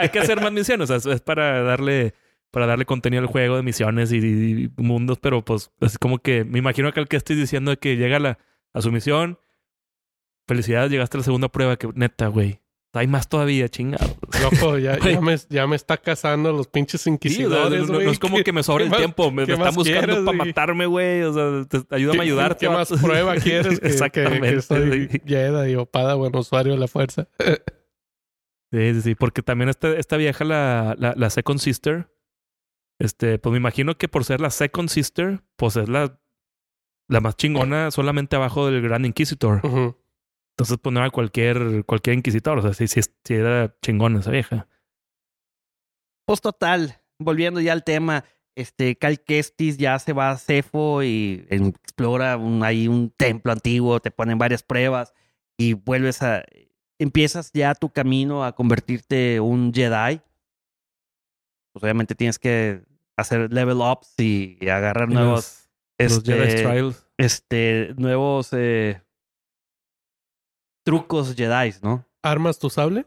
[0.01, 0.91] Hay que hacer más misiones.
[0.91, 2.13] o sea, es para darle
[2.51, 6.43] para darle contenido al juego de misiones y, y mundos, pero pues es como que
[6.43, 8.39] me imagino que al que diciendo que llega a, la,
[8.73, 9.39] a su misión.
[10.47, 12.61] Felicidades, llegaste a la segunda prueba que neta, güey.
[12.93, 14.07] Hay más todavía, chingado.
[14.43, 18.43] Loco, ya, me, ya me está cazando los pinches Sí, inquisidores, no, no es como
[18.43, 19.31] que me sobre el más- tiempo.
[19.31, 21.23] Me, están buscando quieres, para matarme, güey.
[21.23, 22.67] O sea, te- ayúdame a ¿Qué- ayudarte.
[22.67, 24.55] ¿Qué más prueba quieres que, Exactamente.
[24.55, 25.21] que, soy sí.
[25.27, 27.29] Jedi o Padawan usuario de la fuerza?
[28.73, 32.09] Sí, sí, sí, porque también esta, esta vieja, la, la, la Second Sister,
[32.99, 36.19] este, pues me imagino que por ser la Second Sister, pues es la,
[37.09, 39.61] la más chingona solamente abajo del Gran Inquisitor.
[39.65, 39.97] Ujú.
[40.57, 44.31] Entonces, pues no era cualquier, cualquier inquisitor, o sea, sí, sí, sí era chingona esa
[44.31, 44.67] vieja.
[46.27, 48.25] Pues total, volviendo ya al tema,
[48.57, 54.01] este Cal Kestis ya se va a Cefo y explora un, ahí un templo antiguo,
[54.01, 55.13] te ponen varias pruebas
[55.59, 56.43] y vuelves a
[56.99, 60.23] empiezas ya tu camino a convertirte un Jedi.
[61.73, 62.83] Pues obviamente tienes que
[63.17, 65.69] hacer level ups y, y agarrar Y nuevos
[65.99, 67.07] los, los este, Jedi Trials.
[67.19, 69.03] este nuevos eh,
[70.87, 72.07] trucos Jedi, ¿no?
[72.23, 73.07] ¿Armas tu sable?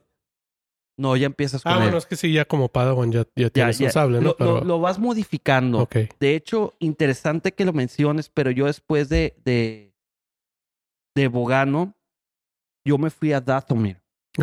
[0.98, 1.82] No, ya empiezas con Ah, él.
[1.84, 4.24] bueno, es que sí, ya como Padawan ya, ya tienes ya- un sable, ¿no?
[4.30, 5.88] lo, Pero, lo- lo vas modificando.
[6.20, 9.96] De hecho, interesante que lo menciones, pero yo después de, de,
[11.16, 11.96] de Bogano,
[12.84, 14.02] yo me fui a Dathomir,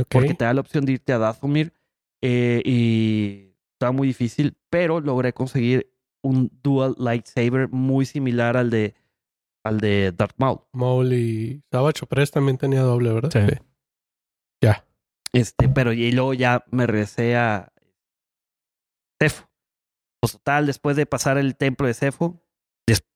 [0.08, 1.74] porque te da la opción de irte a Dathomir
[2.22, 5.92] eh, y estaba muy difícil, pero logré conseguir
[6.22, 8.94] un dual lightsaber muy similar al de
[9.66, 10.60] al de Darth Maul.
[10.72, 13.30] Maul y Savage Opress también tenía doble, ¿verdad?
[13.30, 13.58] Sí.
[14.62, 14.84] Ya.
[15.32, 17.72] Este, pero y luego ya me regresé a
[19.20, 19.48] Cefo.
[20.20, 22.42] Pues total, después de pasar el templo de Cefo,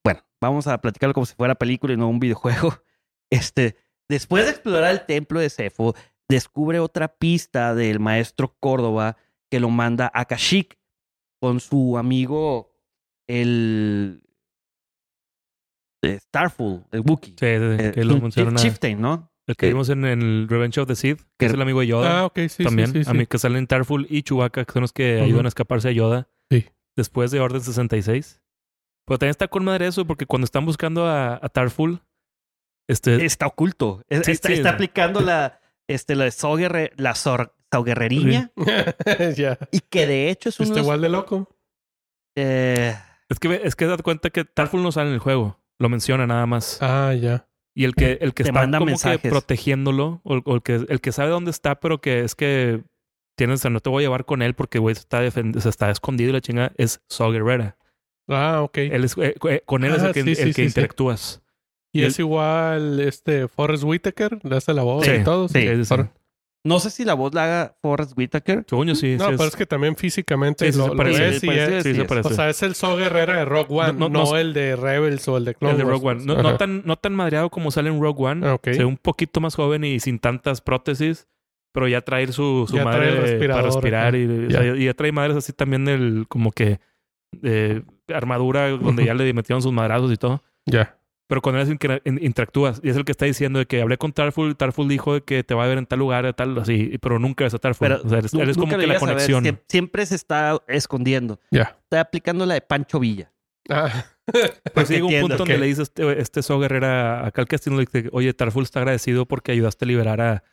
[0.04, 2.74] bueno, vamos a platicarlo como si fuera película y no un videojuego.
[3.32, 3.76] Este,
[4.08, 5.94] después de explorar el templo de Cefo,
[6.28, 9.16] descubre otra pista del maestro Córdoba
[9.48, 10.76] que lo manda a Kashyyyk
[11.40, 12.72] con su amigo
[13.28, 14.24] el
[16.02, 17.30] Starful, el Wookiee.
[17.32, 18.56] Sí, sí, sí, Eh, que lo un mencionan.
[18.56, 19.30] Chieftain, ¿no?
[19.46, 21.80] El que vimos en, en el Revenge of the Sith, que que- es el amigo
[21.80, 22.20] de Yoda.
[22.20, 22.88] Ah, ok, sí, también.
[22.92, 23.04] sí, sí.
[23.04, 23.10] sí.
[23.10, 25.92] A mí que salen Tarful y Chewbacca, que son los que ayudan a escaparse a
[25.92, 26.28] Yoda.
[26.50, 26.66] Sí.
[26.96, 28.40] Después de Orden 66.
[29.06, 32.00] Pero también está con madre eso, porque cuando están buscando a, a Tarful,
[32.88, 34.04] este, está oculto.
[34.08, 34.54] Es- Sí, está, sí.
[34.54, 38.52] está aplicando la, este, la, sauguerre- la sor- sauguerreriña
[39.36, 39.58] ya.
[39.72, 41.48] y que de hecho es uno Está igual de loco.
[42.36, 42.94] eh,
[43.28, 45.59] es que es que date cuenta que Tarful no sale en el juego.
[45.80, 46.78] Lo menciona nada más.
[46.80, 47.46] Ah, ya.
[47.74, 49.30] Y el que, el que Te está manda como que mensajes.
[49.30, 52.82] protegiéndolo, o, o el, que, el que sabe dónde está, pero que es que
[53.36, 55.58] tienes, o sea, no te voy a llevar con él porque güey se está, defend-
[55.58, 57.76] se está escondido y la chinga, es Saw Gerrera.
[58.28, 58.76] Ah, ok.
[58.78, 60.62] Él es, eh, eh, con él es Ah, el que, sí, sí, el sí, que
[60.62, 60.66] sí.
[60.68, 61.42] interactúas.
[61.92, 65.48] y y es igual este Forrest Whitaker, le hace la voz Sí, y todo.
[65.48, 65.68] sí, Sí,
[66.62, 68.66] No sé si la voz la haga Forrest Whitaker.
[68.66, 69.16] Yo sí.
[69.16, 71.76] No, sí pero es que también físicamente Sí, sí, lo, se lo se y parece,
[71.78, 72.06] es- sí, se es.
[72.08, 72.28] parece.
[72.28, 74.76] O sea, es el Saw Guerrera de Rogue One, No, no, no, no- el de
[74.76, 76.42] Rebels o el de Clone el de Wars, Rogue One.
[76.42, 78.46] No, tan, no tan madreado como sale en Rogue One.
[78.46, 78.64] Ah, ok.
[78.72, 81.28] Se ve un poquito más joven y sin tantas prótesis,
[81.72, 85.12] pero ya trae su, su Ya madre para respirar y, o sea, y ya trae
[85.12, 86.78] madres así también del como que
[87.42, 87.82] eh,
[88.12, 90.42] armadura donde ya le metieron sus madrazos y todo.
[90.66, 90.98] Ya.
[91.30, 93.66] Pero con él es el que in- interactúas y es el que está diciendo de
[93.66, 96.34] que hablé con Tarful, Tarful dijo de que te va a ver en tal lugar,
[96.34, 97.86] tal, así, pero nunca ves a Tarful.
[97.88, 99.44] Pero o sea, eres- como que la conexión.
[99.44, 101.38] siem- Siempre se está escondiendo.
[101.52, 101.78] Ya.
[101.84, 103.32] Está aplicando la de Pancho Villa.
[103.68, 104.04] Ah.
[104.74, 107.86] Pues llega un punto donde le dice este, este So Guerrera a Cal Castillo, le
[107.86, 110.44] dice, oye, Tarful está agradecido porque ayudaste a liberar a,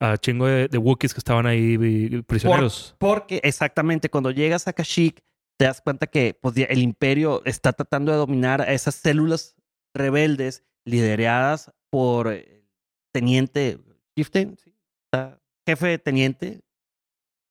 [0.00, 2.94] a chingo de, de Wookiees que estaban ahí y- prisioneros.
[2.98, 5.22] Porque exactamente cuando llegas a Kashyyyk
[5.58, 9.54] te das cuenta que pues, el imperio está tratando de dominar a esas células
[9.94, 12.64] rebeldes lideradas por el
[13.12, 13.78] teniente
[14.16, 14.56] Chieftain,
[15.66, 16.60] jefe de teniente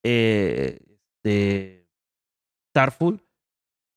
[0.03, 0.79] eh,
[1.23, 1.87] de
[2.73, 3.23] Tarful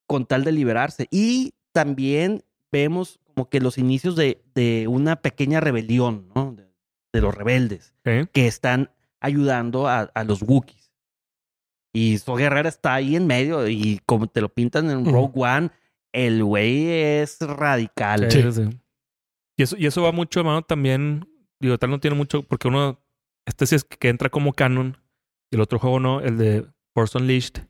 [0.07, 1.09] con tal de liberarse.
[1.11, 6.53] Y también vemos como que los inicios de, de una pequeña rebelión, ¿no?
[6.53, 6.69] De,
[7.13, 8.27] de los rebeldes ¿eh?
[8.33, 8.91] que están
[9.21, 10.91] ayudando a, a los Wookiees.
[11.95, 15.05] Y So Guerrera está ahí en medio y como te lo pintan en.
[15.05, 15.71] Rogue One,
[16.15, 18.31] el güey es radical.
[18.31, 18.81] Sí, sí, sí.
[19.57, 21.29] Y eso, y eso va mucho, hermano, también.
[21.61, 23.01] Digo, tal no tiene mucho, porque uno,
[23.47, 24.97] este sí es que entra como canon,
[25.51, 27.67] y el otro juego no, el de Force Unleashed,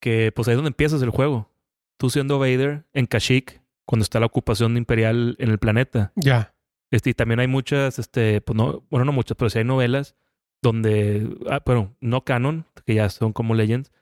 [0.00, 1.50] que pues ahí es donde empiezas el juego.
[1.98, 6.12] Tú siendo Vader en Kashyyyk, cuando está la ocupación imperial en el planeta.
[6.14, 6.54] Ya.
[6.90, 10.14] Este, y también hay muchas, este, pues no, bueno, no muchas, pero sí hay novelas
[10.62, 13.92] donde, ah, bueno, no canon, que ya son como legends,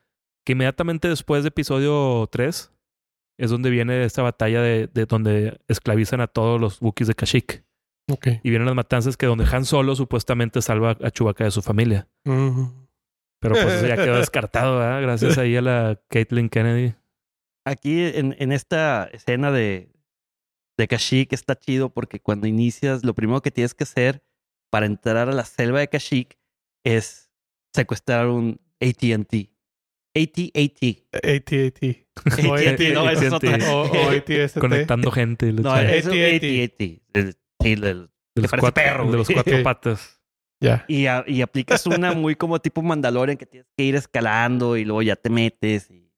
[0.44, 2.72] que inmediatamente después de episodio 3
[3.38, 7.64] es donde viene esta batalla de, de donde esclavizan a todos los Wookiees de Kashyyyk.
[8.42, 12.08] Y vienen las matanzas que donde Han Solo supuestamente salva a Chewbacca de su familia.
[12.24, 15.02] Pero pues eso ya quedó descartado, ¿verdad?
[15.02, 16.94] Gracias ahí a la Caitlyn Kennedy.
[17.64, 19.90] Aquí en, en esta escena de,
[20.78, 24.22] de Kashyyyk está chido porque cuando inicias, lo primero que tienes que hacer
[24.70, 26.38] para entrar a la selva de Kashyyyk
[26.84, 27.30] es
[27.74, 29.50] secuestrar un AT&T.
[30.16, 30.82] AT-AT.
[31.12, 32.46] AT-AT.
[32.48, 33.58] O AT&T, no, esa es otra.
[33.72, 34.58] O, o AT-ST.
[34.60, 35.52] Conectando gente.
[35.52, 36.06] No, es.
[36.06, 36.12] El-
[37.60, 37.82] sí, el-
[38.34, 40.20] de los cuatro, perro, de los cuatro patas.
[40.60, 40.84] Ya.
[40.88, 44.84] Y, a- y aplicas una muy como tipo Mandalorian que tienes que ir escalando y
[44.84, 46.10] luego ya te metes y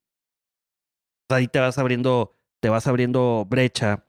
[1.29, 4.05] pues, ahí te vas abriendo, te vas abriendo brecha.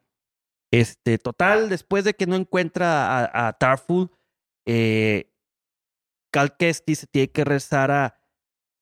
[0.71, 4.11] Este, total, después de que no encuentra a, a Tarful,
[4.67, 5.31] eh,
[6.31, 8.18] Cal Kestis se tiene que rezar a,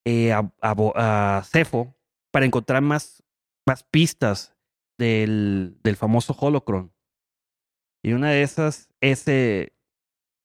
[0.09, 1.93] eh, a, a, Cefo
[2.31, 3.23] para encontrar más,
[3.65, 4.55] más pistas
[4.97, 6.93] del, del famoso Holocron.
[8.01, 9.73] Y una de esas es eh,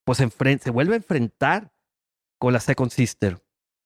[0.05, 1.73] pues se vuelve a enfrentar
[2.41, 3.41] con la Second Sister.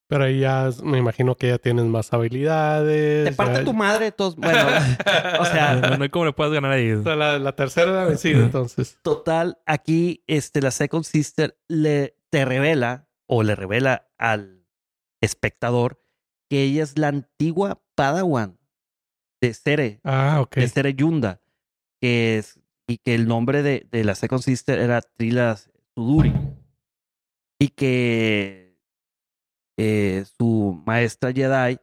[0.09, 3.29] Pero ahí ya me imagino que ya tienes más habilidades.
[3.29, 4.35] Te parte ya- tu madre, todos.
[4.35, 4.57] Bueno,
[5.39, 6.95] o sea, No, no hay cómo le puedas ganar ahí.
[7.03, 8.97] La, la tercera era vencida, entonces.
[9.03, 14.56] total, aquí este, la Second Sister le te revela o le revela al
[15.21, 16.01] espectador
[16.49, 18.57] que ella es la antigua Padawan
[19.41, 21.41] de Sere, Ah, de Sere Yunda,
[22.01, 25.57] que es, y que el nombre de, de la Second Sister era Trila
[25.95, 26.33] Suduri.
[27.59, 28.77] Y que
[29.77, 31.79] eh, su maestra Jedi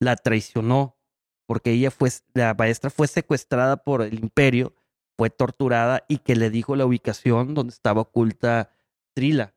[0.00, 0.98] la traicionó
[1.46, 4.74] porque ella fue, la maestra fue secuestrada por el imperio,
[5.16, 8.70] fue torturada y que le dijo la ubicación donde estaba oculta
[9.14, 9.54] Trila.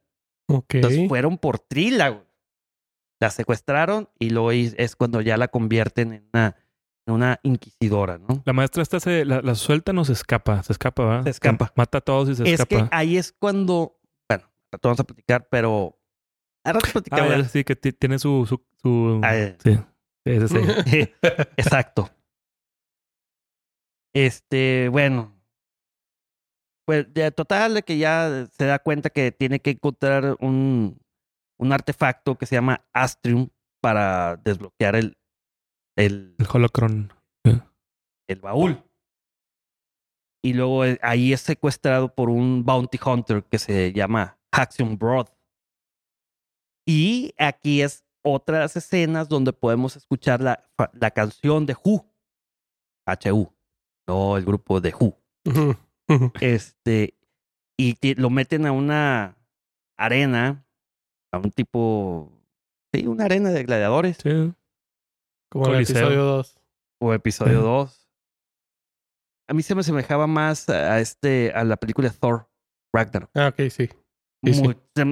[0.78, 2.27] Entonces fueron por Trila, güey.
[3.19, 6.56] La secuestraron y luego es cuando ya la convierten en una,
[7.07, 8.44] en una inquisidora, ¿no?
[8.45, 11.23] La maestra esta se la, la suelta no se escapa, se escapa, ¿verdad?
[11.23, 11.73] Se escapa.
[11.76, 12.89] Mata a todos y se es escapa.
[12.89, 13.99] que ahí es cuando,
[14.30, 14.44] bueno,
[14.84, 15.98] vamos a platicar, pero
[16.64, 17.30] al rato Ah, platicamos.
[17.38, 18.45] ya, sí, que ti- tiene su...
[18.45, 19.34] su, su- Ah,
[19.64, 19.77] sí.
[20.26, 21.14] Sí, sí, sí.
[21.57, 22.10] Exacto.
[24.14, 25.34] Este, bueno.
[26.85, 30.98] Pues de total de que ya se da cuenta que tiene que encontrar un,
[31.58, 33.50] un artefacto que se llama Astrium
[33.82, 35.18] para desbloquear el,
[35.96, 37.14] el, El holocron.
[38.28, 38.84] el baúl.
[40.44, 45.28] Y luego eh, ahí es secuestrado por un bounty hunter que se llama Haxion Broad.
[46.86, 50.64] Y aquí es otras escenas donde podemos escuchar la,
[50.94, 52.06] la canción de Who.
[53.06, 53.54] H.U.
[54.08, 55.18] No el grupo de Who.
[56.40, 57.18] Este,
[57.78, 59.38] y lo meten a una
[59.98, 60.66] arena,
[61.34, 62.32] a un tipo,
[62.94, 64.54] sí, una arena de gladiadores, Sí.
[65.52, 66.60] Como el episodio 2.
[67.02, 67.68] o episodio Ujú.
[67.68, 68.10] 2.
[69.49, 72.49] A mí se me semejaba más a este, a la película Thor,
[72.94, 73.30] Ragnarok.
[73.34, 73.90] Ah, ok, sí.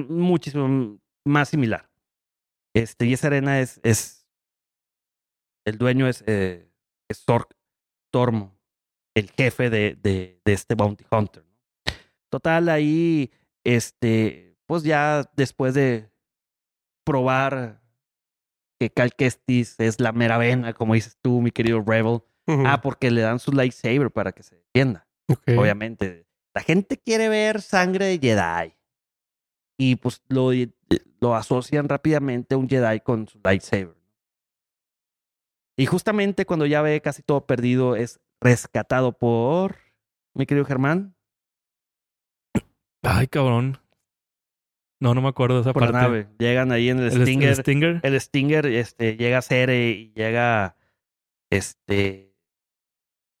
[0.08, 1.90] Muchísimo más similar.
[2.74, 4.28] Este, y esa arena es, es
[5.66, 6.70] el dueño es, eh,
[7.10, 7.48] es Thor-
[8.12, 8.58] Tormo,
[9.16, 11.44] el jefe de, de, de este Bounty Hunter.
[12.30, 13.32] Total, ahí,
[13.64, 16.10] este, pues ya después de
[17.04, 17.80] probar
[18.78, 22.20] que Cal Kestis es la mera vena, como dices tú, mi querido Rebel.
[22.48, 26.26] Ah, porque le dan su lightsaber para que se defienda obviamente.
[26.54, 28.74] La gente quiere ver sangre de Jedi.
[29.78, 30.50] Y pues lo,
[31.20, 33.96] lo asocian rápidamente a un Jedi con su lightsaber.
[35.76, 39.76] Y justamente cuando ya ve casi todo perdido, es rescatado por
[40.34, 41.14] mi querido Germán,
[43.08, 43.78] Ay, cabrón.
[45.00, 46.02] No, no me acuerdo de esa por la parte.
[46.06, 46.28] nave.
[46.38, 47.48] Llegan ahí en el, El, Stinger.
[47.50, 48.00] el Stinger.
[48.02, 50.76] el Stinger este, llega a Cere y llega
[51.50, 52.34] este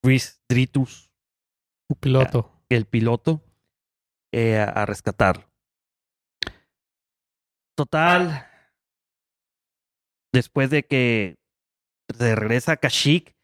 [0.02, 1.10] Rhys Dritus,
[1.88, 2.52] Un piloto.
[2.68, 3.42] el piloto,
[4.32, 5.44] eh, a, a rescatarlo.
[7.74, 8.46] Total,
[10.32, 11.36] después de que
[12.16, 13.34] se regresa a Kashyyyk,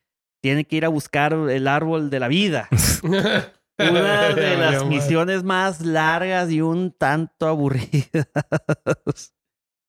[0.42, 2.68] tiene que ir a buscar el árbol de la vida.
[3.90, 8.28] Una de las misiones más largas y un tanto aburridas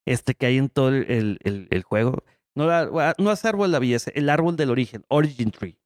[0.05, 2.23] este, que hay en todo el, el- el- juego.
[2.55, 5.79] No, la- no es árbol de la es el árbol del origen, Origin Tree.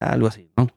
[0.00, 0.68] Algo así, ¿no?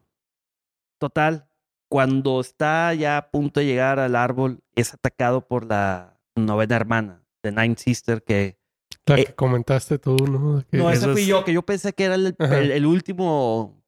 [1.00, 1.48] Total,
[1.90, 7.24] cuando está ya a punto de llegar al árbol, es atacado por la novena hermana,
[7.42, 8.58] The Ninth Sister, que...
[9.06, 10.64] La Eh, que comentaste tú, ¿no?
[10.70, 13.82] Que- No, ese fui es- yo, que yo pensé que era el, el- el último,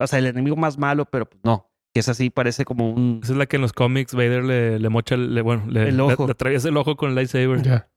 [0.00, 1.67] o sea, el enemigo más malo, pero pues no,
[1.98, 3.18] que es así, parece como un...
[3.24, 5.88] Esa es la que en los cómics Vader le, le mocha, el- le, bueno, le,
[5.88, 6.26] El le- ojo.
[6.26, 7.88] le atraviesa el ojo con el lightsaber.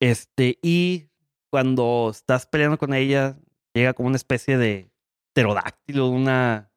[0.00, 1.08] Este, y
[1.50, 3.36] cuando estás peleando con ella,
[3.74, 4.92] llega como una especie de
[5.34, 6.72] pterodáctilo, una,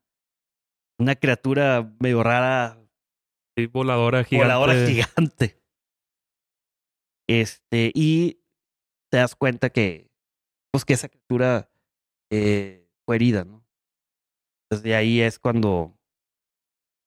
[1.00, 2.82] una criatura medio rara,
[3.58, 4.44] Sí, voladora gigante.
[4.54, 5.62] voladora gigante.
[7.30, 8.42] Este, y
[9.12, 10.10] te das cuenta que,
[10.72, 11.70] pues que esa criatura
[12.32, 13.65] eh, fue herida, ¿no?
[14.76, 15.98] Entonces de ahí es cuando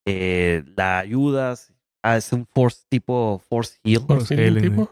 [0.06, 4.06] eh, la ayudas, hace un force tipo force heal.
[4.06, 4.90] Force healing, tipo.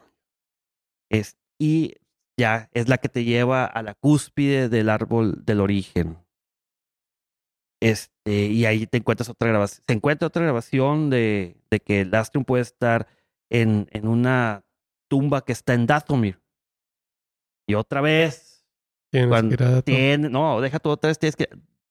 [1.10, 1.94] Es, y
[2.38, 6.18] ya es la que te lleva a la cúspide del árbol del origen.
[7.80, 9.82] Este, y ahí te encuentras otra grabación.
[9.86, 13.06] Se encuentra otra grabación de, de que el Astrum puede estar
[13.50, 14.66] en, en una
[15.08, 16.42] tumba que está en Dathomir.
[17.66, 18.56] Y otra vez,
[19.10, 21.48] Tienes cuando que ir a tiene, no, deja todo otra vez, tienes que.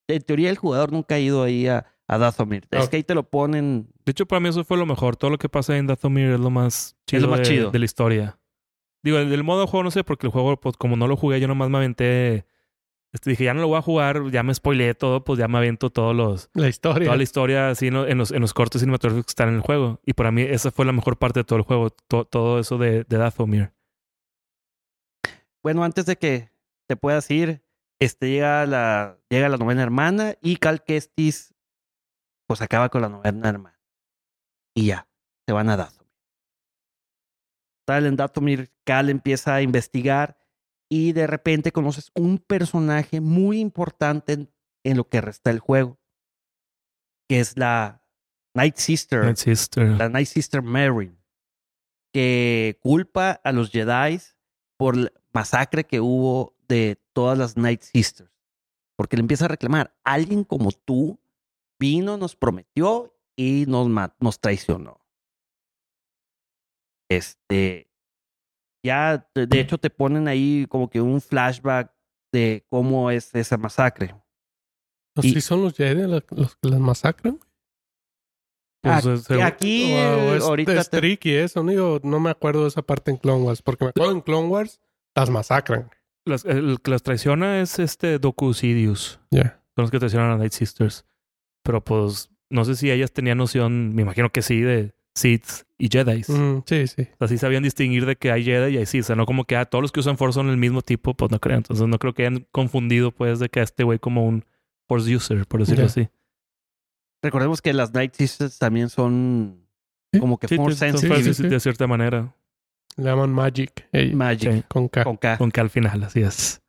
[0.08, 2.66] En teoría, el jugador nunca ha ido ahí a, a Dathomir.
[2.70, 3.88] Es que ahí te lo ponen.
[4.04, 5.16] De hecho, para mí eso fue lo mejor.
[5.16, 7.70] Todo lo que pasa en Dathomir es lo más chido, lo más de, chido.
[7.70, 8.38] de la historia.
[9.02, 11.16] Digo, el del modo de juego no sé, porque el juego, pues como no lo
[11.16, 12.46] jugué, yo nomás me aventé.
[13.12, 15.56] Este, dije, ya no lo voy a jugar, ya me spoileé todo, pues ya me
[15.58, 17.06] avento todos los, La historia.
[17.06, 19.54] toda la historia así en, lo- en los, en los cortos cinematográficos que están en
[19.54, 20.00] el juego.
[20.04, 22.76] Y para mí esa fue la mejor parte de todo el juego, to- todo eso
[22.78, 23.72] de, de Dathomir.
[25.62, 26.50] Bueno, antes de que
[26.86, 27.62] te puedas ir,
[27.98, 31.54] este llega la, llega la novena hermana y Cal Kestis
[32.46, 33.80] pues acaba con la novena hermana.
[34.74, 35.08] Y ya,
[35.46, 36.14] se van a Dathomir.
[37.86, 40.38] Tal en Dathomir, Cal empieza a investigar
[40.88, 44.52] y de repente conoces un personaje muy importante en,
[44.84, 45.98] en lo que resta del juego,
[47.28, 48.02] que es la
[48.54, 49.88] Night Sister, Night Sister.
[49.88, 51.18] la Night Sister Merrin,
[52.12, 54.20] que culpa a los Jedi
[54.76, 58.30] por la masacre que hubo de todas las Night Sisters.
[58.94, 61.18] Porque le empieza a reclamar, alguien como tú
[61.80, 63.88] vino, nos prometió y nos,
[64.20, 65.00] nos traicionó.
[67.10, 67.90] Este,
[68.84, 71.92] ya, de hecho, te ponen ahí como que un flashback
[72.32, 74.14] de cómo es esa masacre.
[75.14, 77.38] ¿No y- sí son los Jedi los, que las masacran?
[78.82, 81.70] Pues, Aquí- según- aquí, es, ahorita es te- tricky eso, ¿no?
[81.70, 84.48] Digo, no me acuerdo de esa parte en Clone Wars, porque me acuerdo en Clone
[84.48, 84.80] Wars
[85.14, 85.90] las masacran.
[86.26, 89.20] Las- el que las traiciona es este Doku Sidious.
[89.30, 89.62] Ya.
[89.74, 91.04] Son los que traicionan a Night Sisters.
[91.62, 95.44] Pero pues, no sé si ellas tenían noción, me imagino que sí, de Sith
[95.78, 96.22] y Jedi.
[96.28, 97.02] Mm, sí, sí.
[97.14, 99.02] O sea, sí sabían distinguir de que hay Jedi y hay Sith.
[99.02, 101.14] O sea, no como que ah, todos los que usan Force son el mismo tipo,
[101.14, 101.56] pues no creo.
[101.56, 104.44] Entonces no creo que hayan confundido, pues, de que a este güey como un
[104.88, 105.86] Force user, por decirlo Ya.
[105.86, 106.08] así.
[107.22, 109.66] Recordemos que las Night Sisters también son
[110.12, 111.22] Sí, como que Sí, Force son sensitive.
[111.34, 111.48] Sí, sí.
[111.48, 112.34] de cierta manera.
[112.96, 113.88] Le llaman Magic.
[114.14, 114.62] Magic Sí.
[114.68, 115.04] con K.
[115.04, 115.38] con K.
[115.38, 116.62] Con que al final, así es.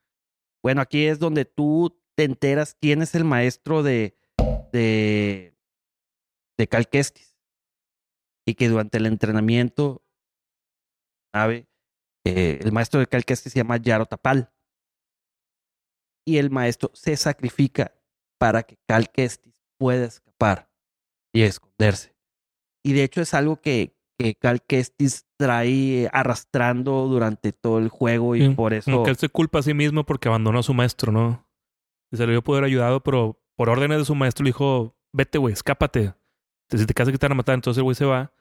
[0.63, 4.17] Bueno, aquí es donde tú te enteras quién es el maestro de
[4.71, 5.55] de,
[6.57, 7.35] de Cal Kestis.
[8.45, 10.03] Y que durante el entrenamiento,
[11.33, 11.67] sabe,
[12.25, 14.53] eh, el maestro de Cal Kestis se llama Yaro Tapal.
[16.25, 17.93] Y el maestro se sacrifica
[18.39, 20.69] para que Cal Kestis pueda escapar
[21.33, 22.15] y esconderse.
[22.83, 28.35] Y de hecho es algo que, que Cal Kestis trae arrastrando durante todo el juego
[28.35, 28.91] y Sí, por eso...
[28.91, 31.47] Como que él se culpa a sí mismo porque abandonó a su maestro, ¿no?
[32.11, 35.37] Y se le dio poder ayudado, pero por órdenes de su maestro le dijo, vete,
[35.37, 36.13] güey, escápate.
[36.69, 38.33] Si te casas que te van a matar, entonces el güey se va.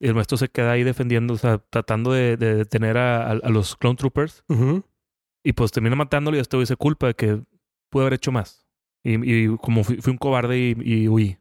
[0.00, 3.32] Y el maestro se queda ahí defendiendo, o sea, tratando de, de detener a, a-
[3.32, 4.44] a los clone troopers.
[5.44, 7.42] Y pues termina matándolo y este güey se culpa de que
[7.90, 8.66] pudo haber hecho más.
[9.04, 9.14] Y,
[9.44, 11.38] y como fui, fui un cobarde y, y huí.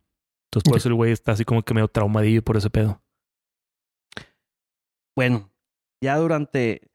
[0.49, 3.01] Entonces por eso el güey está así como que medio traumadillo por ese pedo.
[5.18, 5.52] Bueno,
[5.99, 6.91] ya durante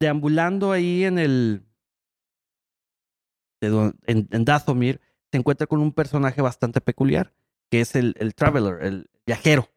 [0.00, 1.62] deambulando ahí en el
[3.60, 7.34] en Dathomir se encuentra con un personaje bastante peculiar
[7.70, 9.68] que es el, el traveler, el viajero.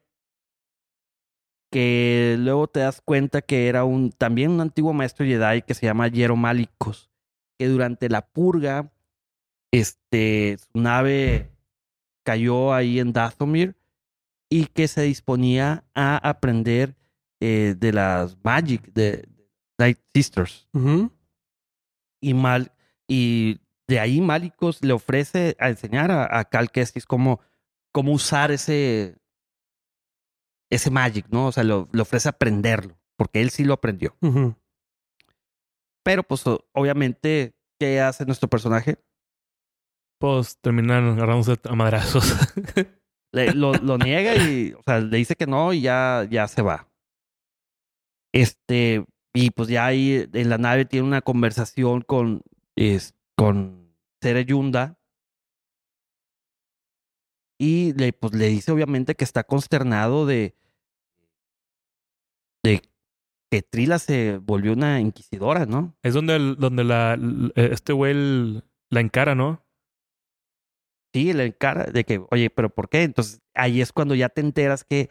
[1.74, 5.88] Que luego te das cuenta que era un también un antiguo maestro Jedi que se
[5.88, 7.12] llama Yero Malicos
[7.60, 8.94] que durante la purga
[9.74, 11.52] este su nave
[12.24, 13.76] cayó ahí en Dathomir
[14.50, 16.96] y que se disponía a aprender
[17.42, 19.28] eh, de las Magic de,
[19.78, 20.70] Night Sisters.
[22.22, 22.72] Y, Mal,
[23.08, 27.42] y de ahí Malicos le ofrece a enseñar a, a Cal Kestis cómo,
[27.92, 29.18] cómo usar ese,
[30.70, 31.48] ese Magic, ¿no?
[31.48, 34.16] O sea, lo- le ofrece aprenderlo, porque él sí lo aprendió.
[36.04, 36.44] Pero, pues,
[36.74, 38.98] obviamente, ¿qué hace nuestro personaje?
[40.20, 42.24] Pues terminan agarrándose a madrazos.
[43.34, 46.62] Le- lo, lo niega y, o sea, le dice que no y ya, ya se
[46.62, 46.88] va.
[48.34, 52.42] Este, y pues ya ahí en la nave tiene una conversación con,
[52.76, 54.98] es, con Sere Yunda.
[57.60, 60.56] Y le, pues le dice obviamente que está consternado de,
[62.64, 62.82] de
[63.52, 65.96] que Trila se volvió una inquisidora, ¿no?
[66.02, 69.64] es donde, el- donde la, l- este güey el- la encara, ¿no?
[71.14, 73.04] Sí, le encara de que, oye, pero ¿por qué?
[73.04, 75.10] Entonces ahí es cuando ya te enteras que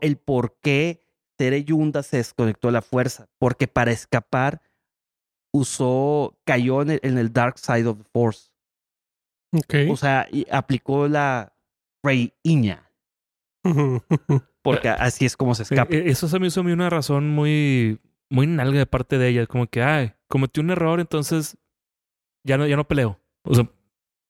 [0.00, 1.03] el por qué
[1.36, 3.26] Tere Yunda se desconectó de la fuerza.
[3.38, 4.60] Porque para escapar
[5.52, 8.50] usó, cayó en el, en el Dark Side of the Force.
[9.52, 9.74] Ok.
[9.90, 11.52] O sea, y aplicó la
[12.02, 12.90] Reiña.
[13.64, 14.02] Ujú.
[14.62, 15.94] Porque así es como se Sí, escapa.
[15.94, 18.00] e- Eso se me hizo a mí una razón muy,
[18.30, 19.46] muy nalga de parte de ella.
[19.46, 21.56] Como que, ay, cometí un error, entonces
[22.44, 23.20] ya no, ya no peleo.
[23.44, 23.68] O sea,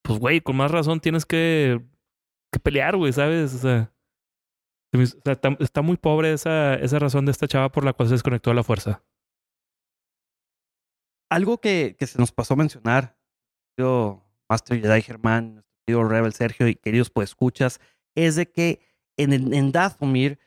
[0.03, 1.81] pues güey, con más razón tienes que,
[2.53, 3.55] que pelear, güey, ¿sabes?
[3.55, 3.93] O sea,
[5.03, 8.57] está, muy pobre esa, esa razón de esta chava por la cual se desconectó de
[8.57, 9.03] la fuerza.
[11.31, 13.19] Algo que, que se nos pasó a mencionar,
[13.79, 17.81] yo, Master Jedi Germán, nuestro querido Rebel Sergio y queridos pues escuchas,
[18.15, 18.81] es de que
[19.17, 20.39] en, en Dathomir,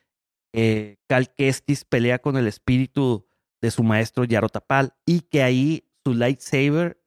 [0.54, 3.28] eh, Cal Kestis pelea con el espíritu
[3.62, 7.02] de su maestro Yarotapal y que ahí su lightsaber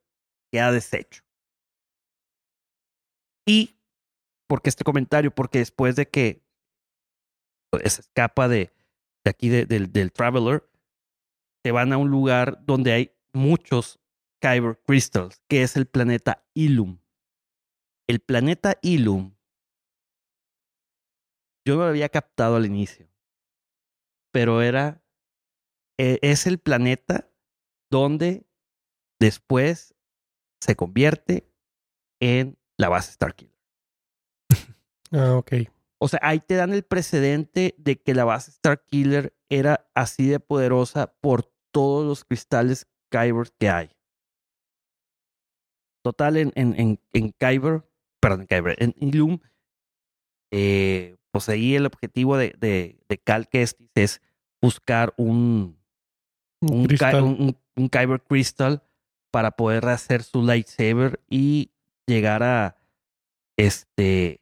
[0.52, 1.22] queda deshecho.
[3.46, 3.80] Y,
[4.46, 5.34] ¿por qué este comentario?
[5.34, 6.44] Porque después de que
[7.78, 8.72] se escapa de,
[9.24, 10.68] de aquí de- del, Traveler,
[11.64, 14.00] se van a un lugar donde hay muchos
[14.40, 16.98] Kyber Crystals, que es el planeta Ilum.
[18.08, 19.34] El planeta Ilum,
[21.66, 23.08] yo lo había captado al inicio,
[24.32, 25.02] pero era,
[25.98, 27.30] e- es el planeta
[27.90, 28.46] donde
[29.20, 29.94] después
[30.60, 31.46] se convierte
[32.20, 33.54] en la base Starkiller.
[35.12, 35.52] Ah, ok.
[36.02, 40.40] O sea, ahí te dan el precedente de que la base Starkiller era así de
[40.40, 43.90] poderosa por todos los cristales Kyber que hay.
[46.02, 47.82] Total, en, en, en, en Kyber,
[48.20, 49.38] perdón, en Kyber, en Ilum,
[50.50, 54.22] eh, pues ahí el objetivo de, de, de Cal Kestis es
[54.62, 55.78] buscar un,
[56.62, 57.22] Un cristal.
[57.22, 58.82] un- un- un Kyber Crystal
[59.30, 61.70] para poder hacer su lightsaber y
[62.06, 62.76] llegar a
[63.56, 64.39] este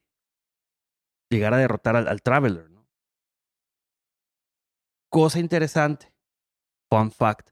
[1.30, 2.86] llegar a derrotar al, al Traveler, ¿no?
[5.10, 6.12] Cosa interesante,
[6.90, 7.50] fun fact.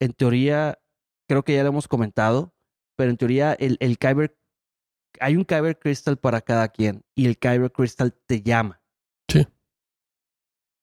[0.00, 0.78] En teoría,
[1.28, 2.54] creo que ya lo hemos comentado,
[2.96, 4.38] pero en teoría el, el Kyber
[5.20, 8.82] hay un Kyber Crystal para cada quien y el Kyber Crystal te llama.
[9.30, 9.46] Sí.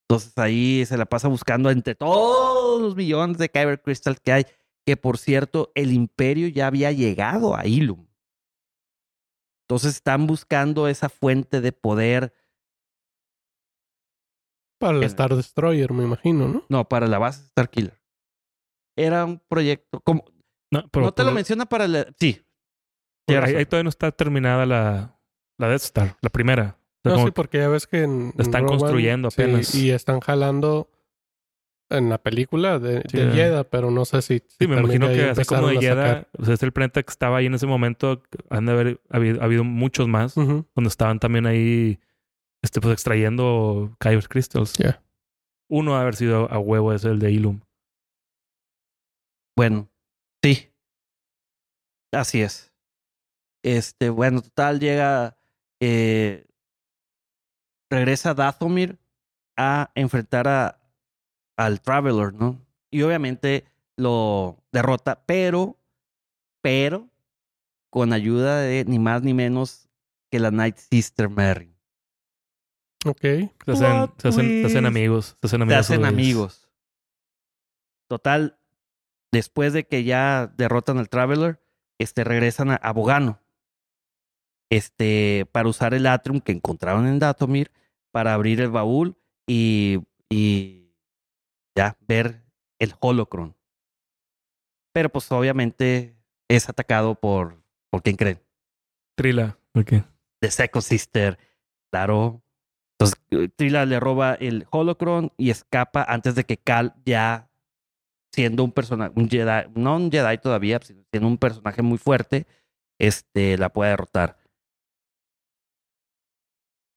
[0.08, 4.46] Entonces ahí se la pasa buscando entre todos los millones de Kyber Crystal que hay,
[4.86, 8.05] que por cierto, el imperio ya había llegado a Ilum.
[9.68, 12.34] Entonces están buscando esa fuente de poder,
[14.80, 16.64] Para el en- Star Destroyer, me imagino, ¿no?
[16.70, 18.00] no, para la base Starkiller.
[18.98, 20.24] Era un proyecto, como,
[20.72, 22.46] No, pero no te lo menciona para la, sí.
[23.26, 25.20] pues, ahí, todavía no está terminada la,
[25.58, 26.78] La Death Star, la primera.
[27.04, 29.74] O sea, No, sí, porque ya ves que en, La están construyendo sí, apenas.
[29.76, 30.90] y están jalando
[31.90, 33.18] en la película de, Sí.
[33.18, 34.42] de Jedha, pero no sé si.
[34.60, 35.78] Sí, me imagino que así como de.
[35.80, 39.02] Jeddah, o sea, es el planeta que estaba ahí en ese momento, han de haber
[39.10, 42.00] habido, habido muchos más, donde estaban también ahí,
[42.64, 44.74] este, pues extrayendo Kyber Crystals.
[45.70, 47.62] Uno ha haber sido a huevo es el de Ilum.
[49.58, 49.90] Bueno,
[50.44, 50.70] sí.
[52.14, 52.74] Así es.
[53.64, 55.38] Este, bueno, total, llega.
[55.82, 56.46] eh,
[57.92, 58.98] regresa Dathomir
[59.58, 60.80] a enfrentar a,
[61.58, 62.62] al Traveler, ¿no?
[62.92, 63.66] Y obviamente
[63.98, 65.78] lo derrota, pero.
[66.62, 67.10] Pero.
[67.90, 69.88] Con ayuda de ni más ni menos
[70.30, 71.74] que la Night Sister Mary.
[73.06, 73.22] Ok.
[73.22, 75.38] Se hacen, se hacen, se hacen amigos.
[75.42, 75.80] Se hacen Se amigos.
[75.80, 76.70] hacen amigos.
[78.08, 78.60] Total,
[79.32, 81.62] después de que ya derrotan al Traveler,
[82.00, 83.40] este, regresan a, a Bogano.
[84.70, 87.72] Este, para usar el Atrium que encontraron en Datomir
[88.12, 89.16] para abrir el baúl
[89.48, 90.00] y,
[90.30, 90.85] y
[91.76, 92.44] ya ver
[92.80, 93.56] el Holocron.
[94.94, 96.16] Pero pues obviamente
[96.48, 98.42] es atacado por, ¿por quién creen?
[99.16, 99.58] Trila.
[99.74, 99.94] Ok.
[100.40, 101.38] The Second Sister,
[101.92, 102.42] claro.
[102.98, 107.50] Entonces, eh, Trila le roba el Holocron y escapa antes de que Cal, ya
[108.32, 112.48] siendo un personaje, un Jedi, no un Jedi todavía, sino siendo un personaje muy fuerte,
[113.00, 114.38] este, la pueda derrotar.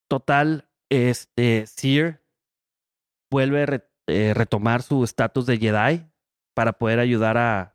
[0.09, 2.23] Total, este, Seer
[3.31, 3.67] vuelve
[4.09, 6.07] eh, retomar su estatus de Jedi
[6.55, 7.75] para poder ayudar a,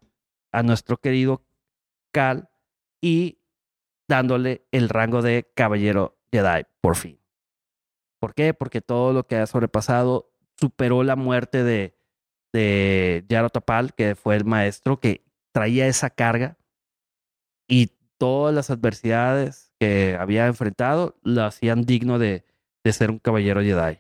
[0.52, 1.46] a nuestro querido
[2.12, 2.50] Cal
[3.02, 3.40] y
[4.08, 7.20] dándole el rango de caballero Jedi por fin.
[8.20, 8.54] ¿Por qué?
[8.54, 11.98] Porque todo lo que ha sobrepasado superó la muerte de,
[12.52, 16.58] de Yaro Tapal, que fue el maestro que traía esa carga
[17.68, 22.46] y todas las adversidades que había enfrentado lo hacían digno de,
[22.84, 24.00] de ser un caballero Jedi.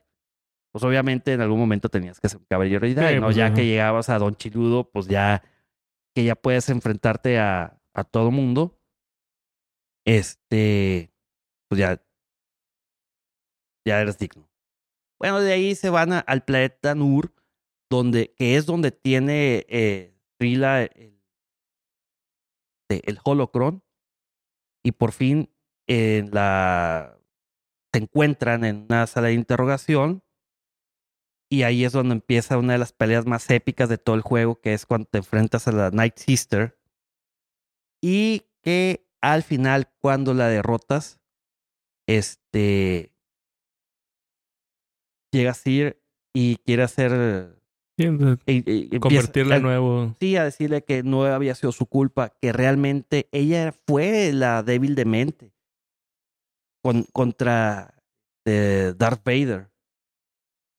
[0.73, 3.27] Pues obviamente en algún momento tenías que ser un caballero Sí, ¿no?
[3.27, 3.55] pues, ya ajá.
[3.55, 5.43] que llegabas a Don Chiludo, pues ya
[6.15, 8.79] que ya puedes enfrentarte a, a todo mundo.
[10.05, 11.13] Este,
[11.69, 12.01] pues ya,
[13.87, 14.49] ya eres digno.
[15.19, 17.33] Bueno, de ahí se van a- al planeta Nur,
[17.89, 21.19] donde, que es donde tiene eh, Trila el,
[22.89, 23.83] el holocron.
[24.85, 25.49] Y por fin
[25.87, 27.17] en la,
[27.93, 30.23] se encuentran en una sala de interrogación.
[31.49, 34.59] Y ahí es donde empieza una de las peleas más épicas de todo el juego,
[34.59, 36.77] que es cuando te enfrentas a la Night Sister.
[38.01, 41.19] Y que al final, cuando la derrotas,
[42.07, 43.13] este
[45.31, 46.01] llega Sir
[46.33, 47.59] y quiere hacer
[48.45, 50.15] y- y convertirla de nuevo.
[50.19, 54.95] Sí, a decirle que no había sido su culpa, que realmente ella fue la débil
[54.95, 55.53] de mente
[56.83, 57.93] con, contra
[58.45, 59.69] eh, Darth Vader.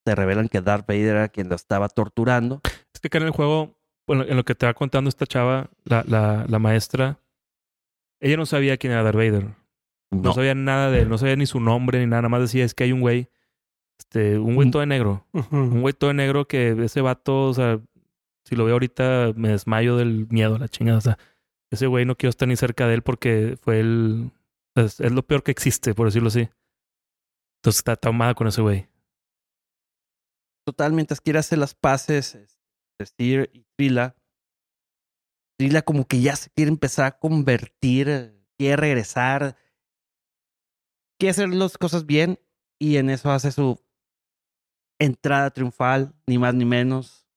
[0.05, 2.61] Te revelan que Darth Vader era quien lo estaba torturando.
[2.93, 3.75] Es que acá en el juego,
[4.07, 7.19] bueno, en lo que te va contando esta chava, la, la, la maestra,
[8.19, 9.45] ella no sabía quién era Darth Vader.
[10.11, 10.21] No.
[10.21, 12.63] No, sabía nada de él, no sabía ni su nombre ni nada, nada más decía
[12.63, 13.29] es que hay un güey,
[13.99, 17.53] este, un güey todo de negro, un güey todo de negro que ese vato, o
[17.53, 17.81] sea,
[18.45, 21.17] si lo veo ahorita me desmayo del miedo, la chingada, o sea,
[21.71, 24.31] ese güey no quiero estar ni cerca de él porque fue el,
[24.75, 26.47] es, es lo peor que existe, por decirlo así.
[27.59, 28.87] Entonces está traumada con ese güey.
[30.65, 32.37] Total, mientras quiere hacer las paces,
[32.99, 34.15] Sir y Trila,
[35.57, 39.57] Trila como que ya se quiere empezar a convertir, quiere regresar,
[41.17, 42.39] quiere hacer las cosas bien
[42.79, 43.79] y en eso hace su
[44.99, 47.27] entrada triunfal, ni más ni menos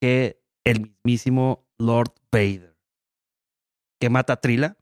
[0.00, 2.76] que el mismísimo Lord Vader,
[4.00, 4.76] que mata a Trila.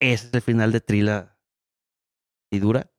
[0.00, 1.38] Ese es el final de Trila
[2.50, 2.90] y dura.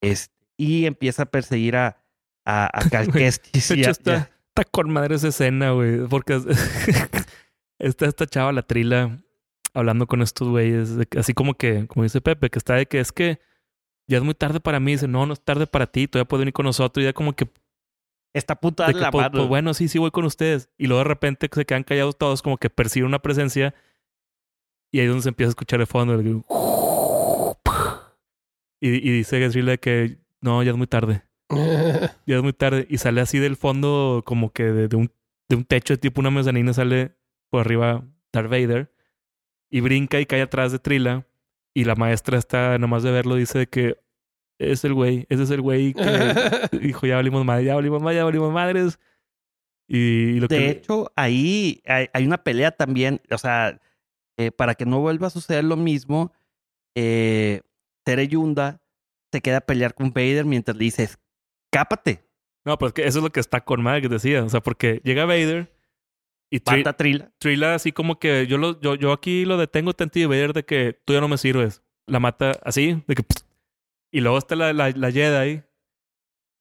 [0.00, 2.03] Este, y empieza a perseguir a,
[2.44, 6.06] a, a Cal Kestis De y hecho, está, está con madre esa escena, güey.
[6.08, 6.34] Porque
[7.78, 9.18] está esta chava, la trila,
[9.72, 10.92] hablando con estos güeyes.
[11.18, 13.40] Así como que, como dice Pepe, que está de que es que
[14.08, 14.92] ya es muy tarde para mí.
[14.92, 16.06] Dice, no, no es tarde para ti.
[16.08, 17.02] Todavía puedo venir con nosotros.
[17.02, 17.48] Y ya como que,
[18.34, 19.38] está puta de la pues, mano.
[19.38, 20.68] pues, bueno, sí, sí voy con ustedes.
[20.76, 23.74] Y luego de repente se quedan callados todos, como que perciben una presencia.
[24.92, 26.14] Y ahí es donde se empieza a escuchar de fondo.
[26.14, 26.42] el-
[28.80, 31.23] Y, y dice Gesrila que no, ya es muy tarde.
[32.26, 32.86] Ya es muy tarde.
[32.88, 35.12] Y sale así del fondo, como que de, de un,
[35.48, 37.16] de un techo, tipo una mezanina, sale
[37.50, 38.92] por arriba Darth Vader.
[39.70, 41.26] Y brinca y cae atrás de Trila.
[41.74, 43.98] Y la maestra está, nomás de verlo, dice de que
[44.58, 46.02] es el güey, ese es el güey que
[46.80, 48.98] dijo, ya valimos madre, ya valimos madre, ya valimos madres.
[49.88, 50.70] Y, lo De que...
[50.70, 53.80] hecho, ahí hay, hay una pelea también, o sea,
[54.38, 56.32] eh, para que no vuelva a suceder lo mismo,
[56.94, 57.60] eh,
[58.04, 58.80] Tere Yunda
[59.32, 61.08] se queda a pelear con Vader mientras le dice,
[61.74, 62.24] escápate,
[62.64, 64.42] No, pues que eso es lo que está con madre que decía.
[64.44, 65.70] O sea, porque llega Vader
[66.50, 67.32] y Tri- mata a Trila.
[67.38, 70.64] Trilla así como que yo, lo, yo, yo aquí lo detengo tanto y Vader de
[70.64, 71.82] que tú ya no me sirves.
[72.06, 73.24] La mata así, de que...
[74.12, 75.62] Y luego está la, la, la Jedi.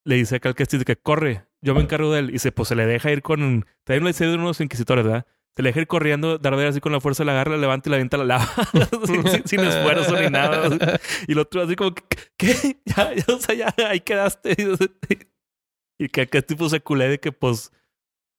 [0.05, 2.35] Le dice a Cal Kestis de que corre, yo me encargo de él.
[2.35, 3.65] Y se, pues se le deja ir con...
[3.85, 5.25] También le dice de unos inquisitores, ¿verdad?
[5.55, 7.87] Se le deja ir corriendo, Darth Vader así con la fuerza la agarra, la levanta
[7.87, 8.47] y la avienta la lava.
[9.05, 10.99] sin, sin- sin esfuerzo ni nada.
[11.27, 11.93] Y el otro así como,
[12.37, 12.77] ¿qué?
[12.85, 14.55] Ya, ya, o sea, ya, ahí quedaste.
[15.99, 17.71] Y que aquel tipo se culé de que, pues,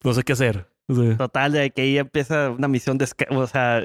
[0.03, 0.69] no sé qué hacer.
[0.89, 3.07] O sea, Total, de que ahí empieza una misión de...
[3.31, 3.78] O sea,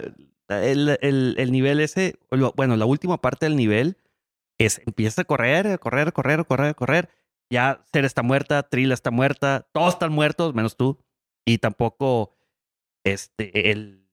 [0.50, 2.16] el, el, el nivel ese,
[2.56, 3.98] bueno, la última parte del nivel
[4.58, 7.10] es empieza a correr, a correr, a correr, a correr, a correr.
[7.52, 11.00] Ya Ser está muerta, Trila está muerta, todos están muertos, menos tú.
[11.46, 12.36] Y tampoco
[13.14, 14.08] este, el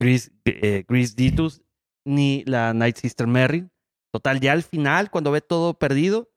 [0.00, 1.62] Gris, eh, Gris Ditus
[2.04, 3.68] ni la Night Sister Merry.
[4.12, 6.30] Total, ya al final, cuando ve todo perdido,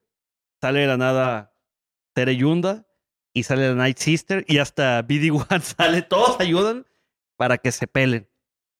[0.61, 1.55] sale de la nada
[2.13, 2.87] Tere Yunda
[3.33, 6.85] y sale la Night Sister y hasta BD-1 sale, todos ayudan
[7.37, 8.27] para que se pelen.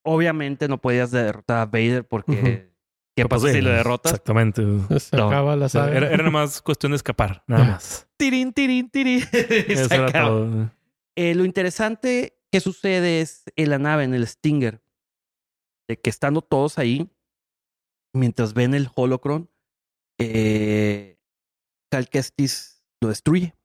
[0.03, 2.69] Obviamente no podías derrotar a Vader porque.
[3.15, 4.13] ¿qué pues, pasa sí, si lo derrotas?
[4.13, 4.63] Exactamente.
[4.99, 5.27] Se No.
[5.27, 5.95] acaba la saga.
[5.95, 8.07] era, era nada más cuestión de escapar, nada más.
[8.17, 9.21] Tirín, tirín, tirín.
[9.31, 10.71] Se Eso era todo.
[11.15, 14.81] Eh, lo interesante que sucede es en la nave, en el Stinger,
[15.87, 17.09] de que estando todos ahí,
[18.13, 19.49] mientras ven el holocron,
[20.19, 21.17] eh,
[21.91, 23.55] Cal Kestis lo destruye.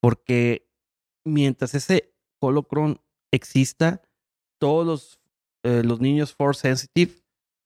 [0.00, 0.68] Porque
[1.24, 3.00] mientras ese holocron
[3.32, 4.02] exista,
[4.58, 5.20] todos los,
[5.64, 7.22] eh, los niños Force Sensitive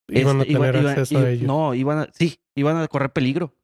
[0.09, 1.47] Iban a este, tener acceso a ellos.
[1.47, 3.55] No, iban a, sí, iban a correr peligro.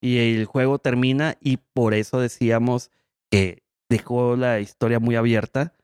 [0.00, 2.90] Y el juego termina y por eso decíamos
[3.30, 3.62] que
[3.92, 5.74] dejó la historia muy abierta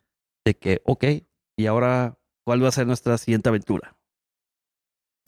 [0.45, 1.05] de que, ok,
[1.57, 3.97] y ahora, ¿cuál va a ser nuestra siguiente aventura?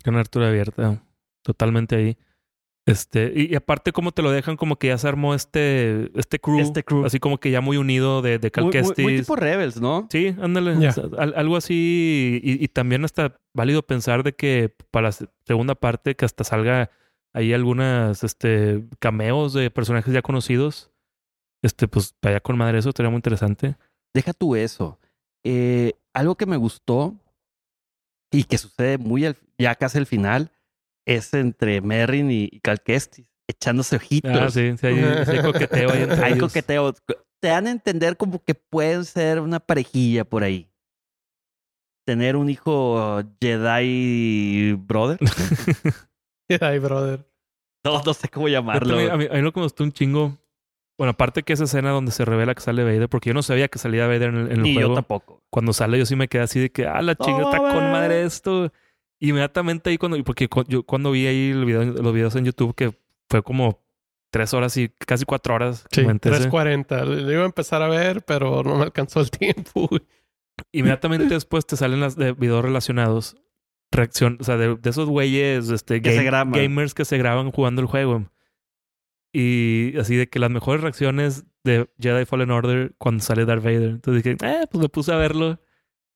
[0.07, 1.03] Una abertura abierta.
[1.43, 2.17] Totalmente ahí.
[2.87, 6.39] Este, y, y aparte, como te lo dejan, como que ya se armó este, este
[6.41, 6.59] crew.
[6.61, 7.05] Este crew.
[7.05, 9.05] Así como que ya muy unido de, de Cal Muy, muy- Kestis.
[9.05, 10.09] muy tipo Rebels, ¿no?
[10.11, 10.81] Sí, ándale.
[10.81, 10.89] Ya.
[10.89, 12.41] O sea, al- algo así.
[12.43, 16.43] Y, y también hasta válido pensar de que para la se- segunda parte que hasta
[16.45, 16.91] salga
[17.35, 20.90] ahí algunas este, cameos de personajes ya conocidos.
[21.63, 23.77] Este, pues vaya con madre eso, estaría muy interesante.
[24.15, 24.99] Deja tú eso.
[25.45, 27.15] Eh, algo que me gustó
[28.33, 30.51] y que sucede muy al- ya casi al final
[31.07, 34.31] es entre Merrin y, y Cal Kestis, echándose ojitos.
[34.35, 36.49] Ah, sí, sí hay, sí hay coqueteo ahí entre Hay ellos.
[36.49, 36.93] coqueteo.
[37.41, 40.69] Te dan a entender como que pueden ser una parejilla por ahí.
[42.07, 45.19] Tener un hijo Jedi brother.
[46.61, 47.25] Ay, brother.
[47.85, 48.89] No, no sé cómo llamarlo.
[48.97, 50.37] también- a, mí, a mí lo que me gustó un chingo.
[51.01, 53.69] Bueno, aparte que esa escena donde se revela que sale Vader, porque yo no sabía
[53.69, 55.43] que salía Vader en el, en el Ni yo tampoco.
[55.49, 58.25] Cuando sale, yo sí me quedé así de que, ah, la chinga está con madre
[58.25, 58.71] esto.
[59.19, 62.93] Inmediatamente ahí cuando, porque yo cuando vi ahí el video, los videos en YouTube, que
[63.31, 63.81] fue como
[64.31, 65.87] tres horas y casi cuatro horas.
[65.91, 66.51] Sí, comenté ese.
[66.51, 67.05] 3.40.
[67.07, 69.89] Lo iba a empezar a ver, pero no me alcanzó el tiempo.
[70.71, 73.39] Inmediatamente después te salen las de videos relacionados.
[73.91, 77.81] Reacción, o sea, de, de esos güeyes, este, Que game- gamers que se graban jugando
[77.81, 78.27] el juego.
[79.33, 83.91] Y así de que las mejores reacciones de Jedi Fallen Order cuando sale Darth Vader.
[83.91, 85.61] Entonces dije, eh, pues me puse a verlo.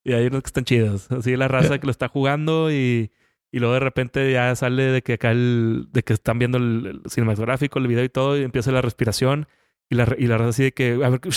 [0.04, 1.10] Y hay unos que están chidos.
[1.10, 3.12] Así la raza que lo está jugando y,
[3.50, 7.02] y luego de repente ya sale de que acá el, de que están viendo el,
[7.06, 9.46] cinematográfico, el video y todo, y empieza la respiración.
[9.90, 11.30] Y la, y la raza así de que, a ver, ¿qué,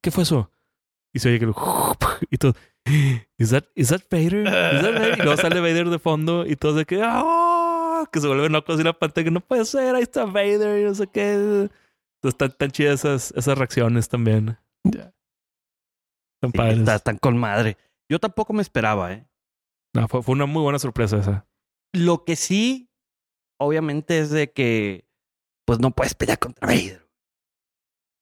[0.00, 0.50] qué fue eso?
[1.12, 1.46] Y se oye que
[2.30, 2.54] y todo.
[3.38, 4.42] ¿Is that, is that Vader?
[4.42, 5.18] ¿Is that Vader?
[5.18, 7.53] Y luego sale Vader de fondo y todos de que ¡ah!
[8.12, 10.84] Que se vuelven locos y la pantalla que no puede ser, ahí está Vader y
[10.84, 11.32] no sé qué.
[11.34, 11.70] Entonces
[12.24, 14.58] están tan chidas esas, esas reacciones también.
[14.84, 15.12] Ya.
[16.36, 16.78] Están Sí, padres.
[16.78, 17.76] está- están con madre.
[18.10, 19.26] Yo tampoco me esperaba, ¿eh?
[19.94, 21.46] No, fue, fue una muy buena sorpresa esa.
[21.94, 22.90] Lo que sí,
[23.60, 25.06] obviamente, es de que
[25.66, 27.08] pues no puedes pelear contra Vader.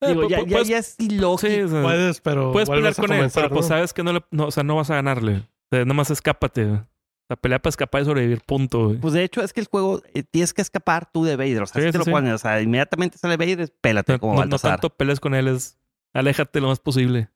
[0.07, 1.51] Digo, Eh, ya, pu- ya, puedes- ya es ilógico.
[1.53, 4.23] sí, o sea, Puedes, pero puedes pelear con él, pero pues sabes que no, le,
[4.31, 5.37] no, o sea, no vas a ganarle.
[5.37, 6.83] O sea, nomás escápate.
[7.27, 8.85] Sea, pelea para escapar y sobrevivir, punto.
[8.87, 8.97] güey.
[8.99, 11.61] Pues de hecho es que el juego eh, tienes que escapar tú de Vader.
[11.63, 12.11] O sea, Sí, si te lo sí.
[12.11, 12.33] ponen.
[12.33, 15.79] O sea, inmediatamente sale Vader, pélate No, como no, no tanto peleas con él, es
[16.13, 17.29] aléjate lo más posible.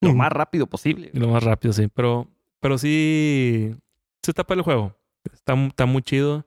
[0.00, 0.18] Lo Ujú.
[0.18, 1.10] más rápido posible.
[1.14, 1.88] Y lo más rápido, sí.
[1.94, 2.28] Pero,
[2.60, 3.74] pero sí,
[4.22, 4.94] se tapa el juego.
[5.32, 6.44] Está, está muy chido.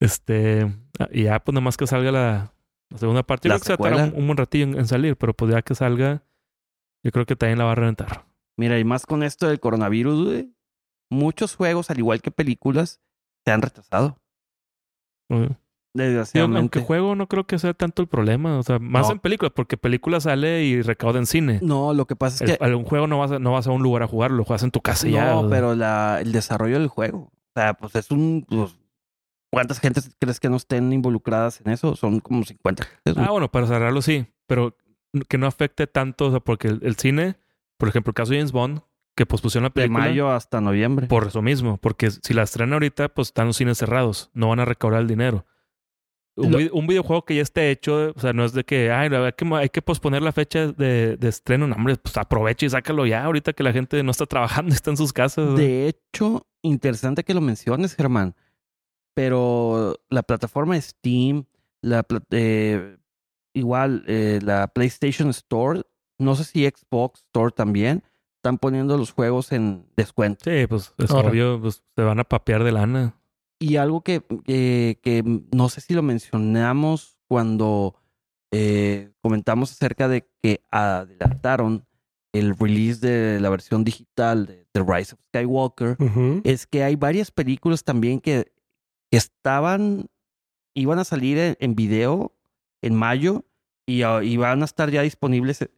[0.00, 0.62] Este,
[0.98, 2.52] ah, y ya, pues nada más que salga la,
[2.90, 3.48] la segunda parte.
[3.48, 5.16] Yo La creo que se va a tardar un, un buen ratillo en, en salir,
[5.16, 6.22] pero pues ya que salga,
[7.02, 8.24] yo creo que también la va a reventar.
[8.56, 10.52] Mira, y más con esto del coronavirus, güey,
[11.10, 13.00] muchos juegos, al igual que películas,
[13.44, 14.18] se han retrasado.
[15.30, 15.56] Digo,
[15.94, 16.58] Desgraciadamente.
[16.60, 18.58] aunque juego no creo que sea tanto el problema.
[18.58, 19.12] O sea, más No.
[19.14, 21.58] en películas, porque película sale y recauda en cine.
[21.62, 22.74] No, lo que pasa es El- que.
[22.74, 24.70] un juego no vas, a, no vas a un lugar a jugarlo, lo juegas en
[24.70, 25.32] tu casa y ya.
[25.34, 27.18] no, pero la, el desarrollo del juego.
[27.32, 28.46] O sea, pues es un...
[28.48, 28.76] pues,
[29.50, 31.96] ¿Cuántas gentes crees que no estén involucradas en eso?
[31.96, 32.84] Son como 50.
[32.84, 33.26] gentes, güey.
[33.26, 34.76] Ah, bueno, para cerrarlo sí, pero
[35.28, 37.36] que no afecte tanto, o sea, porque el, el cine,
[37.78, 38.82] por ejemplo, el caso de James Bond,
[39.18, 41.06] que pospusieron la de película mayo hasta noviembre.
[41.08, 44.60] por eso mismo, porque si la estrenan ahorita, pues están los cines cerrados, no van
[44.60, 45.44] a recaudar el dinero.
[46.36, 48.92] Un, Lo- vi- un videojuego que ya esté hecho, o sea, no es de que,
[48.92, 52.64] ay, hay que, hay que posponer la fecha de, de estreno, no, hombre, pues aprovecha
[52.64, 55.56] y sácalo ya, ahorita que la gente no está trabajando, está en sus casas.
[55.56, 58.36] De hecho, interesante que lo menciones, Germán.
[59.14, 61.44] Pero la plataforma de Steam,
[61.82, 62.96] la eh,
[63.52, 65.82] igual eh, la PlayStation Store,
[66.20, 68.04] no sé si Xbox Store también,
[68.38, 70.44] están poniendo los juegos en descuento.
[70.50, 71.28] Sí, pues es Ahora.
[71.28, 73.14] obvio, pues se van a papear de lana.
[73.58, 77.96] Y algo que, que, que no sé si lo mencionamos cuando
[78.52, 81.84] eh, comentamos acerca de que adelantaron
[82.32, 85.96] el release de la versión digital de The Rise of Skywalker.
[86.44, 88.52] Es que hay varias películas también que,
[89.10, 90.06] que estaban,
[90.74, 92.36] iban a salir en, en video
[92.82, 93.44] en mayo
[93.86, 95.70] y, ah, y van a estar ya disponibles, eh,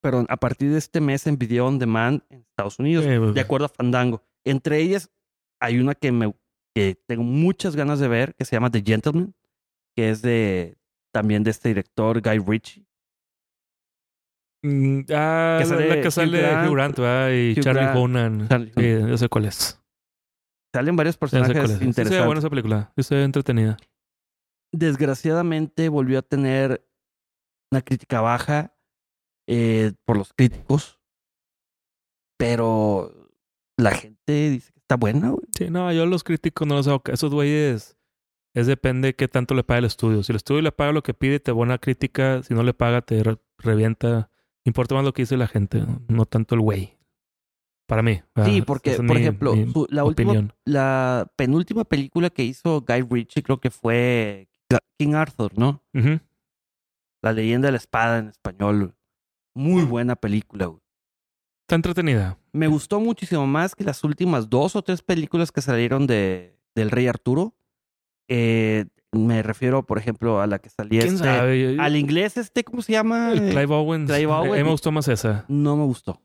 [0.00, 3.34] perdón, a partir de este mes en video on demand en Estados Unidos, Sí, pues,
[3.34, 4.22] de acuerdo a Fandango.
[4.44, 5.10] Entre ellas
[5.60, 6.34] hay una que me
[6.74, 9.34] que tengo muchas ganas de ver que se llama The Gentleman,
[9.96, 10.78] que es de
[11.12, 12.86] también de este director Guy Ritchie.
[14.62, 17.30] Mm, ah, Que sale la que Hugh Grant, Hugh Grant, ¿verdad?
[17.30, 18.48] Y Hugh Charlie Grant.
[18.48, 19.80] Charlie Sí, yo sé cuál es.
[20.74, 21.78] Salen varios sé personajes es.
[21.78, 22.18] Sí, interesantes.
[22.18, 22.92] Sí, buena esa película.
[22.96, 23.76] Se ve entretenida.
[24.72, 26.86] desgraciadamente volvió a tener
[27.72, 28.76] una crítica baja
[29.52, 31.00] eh, por los críticos,
[32.38, 33.12] pero
[33.76, 35.30] la gente dice que está buena.
[35.30, 35.44] güey.
[35.56, 37.02] Sí, no, yo los críticos no los hago.
[37.06, 37.96] Esos güeyes
[38.54, 40.22] es depende qué tanto le paga el estudio.
[40.22, 42.42] Si el estudio le paga lo que pide, te buena crítica.
[42.42, 44.30] Si no le paga, te re- revienta.
[44.64, 46.98] Importa más lo que dice la gente, no tanto el güey.
[47.86, 48.22] Para mí.
[48.44, 50.32] Sí, porque, es por mi- ejemplo, mi su- la última,
[50.64, 54.48] la penúltima película que hizo Guy Ritchie creo que fue
[54.98, 55.82] King Arthur, ¿no?
[57.22, 58.94] La leyenda de la espada en español.
[59.54, 60.66] Muy buena película.
[60.66, 60.80] güey.
[61.66, 62.38] Está entretenida.
[62.52, 66.90] Me gustó muchísimo más que las últimas dos o tres películas que salieron de del
[66.90, 67.54] Rey Arturo.
[68.28, 71.76] Eh, me refiero, por ejemplo, a la que salía ¿Quién este- sabe?
[71.80, 73.32] Al inglés este, ¿cómo se llama?
[73.32, 74.10] el Clive Owens.
[74.10, 75.44] Clive A- A mí me gustó más esa.
[75.48, 76.20] No me gustó.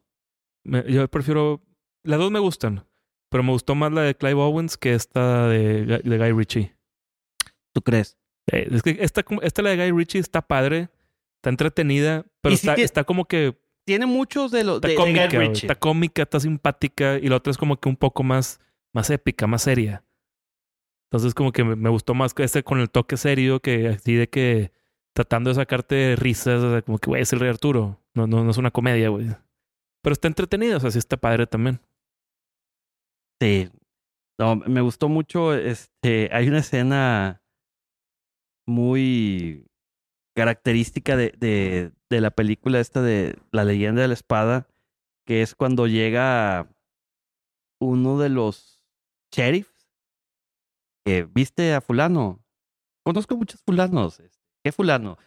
[0.64, 1.61] Me- yo prefiero.
[2.03, 2.85] Las dos me gustan.
[3.30, 6.76] Pero me gustó más la de Clive Owens que esta de, Guy- de Guy Ritchie.
[7.73, 8.18] ¿Tú crees?
[8.52, 10.89] Eh, es que esta, esta la de Guy Ritchie está padre,
[11.45, 13.55] está entretenida, pero está, como que
[13.85, 17.57] Tiene muchos de los está de, cómica, está cómica, está simpática y la otra es
[17.57, 18.59] como que un poco más,
[18.93, 20.03] más épica, más seria.
[21.11, 24.15] Entonces como que me, me gustó más que este con el toque serio que así
[24.15, 24.72] de que
[25.13, 28.43] tratando de sacarte risas, o sea, como que güey es el rey Arturo, no, no,
[28.43, 29.27] no es una comedia, güey.
[30.01, 31.80] Pero está entretenida, o sea, sí está padre también.
[33.39, 33.69] Sí.
[34.39, 35.53] No, me gustó mucho.
[35.53, 37.41] Este, hay una escena
[38.67, 39.65] muy
[40.36, 44.68] característica de, de, de la película esta de La leyenda de la espada,
[45.26, 46.70] que es cuando llega
[47.80, 48.82] uno de los
[49.32, 49.90] sheriffs
[51.06, 52.44] que viste a fulano.
[53.03, 54.20] Conozco muchos fulanos.
[54.20, 55.18] este, ¿Qué fulano?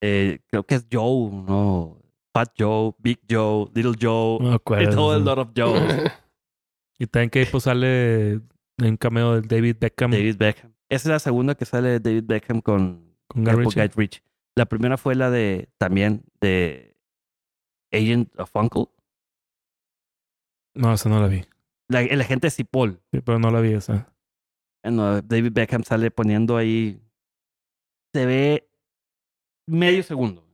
[0.00, 1.98] Eh, creo que es Joe, ¿no?
[2.32, 5.12] Fat Joe, Big Joe, Little Joe, No me acuerdo.
[5.12, 6.12] and a lot of Joes.
[6.96, 8.42] Y también que pues sale en
[8.78, 10.72] un cameo de David Beckham David Beckham.
[10.88, 13.64] Esa es la segunda que sale David Beckham con con Guy
[13.96, 14.22] Ritchie.
[14.56, 16.96] La primera fue la de también de
[17.92, 18.86] Agent of Uncle.
[20.74, 21.44] No, esa no la vi.
[21.88, 23.00] La, el agente Cipoll.
[23.12, 24.12] Sí, pero no la vi esa.
[24.84, 27.00] Bueno, David Beckham sale poniendo ahí.
[28.14, 28.68] Se ve
[29.68, 30.46] medio segundo.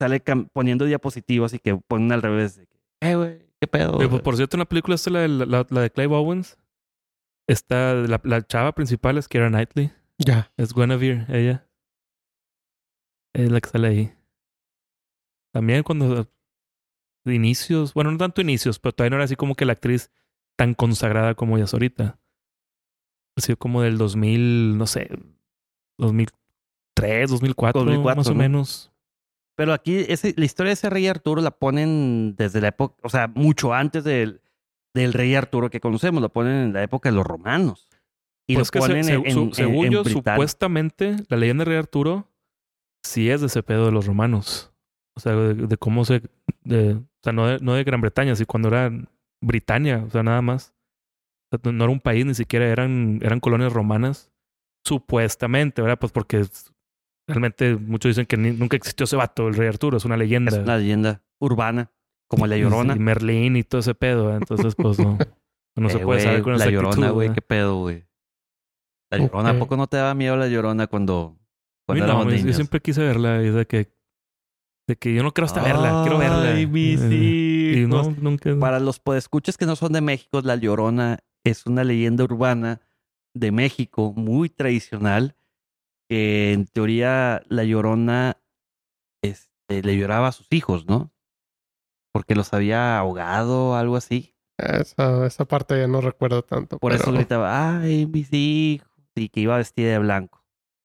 [0.00, 2.56] Sale cam- poniendo diapositivas y que ponen al revés.
[2.56, 3.96] De que, eh, güey, ¿qué pedo?
[3.96, 6.58] Pues, por cierto, en la película esta, la, de- la, la de Clive Owens,
[7.48, 9.90] está la, la chava principal es Keira Knightley.
[10.18, 10.52] Ya.
[10.56, 11.66] Es Guinevere, ella.
[13.34, 14.12] Es la que sale ahí.
[15.52, 16.28] También cuando...
[17.24, 20.10] Inicios, bueno, no tanto inicios, pero todavía no era así como que la actriz
[20.56, 22.18] tan consagrada como ella es ahorita.
[23.36, 25.08] Ha sido como del 2000, no sé,
[25.98, 28.36] 2003, 2004, 2004, más o ¿no?
[28.36, 28.92] menos.
[29.56, 33.08] Pero aquí ese, la historia de ese rey Arturo la ponen desde la época, o
[33.08, 34.40] sea, mucho antes del,
[34.92, 37.88] del rey Arturo que conocemos, lo ponen en la época de los romanos.
[38.48, 41.36] Y Pues lo que se- ponen se- en, su- en- según en yo, supuestamente, la
[41.36, 42.26] leyenda de Rey Arturo
[43.04, 44.72] sí es de ese pedo de los romanos.
[45.16, 46.22] O sea, de, de cómo se...
[46.64, 48.90] De, o sea, no de, no de Gran Bretaña, sino cuando era
[49.42, 50.74] Britania, o sea, nada más.
[51.52, 54.30] O sea, no- era un país, ni siquiera eran, eran colonias romanas.
[54.86, 55.98] Supuestamente, ¿verdad?
[55.98, 56.44] Pues porque
[57.28, 60.50] realmente muchos dicen que ni- nunca existió ese vato, el Rey Arturo, es una leyenda.
[60.52, 61.90] Es una leyenda urbana,
[62.28, 62.96] como la Llorona.
[62.96, 64.36] Y Merlín y todo ese pedo, ¿eh?
[64.36, 65.18] entonces pues no.
[65.74, 67.34] No se Eh, puede saber con La llorona, güey, ¿verdad?
[67.34, 68.04] qué pedo, güey.
[69.10, 71.38] La llorona, ¿a poco no te daba miedo la llorona cuando,
[71.88, 73.42] No, éramos yo- siempre quise verla.
[73.42, 73.92] Y de que,
[74.88, 76.54] de que yo no quiero hasta verla, quiero verla.
[76.54, 78.56] Ay, mis Eh, y no, nunca.
[78.58, 82.80] Para los podescuchas que no son de México, La Llorona es una leyenda urbana
[83.34, 85.36] de México muy tradicional
[86.08, 88.36] que en teoría La Llorona
[89.22, 91.12] este, le lloraba a sus hijos, ¿no?
[92.12, 94.34] Porque los había ahogado o algo así.
[94.58, 96.78] Esa, esa parte ya no recuerdo tanto.
[96.78, 98.88] Por eso gritaba, ay, mis hijos.
[99.14, 100.41] Y que iba vestida de blanco.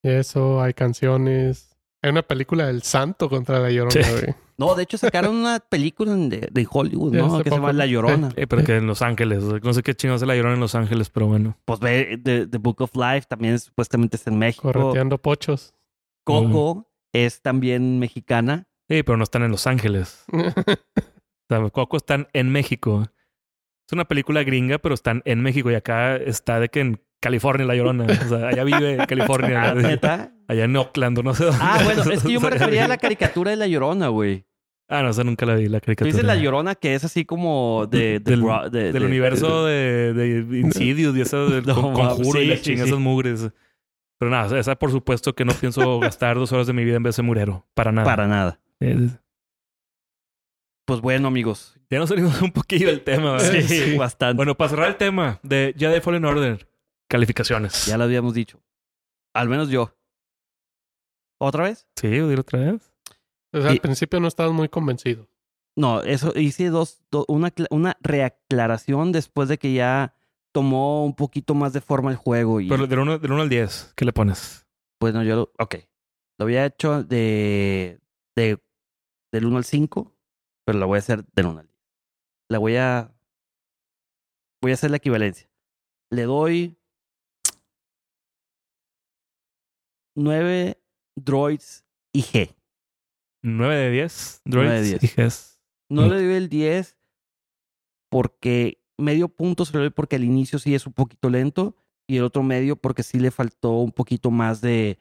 [0.08, 1.76] Eso, hay canciones.
[2.02, 4.00] Hay una película del santo contra la llorona, Sí.
[4.12, 4.36] güey.
[4.60, 7.38] No, de hecho sacaron una película de, de Hollywood, ¿no?
[7.44, 7.74] Que se llama poco.
[7.78, 8.30] La Llorona.
[8.36, 9.44] Eh, pero que en Los Ángeles.
[9.44, 11.56] No sé qué chingados se la lloraron en Los Ángeles, pero bueno.
[11.66, 14.72] Pues ve, The, The Book of Life también supuestamente es en México.
[14.74, 15.76] Correteando pochos.
[16.24, 18.68] Coco es también mexicana.
[18.90, 20.24] Sí, pero no están en Los Ángeles.
[21.50, 23.08] O sea, Coco están en México.
[23.88, 25.72] Es una película gringa, pero están en México.
[25.72, 28.06] Y acá está de que en California la llorona.
[28.06, 29.70] O sea, allá vive California.
[29.72, 30.34] Ah, ¿neta?
[30.48, 31.60] allá en Oakland, o no sé dónde.
[31.62, 34.46] Ah, bueno, es que yo me O refería a la caricatura de La Llorona, güey.
[34.90, 36.12] Ah, no, esa nunca la vi, la Tú caricatura.
[36.12, 38.20] dices La Llorona que es así como de...
[38.20, 42.46] de Del- de- Del de- universo de, de Insidious y esas del No, conjuro sí,
[42.46, 42.90] y la sí, chinga, sí.
[42.90, 43.50] esas mugres.
[44.20, 47.04] Pero nada, esa por supuesto que no pienso gastar dos horas de mi vida en
[47.04, 47.68] ver ese murero.
[47.74, 48.06] Para nada.
[48.06, 48.60] Para nada.
[50.86, 51.78] Pues bueno, amigos.
[51.90, 53.34] ya nos salimos un poquillo del tema.
[53.34, 53.62] ¿verdad?
[53.68, 53.98] Sí.
[53.98, 54.38] bastante.
[54.38, 56.68] Bueno, para cerrar el tema de Jedi Fallen Order,
[57.10, 57.86] calificaciones.
[57.86, 58.62] Ya lo habíamos dicho.
[59.34, 59.94] Al menos yo.
[61.40, 61.88] ¿Otra vez?
[61.96, 62.92] Sí, dilo otra vez.
[63.54, 65.30] O sea, Y- al principio no estabas muy convencido.
[65.78, 70.16] No, eso hice dos, do- una, una reaclaración después de que ya
[70.52, 72.60] tomó un poquito más de forma el juego.
[72.62, 74.66] Y Pero del 1 del uno al 10, ¿qué le pones?
[75.00, 75.76] bueno, yo lo, ok.
[76.40, 78.00] Lo había hecho de,
[78.36, 78.60] de
[79.32, 80.16] del 1 al 5,
[80.66, 81.80] pero la voy a hacer del 1 al 10.
[82.50, 83.14] La voy a
[84.64, 85.48] voy a hacer la equivalencia.
[86.12, 86.77] Le doy
[90.18, 90.82] 9
[91.16, 92.56] droids y G.
[93.44, 94.42] 9 de 10.
[94.46, 95.04] Nueve Droids de 10.
[95.04, 95.60] y Gs.
[95.90, 96.98] No le doy el 10
[98.10, 101.76] porque medio punto se lo doy porque al inicio sí es un poquito lento
[102.08, 104.98] y el otro medio porque sí le faltó un poquito más de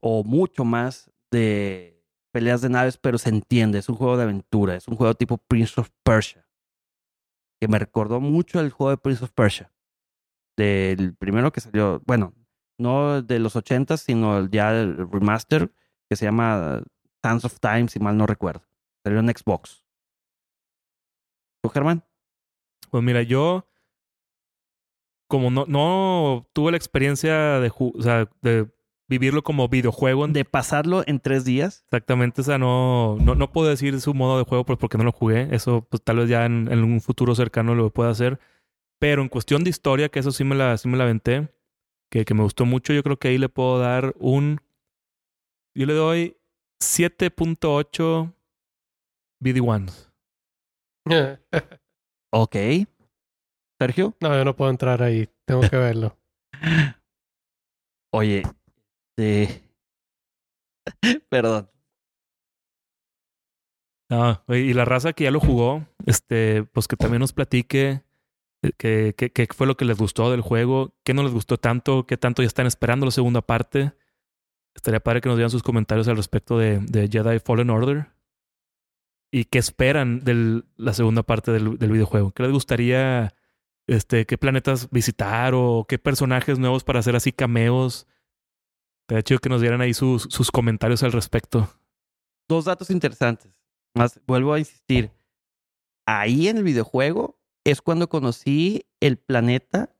[0.00, 4.74] o mucho más de peleas de naves, pero se entiende, es un juego de aventura,
[4.74, 6.48] es un juego tipo Prince of Persia,
[7.60, 9.72] que me recordó mucho el juego de Prince of Persia,
[10.56, 12.34] del primero que salió, bueno,
[12.78, 15.72] no de los 80, sino ya el remaster
[16.08, 16.82] que se llama
[17.22, 18.62] Sands of Time, si mal no recuerdo.
[19.02, 19.84] Salió en Xbox.
[21.62, 22.04] ¿Tú, Germán?
[22.90, 23.66] Pues mira, yo
[25.28, 28.68] como no, no tuve la experiencia de, o sea, de
[29.08, 31.82] vivirlo como videojuego, De pasarlo en tres días.
[31.86, 35.04] exactamente, o sea, no, no, no puedo decir su modo de juego pues, porque no
[35.04, 35.48] lo jugué.
[35.54, 38.38] Eso pues tal vez ya en, en un futuro cercano lo pueda hacer.
[38.98, 41.48] Pero en cuestión de historia, que eso sí me la, sí me la aventé,
[42.14, 44.60] que, que me gustó mucho, yo creo que ahí le puedo dar un...
[45.76, 46.36] Yo le doy
[46.80, 48.32] 7.8
[49.42, 50.12] BD1s.
[52.36, 52.56] Ok.
[53.80, 54.16] Sergio.
[54.20, 55.28] No, yo no puedo entrar ahí.
[55.44, 56.16] Tengo que verlo.
[58.12, 58.42] Oye.
[59.16, 59.62] eh,
[61.28, 61.70] Perdón.
[64.10, 68.02] Ah, y la raza que ya lo jugó, este, pues que también nos platique
[68.72, 72.06] qué qué- qué fue lo que les gustó del juego, qué no les gustó tanto,
[72.06, 73.92] qué tanto ya están esperando la segunda parte.
[74.74, 78.12] Estaría padre que nos dieran sus comentarios al respecto de, de Jedi Fallen Order.
[79.32, 82.30] Y qué esperan de la segunda parte del, del videojuego.
[82.32, 83.34] ¿Qué les gustaría,
[83.88, 88.06] este, qué planetas visitar o qué personajes nuevos para hacer así cameos?
[89.08, 91.68] De hecho, que nos dieran ahí sus, sus comentarios al respecto.
[92.48, 93.52] Dos datos interesantes.
[93.94, 95.10] Más, vuelvo a insistir.
[96.06, 99.94] Ahí en el videojuego es cuando conocí el planeta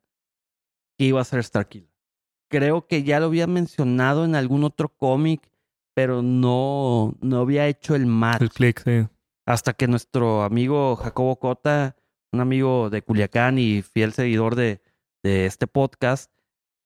[0.96, 1.90] que iba a ser Starkiller.
[2.48, 5.50] Creo que ya lo había mencionado en algún otro cómic,
[5.94, 8.42] pero no, no había hecho el match.
[8.42, 9.08] El click, sí.
[9.46, 11.96] hasta que nuestro amigo Jacobo Cota,
[12.32, 14.82] un amigo de Culiacán y fiel seguidor de,
[15.22, 16.30] de este podcast,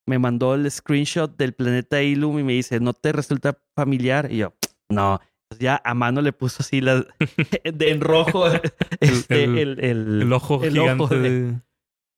[0.07, 4.33] me mandó el screenshot del planeta Ilum y me dice, ¿no te resulta familiar?
[4.33, 4.55] Y yo,
[4.89, 5.21] no.
[5.51, 7.07] Entonces ya a mano le puso así la,
[7.65, 8.47] de en rojo
[9.01, 11.61] este, el- el, el, El ojo el gigante ojo de, de...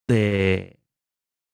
[0.08, 0.78] de,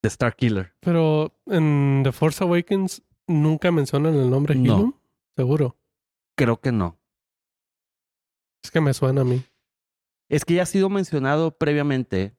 [0.03, 0.75] de Starkiller.
[0.81, 4.63] Pero en The Force Awakens nunca mencionan el nombre No.
[4.63, 4.93] Hilum.
[5.37, 5.77] Seguro.
[6.37, 6.99] Creo que no.
[8.65, 9.45] Es que me suena a mí.
[10.31, 12.35] Es que ya ha sido mencionado previamente.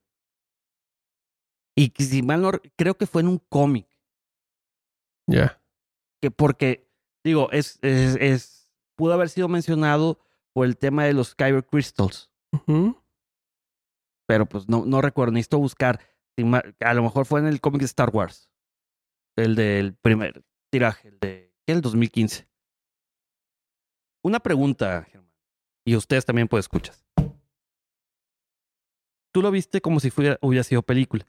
[1.76, 3.88] Y que si mal no, creo que fue en un cómic.
[5.30, 5.62] Ya.
[6.22, 6.90] que porque,
[7.24, 8.57] digo, es, es, es,
[8.98, 10.19] pudo haber sido mencionado
[10.52, 12.30] por el tema de los Kyber Crystals.
[14.28, 16.02] Pero pues no, no recuerdo, necesito buscar.
[16.82, 18.49] A lo mejor fue en el cómic de Star Wars.
[19.38, 22.49] El del primer tiraje, el de el 2015.
[24.24, 25.32] Una pregunta, Germán.
[25.86, 27.06] Y ustedes también pues escuchas.
[29.32, 31.26] Tú lo viste como si fuera, hubiera sido película.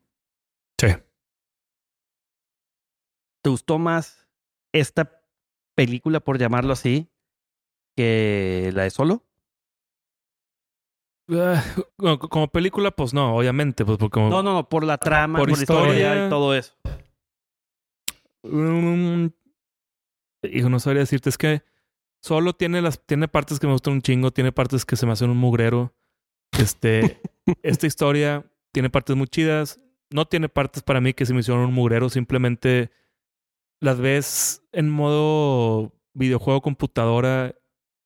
[0.80, 0.88] Sí.
[3.42, 4.26] ¿Te gustó más
[4.72, 5.22] esta
[5.76, 7.08] película, por llamarlo así,
[8.02, 9.24] que la de Solo?
[11.30, 11.62] Ah,
[11.96, 13.84] como- como película, pues no, obviamente.
[13.84, 16.26] Pues porque como- No, no, no, por la trama, Por por, la historia historia.
[16.26, 16.74] y todo eso.
[18.44, 19.26] Mm,
[20.44, 21.28] hijo, no sabría decirte.
[21.28, 21.62] Es que
[22.22, 25.12] solo tiene las, tiene partes que me gustan un chingo, tiene partes que se me
[25.12, 25.94] hacen un mugrero.
[26.58, 27.20] Este,
[27.62, 29.80] esta historia tiene partes muy chidas.
[30.10, 32.08] No tiene partes para mí que se me hicieron un mugrero.
[32.08, 32.90] Simplemente
[33.80, 37.54] las ves en modo videojuego computadora.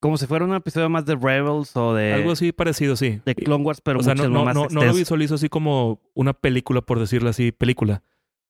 [0.03, 3.21] Como si fuera un episodio más de Rebels o de, algo así parecido, sí.
[3.25, 6.01] de Clone Wars, pero o sea, mucho no, más no, no lo visualizo así como
[6.15, 8.03] una película, por decirlo así, película.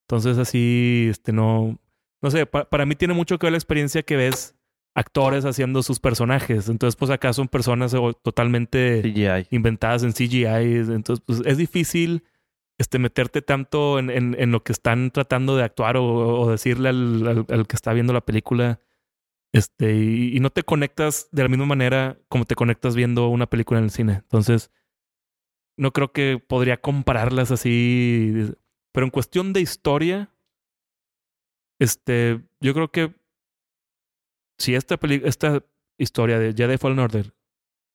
[0.09, 1.79] Entonces, así, este, no.
[2.23, 4.57] No sé, pa- para mí tiene mucho que ver la experiencia que ves
[4.95, 6.69] actores haciendo sus personajes.
[6.71, 9.55] Entonces, pues acá son personas totalmente CGI.
[9.55, 10.93] inventadas en CGI.
[10.95, 12.25] Entonces, pues es difícil
[12.79, 16.05] este, meterte tanto en, en, en lo que están tratando de actuar o,
[16.41, 18.81] o decirle al, al- al que está viendo la película.
[19.53, 23.47] Este, y, y no te conectas de la misma manera como te conectas viendo una
[23.47, 24.15] película en el cine.
[24.15, 24.71] Entonces,
[25.77, 28.53] no creo que podría compararlas así.
[28.93, 30.31] Pero en cuestión de historia,
[31.79, 33.15] este, yo creo que
[34.59, 35.65] si esta, peli- esta
[35.99, 37.35] historia de Jedi Fallen Order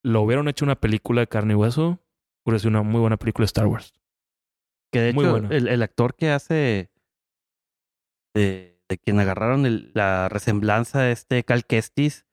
[0.04, 2.00] lo hubieran hecho una película de carne y hueso,
[2.46, 3.94] hubiera sido una muy buena película de Star Wars.
[4.92, 6.92] Que de Muy hecho, el, el actor que hace
[8.34, 12.26] de, de quien agarraron el- la resemblanza de este Cal Kestis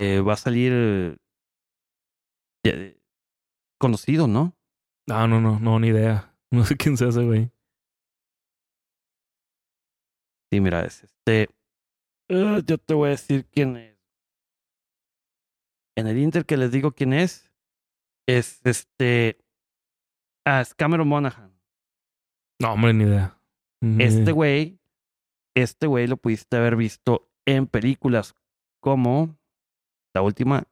[0.00, 1.16] eh, va a salir eh,
[2.64, 3.00] eh,
[3.78, 4.56] conocido, ¿no?
[5.08, 6.26] No, no, no, no, ni idea.
[6.52, 7.52] No sé quién se hace, güey.
[10.52, 11.48] Sí, mira, es este.
[12.28, 13.96] Ah, yo te voy a decir quién es.
[15.96, 17.52] En el Inter que les digo quién es,
[18.28, 19.38] es este.
[20.44, 21.56] Ah, es Cameron Monaghan.
[22.60, 23.40] No, hombre, ni idea.
[23.80, 24.79] Ni Este güey,
[25.54, 28.34] este güey lo pudiste haber visto en películas
[28.80, 29.36] como
[30.14, 30.64] la última.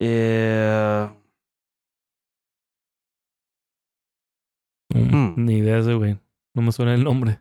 [0.00, 1.08] Eh,
[4.94, 5.34] Mm, Hmm.
[5.44, 6.18] Ni idea ese, güey.
[6.54, 7.40] No me suena el nombre.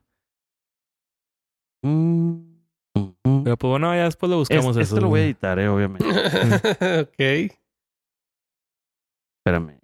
[1.83, 2.31] mm,
[2.95, 3.43] mm, mm.
[3.43, 4.81] Pero pues bueno, ya después lo Es- buscamos eso.
[4.81, 6.05] este lo voy a editar, eh, obviamente.
[7.01, 7.53] ok.
[9.39, 9.79] Espérame.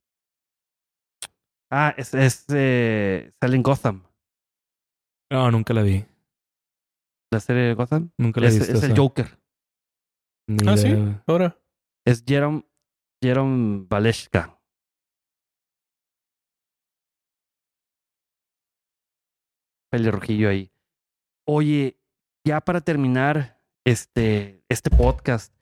[1.71, 4.03] Ah, es, es eh, sale en Gotham.
[5.31, 6.03] No, nunca la vi.
[7.31, 8.11] La serie de Gotham.
[8.17, 8.73] Nunca la he Es, visto.
[8.77, 8.97] es el.
[8.97, 9.39] Joker.
[10.47, 10.87] Ni Ah, ¿sí?
[11.27, 11.57] Ahora.
[12.05, 12.63] Es Jerome,
[13.21, 14.59] Jerome Valeshka.
[19.91, 20.71] Pelirrojillo ahí.
[21.47, 21.99] Oye,
[22.45, 25.53] ya para terminar este, este podcast,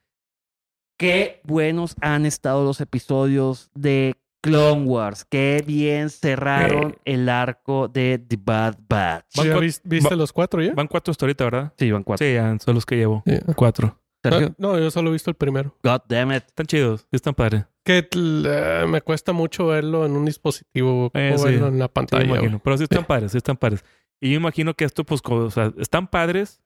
[1.00, 5.26] qué buenos han estado los episodios de Clone Wars.
[5.26, 7.14] Qué bien cerraron Eh.
[7.14, 9.36] el arco de The Bad Batch.
[9.38, 10.74] Van ¿Ya cua- vis- ¿Viste va- los cuatro ya?
[10.74, 11.74] Van cuatro hasta ahorita, ¿verdad?
[11.78, 12.26] Sí, van cuatro.
[12.26, 13.24] Sí, ya son los que llevo.
[13.56, 14.00] Cuatro.
[14.24, 15.76] Sergio, Ah, no, yo solo he visto el primero.
[15.84, 16.44] God damn it.
[16.48, 17.08] Están chidos.
[17.12, 17.66] Están padres.
[17.84, 21.46] Que eh, me cuesta mucho verlo en un dispositivo Eh, o sí.
[21.46, 22.26] verlo en la Sí, me pantalla.
[22.26, 22.60] imagino.
[22.64, 23.86] Pero sí están padres, sí están padres.
[24.20, 26.62] Y yo imagino que esto, pues, como, o sea, están padres.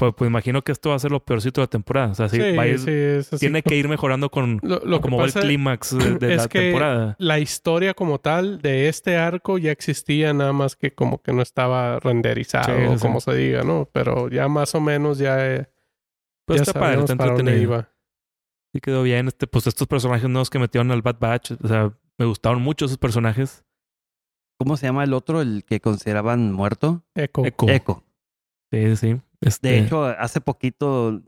[0.00, 2.08] Pues, pues imagino que esto va a ser lo peorcito de la temporada.
[2.10, 3.38] O sea, sí, Sí, va a ir- sí, es así.
[3.38, 6.34] tiene que ir mejorando con Lo, lo que como va el pasa clímax de, de
[6.34, 7.16] es la que temporada.
[7.18, 11.42] la historia como tal de este arco ya existía, nada más que como que no
[11.42, 13.88] estaba renderizado, Sí, como se diga, ¿no?
[13.92, 15.68] Pero ya más o menos ya, eh,
[16.46, 17.86] Pero ya está padre, está entretenido.
[18.72, 19.28] Sí quedó bien.
[19.28, 22.84] Este, pues estos personajes nuevos que metieron al Bad Batch, o sea, me gustaron mucho
[22.86, 23.64] esos personajes.
[24.58, 27.02] ¿Cómo se llama el otro, el que consideraban muerto?
[27.14, 27.44] Echo.
[27.44, 27.68] Echo.
[27.68, 28.04] Echo.
[28.72, 29.20] Sí, sí.
[29.40, 31.20] Este, De hecho, hace poquito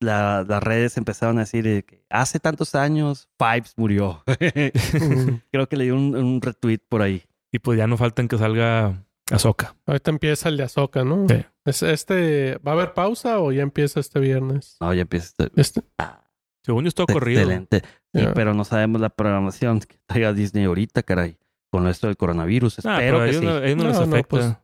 [0.00, 4.22] la- las redes empezaron a decir que hace tantos años Fives murió.
[5.52, 7.24] Creo que le dio un, un retweet por ahí.
[7.52, 9.74] y pues ya no faltan que salga Ahsoka.
[9.86, 11.26] Ahorita empieza el de Azoka, ¿no?
[11.28, 11.44] Sí.
[11.64, 14.76] Es, este, ¿Va a haber pausa o ya empieza este viernes?
[14.80, 15.26] No, ya empieza.
[15.38, 16.24] este- Este, Ah,
[16.64, 17.40] Según yo, es todo corrido.
[17.42, 17.82] Excelente.
[18.14, 21.36] Sí, pero no sabemos la programación que traiga Disney ahorita, caray.
[21.70, 22.84] Con esto del coronavirus.
[22.86, 23.46] Ah, Espero que ellos, sí.
[23.46, 24.28] no, ellos no No, les no, afecta.
[24.28, 24.56] pues- O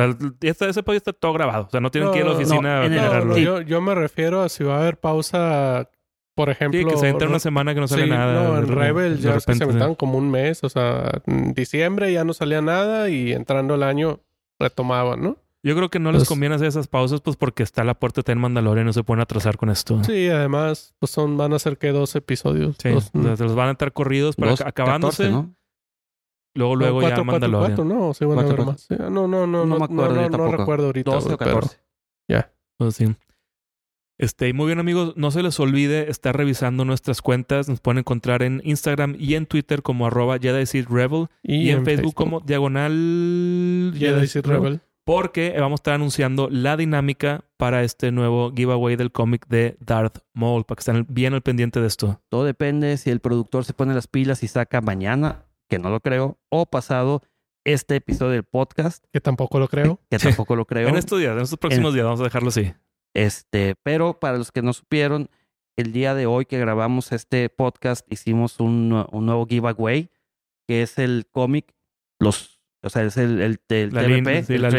[0.00, 1.64] sea, esta- ese podcast está todo grabado.
[1.66, 3.24] O sea, no tienen que ir a la oficina no, a generarlo.
[3.30, 5.90] no, Sí, yo, yo me refiero a si va a haber pausa,
[6.34, 6.86] por ejemplo.
[6.88, 8.44] que se entra una semana que no sale Sí, nada.
[8.48, 9.70] No, en Rebel ya es que se repente, sí.
[9.70, 13.82] aventaron como un mes, o sea, en diciembre ya no salía nada y entrando el
[13.82, 14.20] año
[14.60, 15.38] retomaban, ¿no?
[15.62, 18.22] Yo creo que no les Pues- conviene hacer esas pausas, pues porque está la puerta
[18.24, 20.04] de Mandalorian y no se pueden atrasar con esto.
[20.04, 22.76] Sí, además, pues son, van a ser que dos episodios.
[22.80, 25.24] Sí, Dos- o sea, se los van a estar corridos para Dos, ac- acabándose.
[25.24, 25.56] 14, ¿no?
[26.56, 27.76] Luego, luego ya 4, 4, Mandalorian.
[27.76, 28.80] 4, no, se van a ver 4, más.
[28.80, 31.10] Sí, No, no, no, no, No me acuerdo no, recuerdo ahorita.
[31.10, 31.78] 12 o güey, pero 14.
[32.28, 32.52] ya.
[32.78, 33.14] Pues sí.
[34.18, 37.68] Este, y muy bien, amigos, no se les olvide estar revisando nuestras cuentas.
[37.68, 42.40] Nos pueden encontrar en Instagram y en Twitter como arroba Rebel y, en, Facebook, como
[42.40, 44.80] diagonal Jedi Rebel.
[45.04, 50.18] Porque vamos a estar anunciando la dinámica para este nuevo giveaway del cómic de Darth
[50.32, 52.20] Maul, para que estén bien al pendiente de esto.
[52.28, 56.00] Todo depende si el productor se pone las pilas y saca mañana, que no lo
[56.00, 57.22] creo, o pasado
[57.64, 60.00] este episodio del podcast, Que tampoco lo creo.
[60.10, 60.88] que tampoco lo creo.
[60.88, 62.72] En estos días, en estos próximos días, vamos a dejarlo así.
[63.14, 65.30] Este, pero para los que no supieron,
[65.76, 70.10] el día de hoy que grabamos este podcast hicimos un, un nuevo giveaway,
[70.68, 71.74] que es el cómic,
[72.20, 74.70] los, o sea, es el, el, el La, TVP, sí, el la-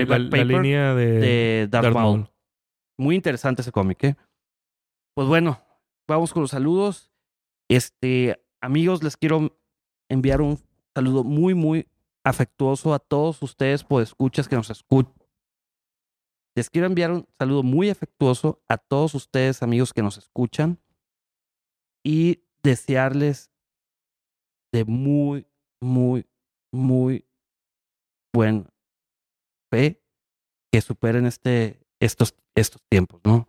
[0.43, 2.19] línea de, de Darth, Darth Maul.
[2.19, 2.29] Maul.
[2.99, 4.15] Muy interesante ese cómic, ¿eh?
[5.15, 5.61] Pues bueno,
[6.07, 7.11] vamos con los saludos.
[7.69, 9.55] Este, amigos, les quiero
[10.09, 10.59] enviar un
[10.97, 11.87] saludo muy, muy
[12.23, 15.13] afectuoso a todos ustedes, por escuchas que nos escuchan.
[16.55, 20.79] Les quiero enviar un saludo muy afectuoso a todos ustedes, amigos que nos escuchan,
[22.03, 23.51] y desearles
[24.73, 25.45] de muy,
[25.79, 26.25] muy,
[26.71, 27.27] muy
[28.33, 28.67] buen
[29.69, 30.01] fe
[30.71, 33.47] que superen este, estos, estos tiempos, ¿no?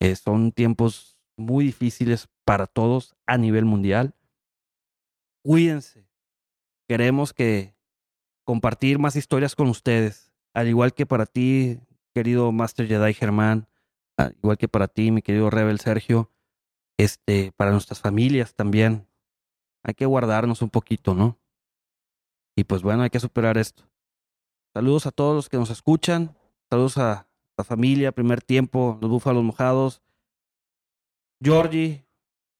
[0.00, 4.14] Eh, son tiempos muy difíciles para todos a nivel mundial.
[5.44, 6.07] Cuídense.
[6.88, 7.74] Queremos que
[8.44, 11.78] compartir más historias con ustedes, al igual que para ti,
[12.14, 13.68] querido Master Jedi Germán,
[14.16, 16.32] al igual que para ti, mi querido Rebel Sergio,
[16.98, 19.06] este, para nuestras familias también.
[19.84, 21.38] Hay que guardarnos un poquito, ¿no?
[22.56, 23.84] Y pues bueno, hay que superar esto.
[24.72, 26.34] Saludos a todos los que nos escuchan.
[26.70, 30.02] Saludos a la familia, primer tiempo, los búfalos mojados.
[31.42, 32.07] Georgie,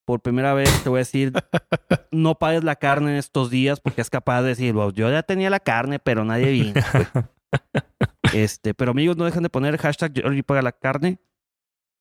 [0.09, 1.35] por primera vez te voy a decir,
[2.11, 5.23] no pagues la carne en estos días porque es capaz de decir, "Wow, yo ya
[5.23, 6.73] tenía la carne, pero nadie vino.
[8.33, 11.19] este, pero amigos, no dejen de poner el hashtag Georgie paga la carne.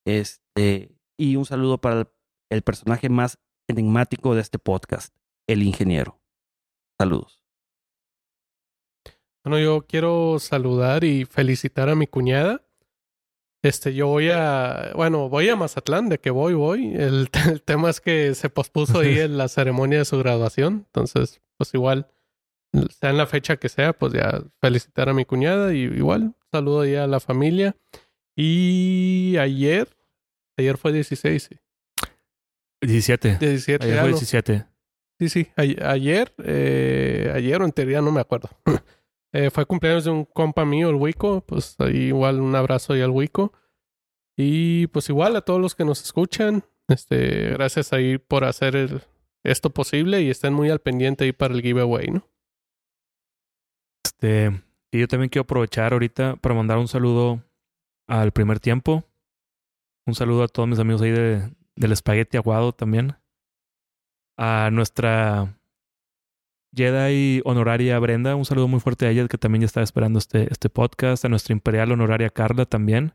[0.06, 2.08] Este, y un saludo para el,
[2.50, 5.14] el personaje más enigmático de este podcast,
[5.46, 6.22] el ingeniero.
[6.98, 7.44] Saludos.
[9.44, 12.66] Bueno, yo quiero saludar y felicitar a mi cuñada.
[13.68, 16.94] Este, yo voy a, bueno, voy a Mazatlán, de que voy, voy.
[16.96, 20.86] El, el tema es que se pospuso ahí en la ceremonia de su graduación.
[20.88, 22.08] Entonces, pues igual,
[23.00, 26.82] sea en la fecha que sea, pues ya felicitar a mi cuñada y igual, saludo
[26.82, 27.76] ahí a la familia.
[28.36, 29.90] Y ayer,
[30.58, 31.58] ayer fue 16, sí.
[32.82, 33.38] 17.
[33.40, 34.16] 17, Ayer fue no.
[34.16, 34.66] 17.
[35.20, 35.48] Sí, sí.
[35.56, 38.50] A- ayer, eh, ayer o en teoría no me acuerdo.
[39.38, 41.42] Eh, fue cumpleaños de un compa mío, el Wico.
[41.42, 43.54] Pues ahí igual un abrazo ahí al Wico.
[44.36, 46.64] Y pues igual a todos los que nos escuchan.
[46.88, 49.08] Este, gracias ahí por hacer
[49.44, 52.28] esto posible y estén muy al pendiente ahí para el giveaway, ¿no?
[54.04, 57.44] Este, y yo también quiero aprovechar ahorita para mandar un saludo
[58.08, 59.04] al primer tiempo.
[60.08, 63.18] Un saludo a todos mis amigos ahí de, del espagueti aguado también.
[64.36, 65.60] A nuestra
[66.76, 70.52] Jedi honoraria Brenda, un saludo muy fuerte a ella que también ya estaba esperando este,
[70.52, 71.26] este podcast.
[71.26, 73.14] A nuestra imperial honoraria Carla también.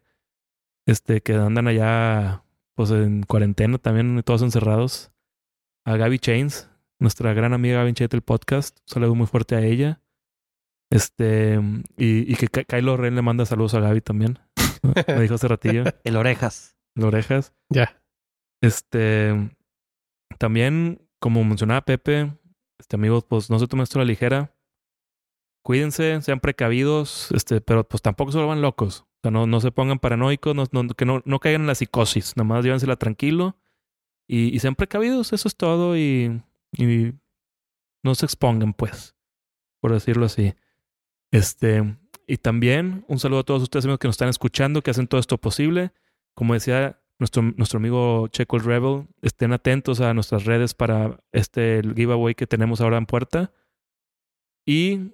[0.87, 2.43] Este, que andan allá
[2.75, 5.13] pues en cuarentena también, todos encerrados.
[5.85, 8.79] A Gaby Chains, nuestra gran amiga Gaby Chains del podcast.
[8.81, 10.01] Un saludo muy fuerte a ella.
[10.91, 11.61] Este,
[11.97, 14.39] y, y que Ky- Kylo Ren le manda saludos a Gaby también.
[15.07, 16.77] Me dijo hace ratillo, El orejas.
[16.97, 17.55] las orejas.
[17.69, 18.03] Ya.
[18.61, 19.51] Este,
[20.39, 22.33] también, como mencionaba Pepe,
[22.83, 24.53] este amigos, pues no se tomen esto a la ligera.
[25.65, 29.03] Cuídense, sean precavidos, este, pero pues tampoco se vuelvan locos.
[29.03, 32.37] O sea, no, no se pongan paranoicos, no, que no, no caigan en la psicosis.
[32.37, 33.57] Nada más llévensela tranquilo
[34.27, 35.97] y, y sean precavidos, eso es todo.
[35.97, 36.43] Y,
[36.73, 37.13] y
[38.03, 39.15] no se expongan, pues,
[39.81, 40.55] por decirlo así.
[41.31, 41.97] Este,
[42.27, 45.21] y también un saludo a todos ustedes amigos que nos están escuchando, que hacen todo
[45.21, 45.93] esto posible.
[46.35, 51.83] Como decía nuestro, nuestro amigo Checo el Rebel, estén atentos a nuestras redes para este
[51.95, 53.53] giveaway que tenemos ahora en puerta.
[54.67, 55.13] Y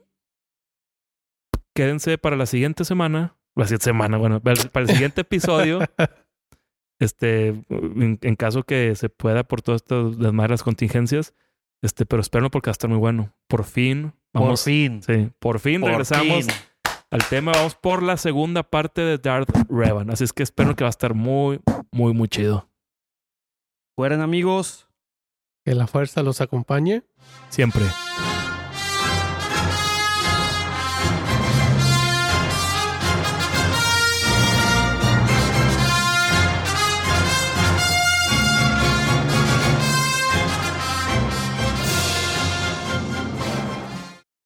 [1.75, 4.55] quédense para la siguiente semana, la siguiente semana, bueno, para
[4.85, 5.81] el- siguiente episodio.
[7.01, 11.33] Este, en, en caso que se pueda por todas estas desmadres contingencias,
[11.81, 13.33] este, pero espérenlo porque va a estar muy bueno.
[13.47, 15.01] Por fin, vamos, Por fin.
[15.05, 16.55] sí, por fin Por regresamos fin.
[17.13, 17.53] al tema.
[17.53, 20.11] Vamos por la segunda parte de Darth Revan.
[20.11, 21.61] Así es que espero que va a estar muy,
[21.91, 22.69] muy, muy chido.
[23.97, 24.89] Fueran amigos.
[25.65, 27.03] Que la fuerza los acompañe.
[27.51, 27.85] Siempre.